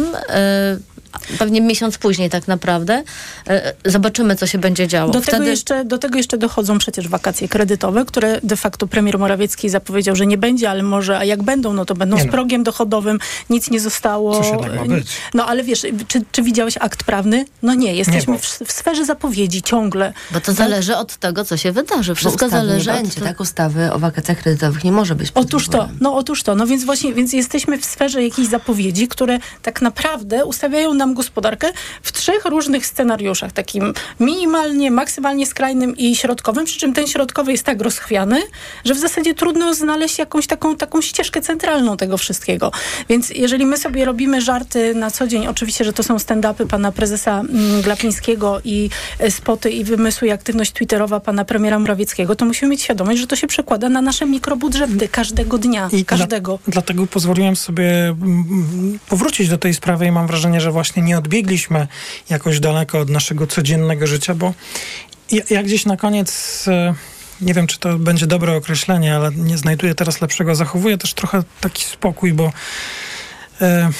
pewnie 1.38 1.60
miesiąc 1.60 1.98
później 1.98 2.30
tak 2.30 2.48
naprawdę. 2.48 3.02
E, 3.48 3.72
zobaczymy, 3.84 4.36
co 4.36 4.46
się 4.46 4.58
będzie 4.58 4.88
działo. 4.88 5.12
Do, 5.12 5.20
Wtedy... 5.20 5.38
tego 5.38 5.50
jeszcze, 5.50 5.84
do 5.84 5.98
tego 5.98 6.18
jeszcze 6.18 6.38
dochodzą 6.38 6.78
przecież 6.78 7.08
wakacje 7.08 7.48
kredytowe, 7.48 8.04
które 8.04 8.40
de 8.42 8.56
facto 8.56 8.86
premier 8.86 9.18
Morawiecki 9.18 9.68
zapowiedział, 9.68 10.16
że 10.16 10.26
nie 10.26 10.38
będzie, 10.38 10.70
ale 10.70 10.82
może, 10.82 11.18
a 11.18 11.24
jak 11.24 11.42
będą, 11.42 11.72
no 11.72 11.84
to 11.84 11.94
będą 11.94 12.16
nie 12.16 12.22
z 12.22 12.26
no. 12.26 12.32
progiem 12.32 12.62
dochodowym, 12.62 13.18
nic 13.50 13.70
nie 13.70 13.80
zostało. 13.80 14.38
Coś 14.38 14.50
jednak 14.50 14.74
ma 14.74 14.84
być. 14.84 15.08
No 15.34 15.46
ale 15.46 15.64
wiesz, 15.64 15.86
czy, 16.08 16.22
czy 16.32 16.42
widziałeś 16.42 16.76
akt 16.80 17.04
prawny? 17.04 17.44
No 17.62 17.74
nie, 17.74 17.94
jesteśmy 17.94 18.32
nie, 18.32 18.38
bo... 18.38 18.44
w, 18.44 18.68
w, 18.68 18.72
sferze 18.72 19.04
zapowiedzi 19.04 19.62
ciągle. 19.62 20.12
Bo 20.30 20.40
to 20.40 20.52
zależy 20.52 20.96
od 20.96 21.16
tego, 21.16 21.44
co 21.44 21.56
się 21.56 21.72
wydarzy. 21.72 22.14
Wszystko 22.14 22.48
zależy 22.48 22.92
będzie, 22.92 23.20
tak? 23.20 23.40
Ustawy 23.40 23.92
o 23.92 23.98
wakacjach 23.98 24.38
kredytowych 24.38 24.84
nie 24.84 24.92
może 24.92 25.14
być. 25.14 25.30
Otóż 25.34 25.68
to, 25.68 25.88
no 26.00 26.14
otóż 26.14 26.42
to. 26.42 26.54
No 26.54 26.66
więc 26.66 26.84
właśnie, 26.84 27.14
więc 27.14 27.32
jesteśmy 27.32 27.78
w 27.78 27.84
sferze 27.84 28.22
jakichś 28.22 28.48
zapowiedzi, 28.48 29.08
które 29.08 29.38
tak 29.62 29.82
naprawdę 29.82 30.44
ustawiają 30.44 30.94
nam 31.00 31.14
gospodarkę 31.14 31.72
w 32.02 32.12
trzech 32.12 32.44
różnych 32.44 32.86
scenariuszach, 32.86 33.52
takim 33.52 33.94
minimalnie, 34.20 34.90
maksymalnie 34.90 35.46
skrajnym 35.46 35.96
i 35.96 36.16
środkowym, 36.16 36.64
przy 36.64 36.78
czym 36.78 36.92
ten 36.92 37.06
środkowy 37.06 37.52
jest 37.52 37.64
tak 37.64 37.80
rozchwiany, 37.82 38.42
że 38.84 38.94
w 38.94 38.98
zasadzie 38.98 39.34
trudno 39.34 39.74
znaleźć 39.74 40.18
jakąś 40.18 40.46
taką, 40.46 40.76
taką 40.76 41.00
ścieżkę 41.00 41.40
centralną 41.40 41.96
tego 41.96 42.18
wszystkiego. 42.18 42.72
Więc 43.08 43.30
jeżeli 43.30 43.66
my 43.66 43.76
sobie 43.76 44.04
robimy 44.04 44.40
żarty 44.40 44.94
na 44.94 45.10
co 45.10 45.26
dzień, 45.26 45.46
oczywiście, 45.46 45.84
że 45.84 45.92
to 45.92 46.02
są 46.02 46.16
stand-upy 46.16 46.66
pana 46.66 46.92
prezesa 46.92 47.40
mm, 47.40 47.82
Glapińskiego 47.82 48.60
i 48.64 48.90
e, 49.18 49.30
spoty 49.30 49.70
i 49.70 49.84
wymysły 49.84 50.28
i 50.28 50.30
aktywność 50.30 50.72
twitterowa 50.72 51.20
pana 51.20 51.44
premiera 51.44 51.78
Morawieckiego, 51.78 52.36
to 52.36 52.44
musimy 52.44 52.70
mieć 52.70 52.82
świadomość, 52.82 53.20
że 53.20 53.26
to 53.26 53.36
się 53.36 53.46
przekłada 53.46 53.88
na 53.88 54.02
nasze 54.02 54.26
mikrobudżety 54.26 55.08
każdego 55.08 55.58
dnia, 55.58 55.88
I 55.92 56.04
każdego. 56.04 56.58
Dla, 56.64 56.72
dlatego 56.72 57.06
pozwoliłem 57.06 57.56
sobie 57.56 58.08
mm, 58.08 58.44
mm, 58.50 58.98
powrócić 59.08 59.48
do 59.48 59.58
tej 59.58 59.74
sprawy 59.74 60.06
i 60.06 60.12
mam 60.12 60.26
wrażenie, 60.26 60.60
że 60.60 60.70
właśnie 60.72 60.89
nie 60.96 61.18
odbiegliśmy 61.18 61.88
jakoś 62.30 62.60
daleko 62.60 62.98
od 62.98 63.10
naszego 63.10 63.46
codziennego 63.46 64.06
życia, 64.06 64.34
bo 64.34 64.54
ja, 65.30 65.42
ja 65.50 65.62
gdzieś 65.62 65.86
na 65.86 65.96
koniec 65.96 66.64
e, 66.68 66.94
nie 67.40 67.54
wiem, 67.54 67.66
czy 67.66 67.78
to 67.78 67.98
będzie 67.98 68.26
dobre 68.26 68.56
określenie, 68.56 69.16
ale 69.16 69.30
nie 69.30 69.58
znajduję 69.58 69.94
teraz 69.94 70.20
lepszego. 70.20 70.54
Zachowuję 70.54 70.98
też 70.98 71.14
trochę 71.14 71.42
taki 71.60 71.84
spokój, 71.84 72.32
bo 72.32 72.52
e, 73.60 73.90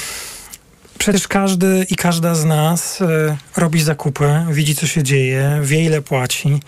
przecież 0.98 1.28
każdy 1.28 1.86
i 1.90 1.96
każda 1.96 2.34
z 2.34 2.44
nas 2.44 3.00
e, 3.00 3.36
robi 3.56 3.82
zakupy, 3.82 4.46
widzi, 4.50 4.76
co 4.76 4.86
się 4.86 5.02
dzieje, 5.02 5.60
wie, 5.62 5.84
ile 5.84 6.02
płaci. 6.02 6.60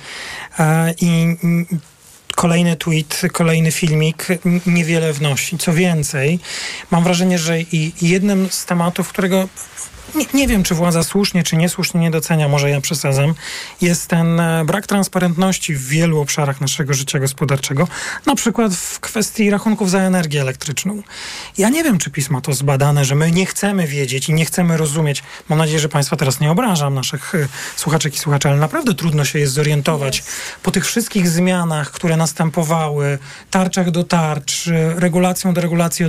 I 1.01 1.37
kolejny 2.35 2.77
tweet, 2.77 3.23
kolejny 3.33 3.73
filmik 3.73 4.27
niewiele 4.67 5.13
wnosi. 5.13 5.59
Co 5.59 5.73
więcej, 5.73 6.39
mam 6.91 7.05
wrażenie, 7.05 7.39
że 7.39 7.61
i 7.61 7.93
jednym 8.03 8.51
z 8.51 8.67
tematów, 8.67 9.09
którego 9.09 9.49
nie, 10.15 10.27
nie, 10.35 10.49
wiem, 10.49 10.63
czy 10.63 10.75
władza 10.75 11.03
słusznie, 11.03 11.43
czy 11.43 11.57
niesłusznie 11.57 12.01
nie 12.01 12.11
docenia, 12.11 12.49
może 12.49 12.71
ja 12.71 12.81
przesadzam, 12.81 13.35
jest 13.81 14.07
ten 14.07 14.41
e, 14.41 14.65
brak 14.65 14.87
transparentności 14.87 15.75
w 15.75 15.89
wielu 15.89 16.21
obszarach 16.21 16.61
naszego 16.61 16.95
życia 16.95 17.19
gospodarczego, 17.19 17.89
na 18.27 18.35
przykład 18.35 18.75
w 18.75 19.01
kwestii 19.01 19.51
rachunków 19.51 19.91
za 19.91 19.99
energię 19.99 20.41
elektryczną. 20.41 21.03
Ja 21.59 21.69
nie 21.69 21.85
wiem, 21.85 21.99
czy 21.99 22.11
pisma 22.11 22.41
to 22.41 22.53
zbadane, 22.53 23.05
że 23.05 23.15
my 23.15 23.31
nie 23.31 23.47
chcemy 23.47 23.87
wiedzieć 23.87 24.29
i 24.29 24.35
nie 24.35 24.45
chcemy 24.45 24.77
rozumieć. 24.77 25.23
Mam 25.49 25.59
nadzieję, 25.59 25.79
że 25.79 25.89
Państwa 25.89 26.17
teraz 26.17 26.41
nie 26.41 26.51
obrażam, 26.51 26.95
naszych 26.95 27.35
e, 27.35 27.49
słuchaczek 27.77 28.15
i 28.15 28.19
słuchaczy, 28.19 28.49
ale 28.49 28.57
naprawdę 28.57 28.95
trudno 28.95 29.25
się 29.25 29.39
jest 29.39 29.53
zorientować 29.53 30.25
po 30.63 30.71
tych 30.71 30.87
wszystkich 30.87 31.29
zmianach, 31.29 31.91
które 31.91 32.17
następowały, 32.17 33.19
tarczach 33.51 33.91
do 33.91 34.05
tarcz, 34.05 34.69
e, 34.69 35.01
regulacją 35.01 35.55
do 35.55 35.61
regulacji, 35.61 36.07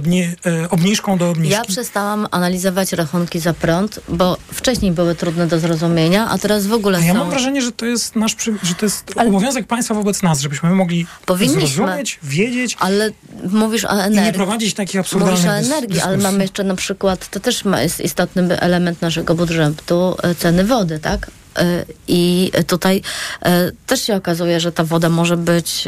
obniżką 0.70 1.18
do 1.18 1.30
obniżki. 1.30 1.54
Ja 1.54 1.64
przestałam 1.66 2.28
analizować 2.32 2.94
rachunki 2.94 3.40
za 3.40 3.54
prąd, 3.54 3.93
bo 4.10 4.38
wcześniej 4.54 4.92
były 4.92 5.16
trudne 5.16 5.48
do 5.48 5.60
zrozumienia, 5.60 6.30
a 6.30 6.38
teraz 6.38 6.68
w 6.68 6.74
ogóle 6.74 6.98
a 6.98 7.02
ja 7.02 7.14
są... 7.14 7.20
mam 7.20 7.30
wrażenie, 7.30 7.62
że 7.62 7.72
to 7.72 7.86
jest 7.86 8.16
nasz, 8.16 8.36
że 8.64 8.76
to 8.76 8.86
jest 8.86 9.14
ale... 9.16 9.30
obowiązek 9.30 9.68
państwa 9.68 9.94
wobec 9.94 10.24
nas, 10.24 10.40
żebyśmy 10.40 10.70
mogli 10.70 11.06
Powinniśmy, 11.26 11.68
zrozumieć, 11.68 12.20
wiedzieć. 12.24 12.78
Ale 12.80 13.12
mówisz 13.50 13.86
o 13.86 13.90
energii. 13.90 14.22
Nie 14.22 14.34
prowadzić 14.34 14.74
takich 14.74 15.00
absurdalnych 15.00 15.46
Mówisz 15.46 15.52
o 15.52 15.58
energii, 15.58 15.88
dyskusji. 15.88 16.14
ale 16.14 16.18
mamy 16.18 16.44
jeszcze 16.44 16.64
na 16.64 16.76
przykład, 16.76 17.30
to 17.30 17.40
też 17.40 17.64
jest 17.82 18.00
istotny 18.02 18.60
element 18.60 19.02
naszego 19.02 19.36
budżetu, 19.36 20.16
e, 20.24 20.36
ceny 20.36 20.66
wody, 20.66 21.00
tak? 21.00 21.32
E, 21.58 21.86
I 22.08 22.52
tutaj 22.68 23.02
e, 23.42 23.72
też 23.88 24.04
się 24.04 24.16
okazuje, 24.16 24.60
że 24.60 24.72
ta 24.72 24.84
woda 24.84 25.10
może 25.10 25.38
być, 25.38 25.88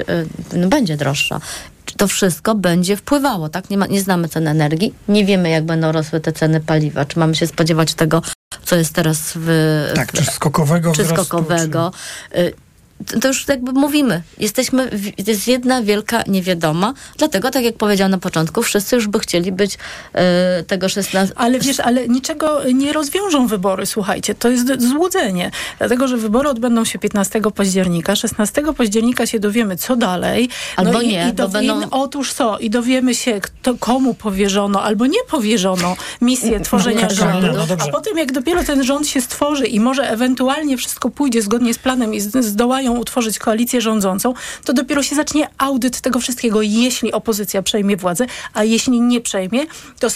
no 0.54 0.68
będzie 0.68 0.98
droższa 0.98 1.42
to 1.98 2.08
wszystko 2.08 2.56
będzie 2.56 2.98
wpływało, 2.98 3.50
tak? 3.50 3.70
Nie, 3.70 3.78
ma, 3.78 3.88
nie 3.88 4.02
znamy 4.02 4.30
cen 4.30 4.48
energii, 4.48 4.94
nie 5.08 5.26
wiemy, 5.26 5.50
jak 5.50 5.66
będą 5.66 5.92
rosły 5.92 6.20
te 6.20 6.34
ceny 6.34 6.60
paliwa. 6.60 7.06
Czy 7.06 7.20
mamy 7.20 7.36
się 7.36 7.48
spodziewać 7.48 7.94
tego, 7.94 8.22
co 8.64 8.76
jest 8.76 8.94
teraz 8.94 9.32
w... 9.36 9.92
Tak, 9.96 10.12
czy 10.12 10.26
skokowego 10.26 10.92
Czy 10.92 11.04
wzrostu, 11.04 11.26
skokowego. 11.26 11.92
Czy... 12.32 12.54
Y, 13.16 13.20
to 13.20 13.28
już 13.28 13.48
jakby 13.48 13.72
mówimy, 13.72 14.22
jesteśmy, 14.40 14.90
jest 15.28 15.48
jedna 15.48 15.82
wielka 15.82 16.24
niewiadoma, 16.28 16.94
dlatego 17.18 17.52
tak 17.52 17.64
jak 17.64 17.78
powiedział 17.78 18.10
na 18.10 18.18
początku, 18.18 18.64
wszyscy 18.64 18.96
już 18.96 19.08
by 19.08 19.20
chcieli 19.20 19.52
być 19.52 19.78
e, 20.14 20.64
tego 20.64 20.90
16... 20.90 21.36
Ale 21.36 21.60
wiesz, 21.60 21.80
ale 21.80 22.08
niczego 22.08 22.62
nie 22.74 22.94
rozwiążą 22.94 23.48
wybory, 23.48 23.86
słuchajcie, 23.86 24.36
to 24.36 24.50
jest 24.50 24.82
złudzenie, 24.90 25.52
dlatego, 25.78 26.08
że 26.08 26.18
wybory 26.18 26.50
odbędą 26.50 26.86
się 26.86 27.00
15 27.00 27.42
października, 27.56 28.16
16 28.16 28.62
października 28.78 29.26
się 29.26 29.40
dowiemy, 29.40 29.78
co 29.78 29.96
dalej. 29.96 30.50
Albo 30.76 31.02
i, 31.02 31.08
nie, 31.08 31.24
i, 31.30 31.34
bo 31.34 31.44
do, 31.44 31.50
będą- 31.50 31.82
i, 31.82 31.86
Otóż 31.92 32.34
co, 32.34 32.58
i 32.60 32.70
dowiemy 32.70 33.16
się, 33.16 33.42
kto, 33.42 33.76
komu 33.80 34.14
powierzono, 34.14 34.84
albo 34.84 35.06
nie 35.06 35.20
powierzono 35.30 35.96
misję 36.22 36.60
tworzenia 36.60 37.08
no, 37.10 37.16
rządu, 37.16 37.48
no, 37.48 37.66
no 37.70 37.76
a 37.80 37.88
potem 37.88 38.18
jak 38.18 38.32
dopiero 38.32 38.64
ten 38.64 38.84
rząd 38.84 39.08
się 39.08 39.22
stworzy 39.22 39.66
i 39.66 39.80
może 39.80 40.10
ewentualnie 40.10 40.78
wszystko 40.78 41.10
pójdzie 41.10 41.42
zgodnie 41.42 41.74
z 41.74 41.78
planem 41.78 42.14
i 42.14 42.20
z- 42.22 42.46
zdołają 42.86 43.02
utworzyć 43.02 43.40
koalicję 43.40 43.82
rządzącą, 43.82 44.34
to 44.66 44.74
dopiero 44.74 45.04
się 45.04 45.16
zacznie 45.16 45.48
audyt 45.58 46.02
tego 46.02 46.20
wszystkiego, 46.20 46.62
jeśli 46.62 47.12
opozycja 47.12 47.62
przejmie 47.62 47.98
władzę, 47.98 48.26
a 48.54 48.64
jeśli 48.64 49.02
nie 49.02 49.22
przejmie, 49.22 49.66
to, 50.00 50.08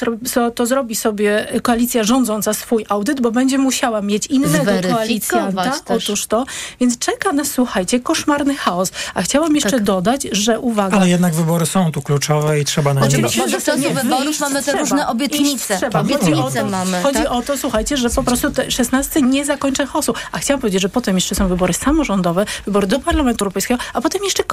to 0.51 0.65
zrobi 0.65 0.95
sobie 0.95 1.47
koalicja 1.63 2.03
rządząca 2.03 2.53
swój 2.53 2.85
audyt, 2.89 3.21
bo 3.21 3.31
będzie 3.31 3.57
musiała 3.57 4.01
mieć 4.01 4.27
innego 4.27 4.71
koalicjanta. 4.91 5.79
też. 5.85 6.09
Otóż 6.09 6.27
to. 6.27 6.45
Więc 6.79 6.97
czeka 6.97 7.33
nas, 7.33 7.51
słuchajcie, 7.51 7.99
koszmarny 7.99 8.55
chaos. 8.55 8.91
A 9.13 9.21
chciałam 9.21 9.55
jeszcze 9.55 9.79
dodać, 9.79 10.27
że 10.31 10.59
uwaga, 10.59 10.97
Ale 10.97 11.09
jednak 11.09 11.33
wybory 11.33 11.65
są 11.65 11.91
tu 11.91 12.01
kluczowe 12.01 12.59
i 12.59 12.65
trzeba 12.65 12.93
na 12.93 13.01
nie 13.01 13.07
Oczywiście, 13.07 13.49
że 13.49 13.57
do 13.57 13.65
czasu 13.65 13.79
nie, 13.79 13.89
wyborów 13.89 14.39
mamy 14.39 14.55
te 14.55 14.61
trzeba, 14.61 14.79
różne 14.79 15.07
obietnice. 15.07 15.77
Trzeba. 15.77 16.03
Tak, 16.03 16.11
Chodzi, 16.11 16.13
o 16.13 16.27
obietnice 16.27 16.59
to, 16.59 16.65
mamy, 16.65 17.01
chodzi 17.03 17.23
tak? 17.23 17.31
o 17.31 17.41
to, 17.41 17.57
słuchajcie, 17.57 17.97
że 17.97 18.09
po 18.09 18.23
prostu 18.23 18.51
te 18.51 18.71
16 18.71 19.21
nie 19.21 19.45
zakończę 19.45 19.85
chaosu. 19.85 20.13
A 20.31 20.39
chciałam 20.39 20.61
powiedzieć, 20.61 20.81
że 20.81 20.89
potem 20.89 21.15
jeszcze 21.15 21.35
są 21.35 21.47
wybory 21.47 21.73
samorządowe, 21.73 22.45
wybory 22.65 22.87
do 22.87 22.99
Parlamentu 22.99 23.45
Europejskiego, 23.45 23.81
a 23.93 24.01
potem 24.01 24.23
jeszcze, 24.23 24.43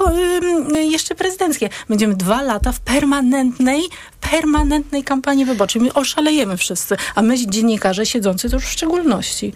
jeszcze 0.73 1.15
prezydenckie. 1.15 1.69
Będziemy 1.89 2.15
dwa 2.15 2.43
lata 2.43 2.73
w 2.73 2.81
permanentnej, 2.81 3.83
permanentnej 4.31 5.05
kampanii 5.05 5.45
wyborczej. 5.45 5.83
My 5.83 5.93
oszalejemy 5.93 6.57
wszyscy, 6.57 6.97
a 7.15 7.23
my 7.23 7.47
dziennikarze 7.47 8.07
siedzący 8.07 8.51
to 8.51 8.57
już 8.57 8.65
w 8.65 8.71
szczególności, 8.71 9.53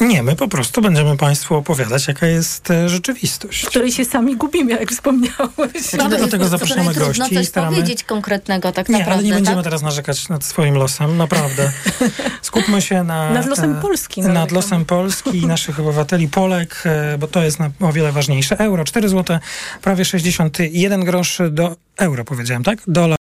Nie, 0.00 0.22
my 0.22 0.36
po 0.36 0.48
prostu 0.48 0.82
będziemy 0.82 1.16
Państwu 1.16 1.54
opowiadać, 1.54 2.08
jaka 2.08 2.26
jest 2.26 2.70
e, 2.70 2.88
rzeczywistość. 2.88 3.62
w 3.64 3.68
której 3.68 3.92
się 3.92 4.04
sami 4.04 4.36
gubimy, 4.36 4.70
jak 4.72 4.90
wspomniałeś. 4.90 5.92
No, 5.98 6.08
dlatego 6.08 6.48
zapraszamy 6.48 6.94
trudno 6.94 7.06
gości 7.06 7.34
i 7.34 7.36
coś 7.36 7.48
staramy... 7.48 7.76
powiedzieć 7.76 8.04
konkretnego 8.04 8.72
tak 8.72 8.88
Nie, 8.88 8.92
naprawdę. 8.92 9.18
ale 9.18 9.24
nie 9.28 9.34
będziemy 9.34 9.56
tak? 9.56 9.64
teraz 9.64 9.82
narzekać 9.82 10.28
nad 10.28 10.44
swoim 10.44 10.74
losem, 10.74 11.16
naprawdę. 11.16 11.72
Skupmy 12.42 12.82
się 12.82 13.04
na... 13.04 13.30
Nad 13.30 13.46
losem 13.46 13.78
e, 13.78 13.80
Polski 13.80 14.20
Nad 14.20 14.28
narzekamy. 14.34 14.54
losem 14.54 14.84
Polski 14.84 15.38
i 15.38 15.46
naszych 15.46 15.80
obywateli, 15.84 16.28
Polek, 16.28 16.82
e, 16.84 17.18
bo 17.18 17.26
to 17.26 17.42
jest 17.42 17.58
na, 17.58 17.70
o 17.80 17.92
wiele 17.92 18.12
ważniejsze. 18.12 18.58
Euro 18.58 18.84
4 18.84 19.08
zł, 19.08 19.38
prawie 19.82 20.04
61 20.04 21.04
groszy 21.04 21.50
do 21.50 21.76
euro, 21.96 22.24
powiedziałem, 22.24 22.62
tak? 22.62 22.78
Dolar 22.86 23.18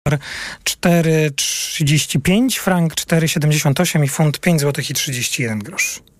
4,35, 0.63 2.59
frank 2.59 2.93
4,78 2.93 4.03
i 4.03 4.07
funt 4.07 4.39
5 4.39 4.61
zł 4.61 4.83
i 4.89 4.93
31 4.93 5.59
groszy. 5.59 6.10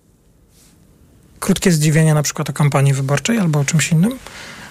Krótkie 1.42 1.72
zdziwienie 1.72 2.14
na 2.14 2.22
przykład 2.22 2.50
o 2.50 2.52
kampanii 2.52 2.92
wyborczej 2.94 3.38
albo 3.38 3.58
o 3.60 3.64
czymś 3.64 3.92
innym? 3.92 4.18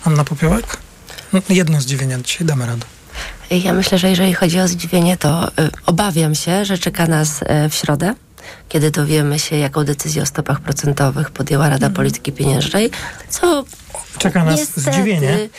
Anna 0.03 0.23
Popiołek? 0.23 0.77
No, 1.33 1.41
Jedno 1.49 1.81
zdziwienie 1.81 2.17
dzisiaj, 2.23 2.47
damy 2.47 2.65
radę. 2.65 2.85
Ja 3.49 3.73
myślę, 3.73 3.97
że 3.97 4.09
jeżeli 4.09 4.33
chodzi 4.33 4.59
o 4.59 4.67
zdziwienie, 4.67 5.17
to 5.17 5.47
y, 5.47 5.51
obawiam 5.85 6.35
się, 6.35 6.65
że 6.65 6.77
czeka 6.77 7.07
nas 7.07 7.41
y, 7.41 7.45
w 7.69 7.73
środę, 7.75 8.13
kiedy 8.69 8.91
dowiemy 8.91 9.39
się, 9.39 9.55
jaką 9.57 9.83
decyzję 9.83 10.21
o 10.21 10.25
stopach 10.25 10.59
procentowych 10.59 11.31
podjęła 11.31 11.69
Rada 11.69 11.89
Polityki 11.89 12.31
Pieniężnej, 12.31 12.89
co 13.29 13.63
Czeka 14.17 14.43
nas 14.43 14.59
niestety, 14.59 14.81
zdziwienie. 14.91 15.49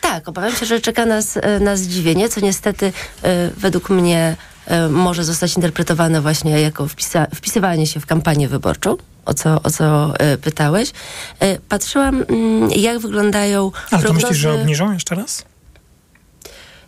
Tak, 0.00 0.28
obawiam 0.28 0.56
się, 0.56 0.66
że 0.66 0.80
czeka 0.80 1.06
nas, 1.06 1.36
e, 1.36 1.60
nas 1.60 1.80
zdziwienie, 1.80 2.28
co 2.28 2.40
niestety 2.40 2.92
e, 3.22 3.50
według 3.56 3.90
mnie 3.90 4.36
e, 4.66 4.88
może 4.88 5.24
zostać 5.24 5.56
interpretowane 5.56 6.20
właśnie 6.20 6.60
jako 6.60 6.84
wpisa- 6.86 7.26
wpisywanie 7.34 7.86
się 7.86 8.00
w 8.00 8.06
kampanię 8.06 8.48
wyborczą. 8.48 8.96
O 9.24 9.34
co, 9.34 9.62
o 9.62 9.70
co 9.70 10.18
e, 10.18 10.38
pytałeś. 10.38 10.92
E, 11.40 11.58
patrzyłam, 11.58 12.24
mm, 12.28 12.70
jak 12.70 12.98
wyglądają 12.98 13.70
Ale 13.74 13.90
to 13.90 13.98
prognozy... 13.98 14.26
myślisz, 14.26 14.38
że 14.38 14.52
obniżą 14.52 14.92
jeszcze 14.92 15.14
raz? 15.14 15.44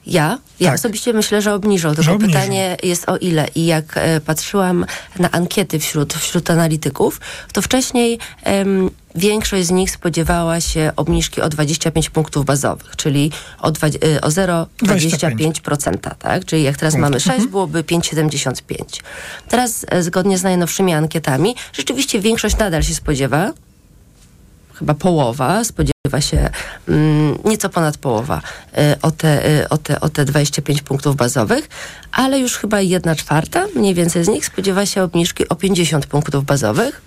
Ja? 0.07 0.39
Ja 0.61 0.69
Tak. 0.71 0.79
osobiście 0.79 1.13
myślę, 1.13 1.43
że 1.43 1.55
obniżą. 1.55 1.89
Tylko 1.89 2.03
Że 2.03 2.13
obniżą. 2.13 2.33
pytanie 2.33 2.77
jest 2.83 3.09
o 3.09 3.17
ile. 3.17 3.49
I 3.55 3.67
jak 3.67 3.85
e, 3.97 4.21
patrzyłam 4.21 4.87
na 5.19 5.31
ankiety 5.31 5.79
wśród, 5.79 6.15
wśród 6.15 6.51
analityków, 6.51 7.21
to 7.53 7.63
wcześniej 7.63 8.19
em, 8.43 8.91
większość 9.15 9.67
z 9.67 9.71
nich 9.71 9.91
spodziewała 9.91 10.61
się 10.61 10.93
obniżki 10.97 11.41
o 11.41 11.49
25 11.49 12.11
punktów 12.11 12.45
bazowych, 12.45 12.97
czyli 12.97 13.33
o, 13.61 13.71
dwa, 13.73 13.87
e, 13.87 14.21
o 14.21 14.29
0,25%. 14.29 16.15
Tak? 16.19 16.45
Czyli 16.45 16.63
jak 16.63 16.77
teraz 16.77 16.95
Punktów. 16.95 17.11
mamy 17.11 17.21
6, 17.21 17.47
byłoby 17.47 17.83
5,75. 17.85 19.03
Teraz 19.49 19.87
e, 19.89 20.03
zgodnie 20.03 20.39
z 20.39 20.43
najnowszymi 20.43 20.93
ankietami, 20.95 21.55
rzeczywiście 21.73 22.21
większość 22.21 22.57
nadal 22.59 22.83
się 22.83 22.95
spodziewa, 22.95 23.53
chyba 24.75 24.95
połowa, 24.95 25.65
spodziewa 25.65 26.21
się 26.21 26.51
mm, 26.89 27.39
nieco 27.45 27.69
ponad 27.69 27.99
połowa 27.99 28.41
y, 28.79 29.01
o, 29.03 29.11
te, 29.11 29.61
y, 29.61 29.69
o, 29.69 29.79
te, 29.79 30.01
o 30.01 30.09
te 30.09 30.25
25 30.25 30.83
punktów 30.83 31.17
bazowych, 31.17 31.69
ale 32.13 32.39
już 32.39 32.57
chyba 32.57 32.81
jedna 32.81 33.17
czwarta, 33.17 33.67
mniej 33.77 33.95
więcej 33.95 34.25
z 34.25 34.29
nich, 34.29 34.47
spodziewa 34.47 34.87
się 34.87 35.03
obniżki 35.03 35.49
o 35.49 35.55
50 35.55 36.07
punktów 36.07 36.45
bazowych, 36.45 37.03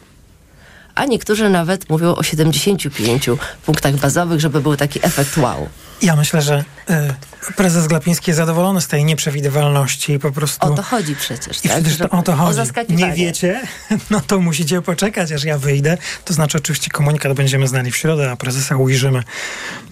a 0.95 1.05
niektórzy 1.05 1.49
nawet 1.49 1.89
mówią 1.89 2.15
o 2.15 2.23
75 2.23 3.29
punktach 3.65 3.95
bazowych, 3.95 4.39
żeby 4.39 4.61
był 4.61 4.75
taki 4.75 4.99
efekt 5.05 5.37
wow. 5.37 5.69
Ja 6.01 6.15
myślę, 6.15 6.41
że 6.41 6.65
y, 7.49 7.53
prezes 7.53 7.87
Glapiński 7.87 8.29
jest 8.31 8.37
zadowolony 8.37 8.81
z 8.81 8.87
tej 8.87 9.05
nieprzewidywalności 9.05 10.13
i 10.13 10.19
po 10.19 10.31
prostu... 10.31 10.67
O 10.67 10.75
to 10.75 10.83
chodzi 10.83 11.15
przecież, 11.15 11.65
I 11.65 11.69
tak? 11.69 11.81
przecież 11.83 11.97
to 11.97 12.09
o 12.09 12.21
to 12.23 12.35
chodzi. 12.35 12.55
zaskakiwanie. 12.55 13.07
Nie 13.07 13.13
wiecie? 13.15 13.61
No 14.09 14.21
to 14.21 14.39
musicie 14.39 14.81
poczekać, 14.81 15.31
aż 15.31 15.43
ja 15.43 15.57
wyjdę. 15.57 15.97
To 16.25 16.33
znaczy 16.33 16.57
oczywiście 16.57 16.89
komunikat 16.89 17.33
będziemy 17.33 17.67
znali 17.67 17.91
w 17.91 17.97
środę, 17.97 18.31
a 18.31 18.35
prezesa 18.35 18.75
ujrzymy 18.77 19.23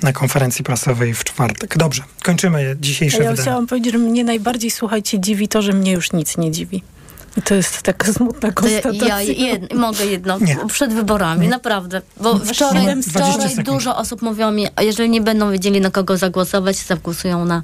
na 0.01 0.13
konferencji 0.13 0.63
prasowej 0.63 1.13
w 1.13 1.23
czwartek. 1.23 1.77
Dobrze, 1.77 2.03
kończymy 2.23 2.75
dzisiejsze 2.79 3.17
Ja 3.17 3.23
wydanie. 3.23 3.41
chciałam 3.41 3.67
powiedzieć, 3.67 3.93
że 3.93 3.99
mnie 3.99 4.23
najbardziej, 4.23 4.71
słuchajcie, 4.71 5.19
dziwi 5.19 5.47
to, 5.47 5.61
że 5.61 5.71
mnie 5.73 5.91
już 5.91 6.13
nic 6.13 6.37
nie 6.37 6.51
dziwi. 6.51 6.83
I 7.37 7.41
to 7.41 7.55
jest 7.55 7.81
taka 7.81 8.13
smutna 8.13 8.51
konstatacja. 8.51 9.07
ja 9.07 9.21
jed, 9.21 9.73
mogę 9.73 10.05
jedno, 10.05 10.39
Nie. 10.39 10.57
przed 10.67 10.93
wyborami, 10.93 11.47
naprawdę. 11.47 12.01
Bo 12.19 12.39
wczoraj, 12.39 12.83
miałem 12.83 13.01
20 13.01 13.31
wczoraj 13.31 13.63
dużo 13.63 13.97
osób 13.97 14.21
mówiło 14.21 14.51
mi, 14.51 14.67
a 14.75 14.81
jeżeli 14.81 15.09
nie 15.09 15.21
będą 15.21 15.51
wiedzieli 15.51 15.81
na 15.81 15.91
kogo 15.91 16.17
zagłosować, 16.17 16.77
zagłosują 16.77 17.45
na 17.45 17.61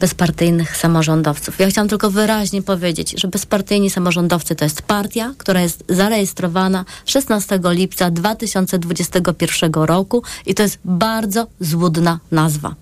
bezpartyjnych 0.00 0.76
samorządowców. 0.76 1.58
Ja 1.58 1.68
chciałam 1.68 1.88
tylko 1.88 2.10
wyraźnie 2.10 2.62
powiedzieć, 2.62 3.14
że 3.20 3.28
bezpartyjni 3.28 3.90
samorządowcy 3.90 4.54
to 4.54 4.64
jest 4.64 4.82
partia, 4.82 5.34
która 5.38 5.60
jest 5.60 5.84
zarejestrowana 5.88 6.84
16 7.06 7.60
lipca 7.64 8.10
2021 8.10 9.72
roku 9.72 10.22
i 10.46 10.54
to 10.54 10.62
jest 10.62 10.78
bardzo 10.84 11.46
złudna 11.60 12.18
nazwa. 12.30 12.74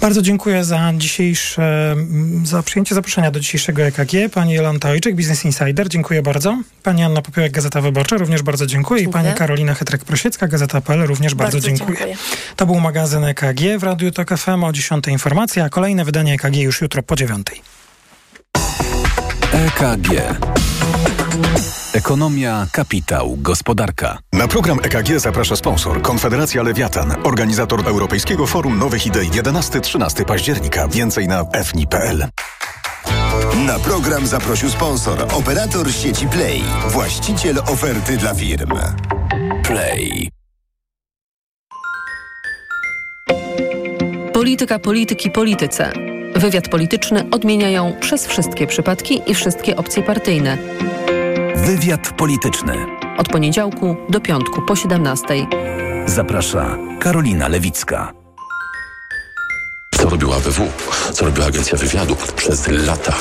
Bardzo 0.00 0.22
dziękuję 0.22 0.64
za 0.64 0.92
dzisiejsze, 0.96 1.92
mm, 1.92 2.46
za 2.46 2.62
przyjęcie 2.62 2.94
zaproszenia 2.94 3.30
do 3.30 3.40
dzisiejszego 3.40 3.82
EKG. 3.82 4.28
Pani 4.34 4.54
Jolanta 4.54 4.88
Ojczyk, 4.88 5.16
Business 5.16 5.44
Insider, 5.44 5.88
dziękuję 5.88 6.22
bardzo. 6.22 6.58
Pani 6.82 7.02
Anna 7.02 7.22
Popiołek, 7.22 7.52
Gazeta 7.52 7.80
Wyborcza, 7.80 8.16
również 8.16 8.42
bardzo 8.42 8.66
dziękuję. 8.66 9.00
Dziękuję. 9.00 9.22
I 9.22 9.24
pani 9.24 9.38
Karolina 9.38 9.74
Hetrek-Prosiecka, 9.74 10.48
Gazeta.pl, 10.48 11.06
również 11.06 11.34
bardzo, 11.34 11.56
Bardzo 11.56 11.68
dziękuję. 11.68 11.98
dziękuję. 11.98 12.16
To 12.56 12.66
był 12.66 12.80
magazyn 12.80 13.24
EKG 13.24 13.60
w 13.78 13.82
Radiu 13.82 14.12
Tok 14.12 14.38
FM 14.38 14.64
o 14.64 14.72
10 14.72 15.08
informacja, 15.08 15.64
a 15.64 15.68
kolejne 15.68 16.04
wydanie 16.04 16.34
EKG 16.34 16.56
już 16.56 16.80
jutro 16.80 17.02
po 17.02 17.16
9. 17.16 17.46
EKG. 19.52 20.10
Ekonomia, 21.96 22.66
kapitał, 22.72 23.36
gospodarka. 23.40 24.18
Na 24.32 24.48
program 24.48 24.78
EKG 24.82 25.20
zaprasza 25.20 25.56
sponsor 25.56 26.02
Konfederacja 26.02 26.62
Lewiatan, 26.62 27.14
organizator 27.24 27.88
Europejskiego 27.88 28.46
Forum 28.46 28.78
Nowych 28.78 29.06
Idei 29.06 29.30
11-13 29.30 30.24
października. 30.24 30.88
Więcej 30.88 31.28
na 31.28 31.44
fni.pl. 31.64 32.26
Na 33.66 33.78
program 33.78 34.26
zaprosił 34.26 34.70
sponsor, 34.70 35.26
operator 35.32 35.92
sieci 35.92 36.28
Play, 36.28 36.62
właściciel 36.88 37.58
oferty 37.58 38.16
dla 38.16 38.34
firm. 38.34 38.70
Play. 39.64 40.28
Polityka, 44.32 44.78
polityki, 44.78 45.30
polityce. 45.30 45.92
Wywiad 46.34 46.68
polityczny 46.68 47.24
odmieniają 47.30 47.94
przez 48.00 48.26
wszystkie 48.26 48.66
przypadki 48.66 49.22
i 49.26 49.34
wszystkie 49.34 49.76
opcje 49.76 50.02
partyjne. 50.02 50.58
Wywiad 51.66 52.12
polityczny. 52.12 52.86
Od 53.18 53.28
poniedziałku 53.28 53.96
do 54.08 54.20
piątku 54.20 54.62
po 54.62 54.76
17. 54.76 55.46
Zaprasza 56.06 56.76
Karolina 57.00 57.48
Lewicka. 57.48 58.25
Co 60.06 60.10
robił 60.10 60.32
ABW? 60.32 60.68
Co 61.12 61.24
robiła 61.24 61.46
Agencja 61.46 61.78
Wywiadu? 61.78 62.16
Przez 62.36 62.66
lata 62.68 63.14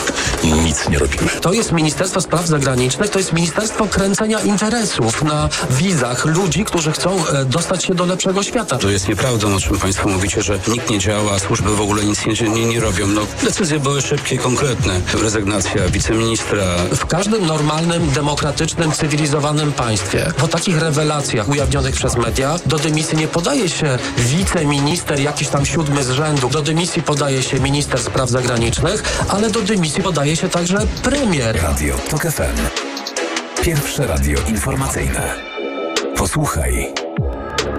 nic 0.44 0.90
nie 0.90 1.00
robimy. 1.00 1.30
To 1.42 1.54
jest 1.54 1.72
Ministerstwo 1.72 2.22
Spraw 2.22 2.48
Zagranicznych, 2.48 3.10
to 3.10 3.20
jest 3.20 3.34
Ministerstwo 3.34 3.88
kręcenia 3.88 4.40
interesów 4.40 5.24
na 5.24 5.50
wizach 5.70 6.26
ludzi, 6.26 6.66
którzy 6.66 6.92
chcą 6.92 7.28
e, 7.28 7.46
dostać 7.46 7.86
się 7.86 7.96
do 7.96 8.06
lepszego 8.06 8.44
świata. 8.44 8.78
To 8.78 8.90
jest 8.90 9.08
nieprawdą, 9.08 9.56
o 9.56 9.60
czym 9.60 9.80
Państwo 9.80 10.10
mówicie, 10.10 10.42
że 10.42 10.60
nikt 10.68 10.90
nie 10.90 11.00
działa, 11.00 11.40
służby 11.40 11.76
w 11.76 11.82
ogóle 11.82 12.04
nic 12.04 12.26
nie, 12.26 12.50
nie, 12.50 12.66
nie 12.66 12.80
robią. 12.80 13.08
No, 13.08 13.22
decyzje 13.44 13.80
były 13.80 14.02
szybkie, 14.02 14.38
konkretne. 14.38 15.02
Rezygnacja 15.22 15.90
wiceministra. 15.90 16.64
W 16.96 17.06
każdym 17.06 17.46
normalnym, 17.46 18.12
demokratycznym, 18.12 18.92
cywilizowanym 18.92 19.72
państwie 19.72 20.32
po 20.38 20.48
takich 20.48 20.82
rewelacjach 20.82 21.50
ujawnionych 21.50 21.96
przez 21.96 22.16
media 22.18 22.60
do 22.66 22.78
dymisji 22.78 23.18
nie 23.18 23.28
podaje 23.28 23.70
się 23.70 23.98
wiceminister, 24.18 25.20
jakiś 25.20 25.48
tam 25.48 25.66
siódmy 25.66 26.04
z 26.04 26.10
rzędu. 26.10 26.50
Do 26.50 26.62
dymisji 26.62 26.75
podaje 27.06 27.44
się 27.44 27.60
minister 27.60 28.00
spraw 28.00 28.30
zagranicznych, 28.30 29.26
ale 29.30 29.50
do 29.50 29.62
dymisji 29.62 30.04
podaje 30.04 30.36
się 30.36 30.50
także 30.50 30.78
premier. 31.04 31.62
Radio 31.62 31.96
TOK 32.10 32.22
FM. 32.22 32.58
Pierwsze 33.64 34.08
radio 34.08 34.40
informacyjne. 34.48 35.36
Posłuchaj, 36.18 36.94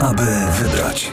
aby 0.00 0.26
wybrać. 0.62 1.12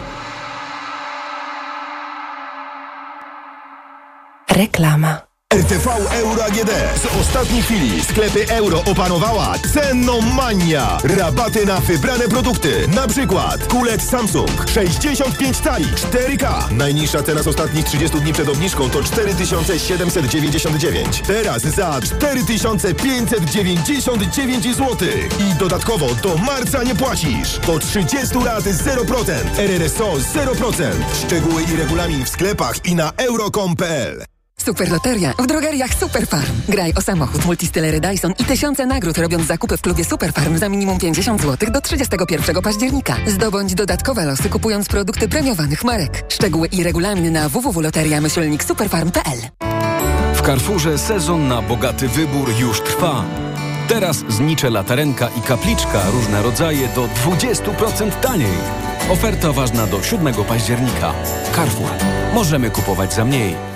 Reklama. 4.50 5.33
RTV 5.54 5.88
Euro 6.12 6.46
AGD. 6.46 6.72
Z 6.96 7.06
ostatniej 7.22 7.62
chwili 7.62 8.04
sklepy 8.04 8.46
euro 8.50 8.84
opanowała 8.86 9.54
cennomania. 9.74 10.98
Rabaty 11.04 11.66
na 11.66 11.80
wybrane 11.80 12.28
produkty. 12.28 12.88
Na 12.88 13.08
przykład 13.08 13.68
kulec 13.68 14.10
Samsung 14.10 14.50
65 14.74 15.58
cali 15.58 15.86
4K. 15.86 16.72
Najniższa 16.72 17.24
cena 17.24 17.44
z 17.44 17.48
ostatnich 17.48 17.86
30 17.86 18.20
dni 18.20 18.34
przed 18.34 18.50
obniżką 18.50 18.90
to 18.90 19.04
4799. 19.04 21.22
Teraz 21.28 21.62
za 21.62 22.02
4599 22.02 24.76
zł. 24.76 24.98
I 25.40 25.54
dodatkowo 25.60 26.16
do 26.16 26.38
marca 26.38 26.84
nie 26.84 26.96
płacisz. 26.96 27.60
Do 27.68 27.80
30 27.80 28.36
lat 28.46 28.64
0%. 28.64 29.34
RRSO 29.58 30.14
0%. 30.14 30.84
Szczegóły 31.26 31.64
i 31.64 31.76
regulamin 31.76 32.26
w 32.26 32.30
sklepach 32.30 32.86
i 32.86 32.96
na 32.96 33.12
euro.com.pl. 33.18 34.33
Superloteria 34.66 35.34
w 35.40 35.48
drogeriach 35.48 35.94
Superfarm. 35.94 36.54
Graj 36.70 36.94
o 36.94 37.02
samochód, 37.02 37.46
multistylery 37.46 38.00
Dyson 38.00 38.34
i 38.40 38.46
tysiące 38.46 38.86
nagród 38.86 39.18
robiąc 39.18 39.48
zakupy 39.48 39.78
w 39.78 39.82
klubie 39.82 40.06
Superfarm 40.06 40.58
za 40.58 40.70
minimum 40.70 41.00
50 41.00 41.42
zł 41.42 41.72
do 41.72 41.82
31 41.82 42.62
października. 42.62 43.16
Zdobądź 43.28 43.76
dodatkowe 43.76 44.26
losy 44.26 44.50
kupując 44.50 44.88
produkty 44.88 45.30
premiowanych 45.30 45.84
marek. 45.84 46.24
Szczegóły 46.30 46.68
i 46.68 46.84
regulamin 46.84 47.32
na 47.32 47.50
www.loteria-superfarm.pl 47.50 49.40
W 50.34 50.42
Carrefourze 50.42 50.98
sezon 50.98 51.48
na 51.48 51.62
bogaty 51.62 52.08
wybór 52.08 52.50
już 52.60 52.82
trwa. 52.82 53.26
Teraz 53.88 54.24
znicze 54.30 54.70
latarenka 54.70 55.30
i 55.38 55.42
kapliczka 55.42 56.10
różne 56.12 56.42
rodzaje 56.42 56.88
do 56.96 57.08
20% 57.08 58.20
taniej. 58.22 58.58
Oferta 59.10 59.54
ważna 59.54 59.88
do 59.88 60.04
7 60.04 60.34
października. 60.34 61.14
Carrefour. 61.56 61.90
Możemy 62.34 62.70
kupować 62.70 63.14
za 63.14 63.26
mniej. 63.26 63.73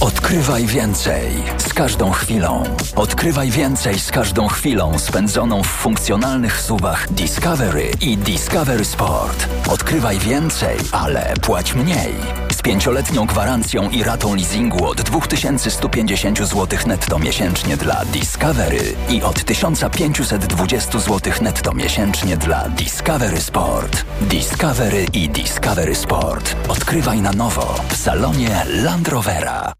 Odkrywaj 0.00 0.66
więcej 0.66 1.30
z 1.58 1.74
każdą 1.74 2.10
chwilą. 2.10 2.64
Odkrywaj 2.96 3.50
więcej 3.50 4.00
z 4.00 4.10
każdą 4.10 4.48
chwilą 4.48 4.98
spędzoną 4.98 5.62
w 5.62 5.66
funkcjonalnych 5.66 6.60
suwach 6.60 7.12
Discovery 7.12 7.90
i 8.00 8.16
Discovery 8.16 8.84
Sport. 8.84 9.48
Odkrywaj 9.70 10.18
więcej, 10.18 10.78
ale 10.92 11.34
płać 11.42 11.74
mniej. 11.74 12.14
Z 12.52 12.62
pięcioletnią 12.62 13.26
gwarancją 13.26 13.90
i 13.90 14.04
ratą 14.04 14.34
leasingu 14.34 14.86
od 14.86 15.00
2150 15.02 16.38
zł 16.38 16.78
netto 16.86 17.18
miesięcznie 17.18 17.76
dla 17.76 18.04
Discovery 18.04 18.94
i 19.08 19.22
od 19.22 19.44
1520 19.44 20.98
zł 20.98 21.32
netto 21.42 21.74
miesięcznie 21.74 22.36
dla 22.36 22.68
Discovery 22.68 23.40
Sport. 23.40 24.04
Discovery 24.20 25.06
i 25.12 25.28
Discovery 25.28 25.94
Sport. 25.94 26.56
Odkrywaj 26.68 27.20
na 27.20 27.32
nowo 27.32 27.74
w 27.88 27.96
salonie 27.96 28.64
Land 28.68 29.08
Rovera. 29.08 29.79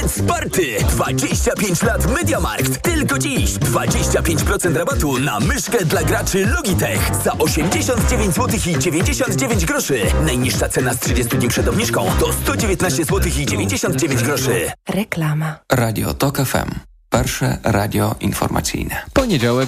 Let's 0.00 0.22
Party! 0.22 0.76
25 0.88 1.82
lat 1.82 2.06
MediaMarkt. 2.06 2.82
Tylko 2.82 3.18
dziś 3.18 3.50
25% 3.50 4.76
rabatu 4.76 5.18
na 5.18 5.40
myszkę 5.40 5.84
dla 5.84 6.02
graczy 6.02 6.46
Logitech 6.46 7.10
za 7.24 7.32
89 7.32 8.34
zł 8.34 8.60
i 8.66 8.78
99 8.78 9.64
groszy. 9.64 10.00
Najniższa 10.26 10.68
cena 10.68 10.94
z 10.94 10.98
30 10.98 11.36
dni 11.36 11.48
przed 11.48 11.68
obniżką 11.68 12.06
to 12.20 12.32
119 12.32 13.04
zł 13.04 13.20
i 13.38 13.46
99 13.46 14.22
groszy. 14.22 14.70
Reklama. 14.88 15.58
Radio 15.72 16.14
TOK 16.14 16.36
FM. 16.36 16.70
Pierwsze 17.10 17.58
radio 17.62 18.14
informacyjne. 18.20 18.96
Poniedziałek, 19.12 19.58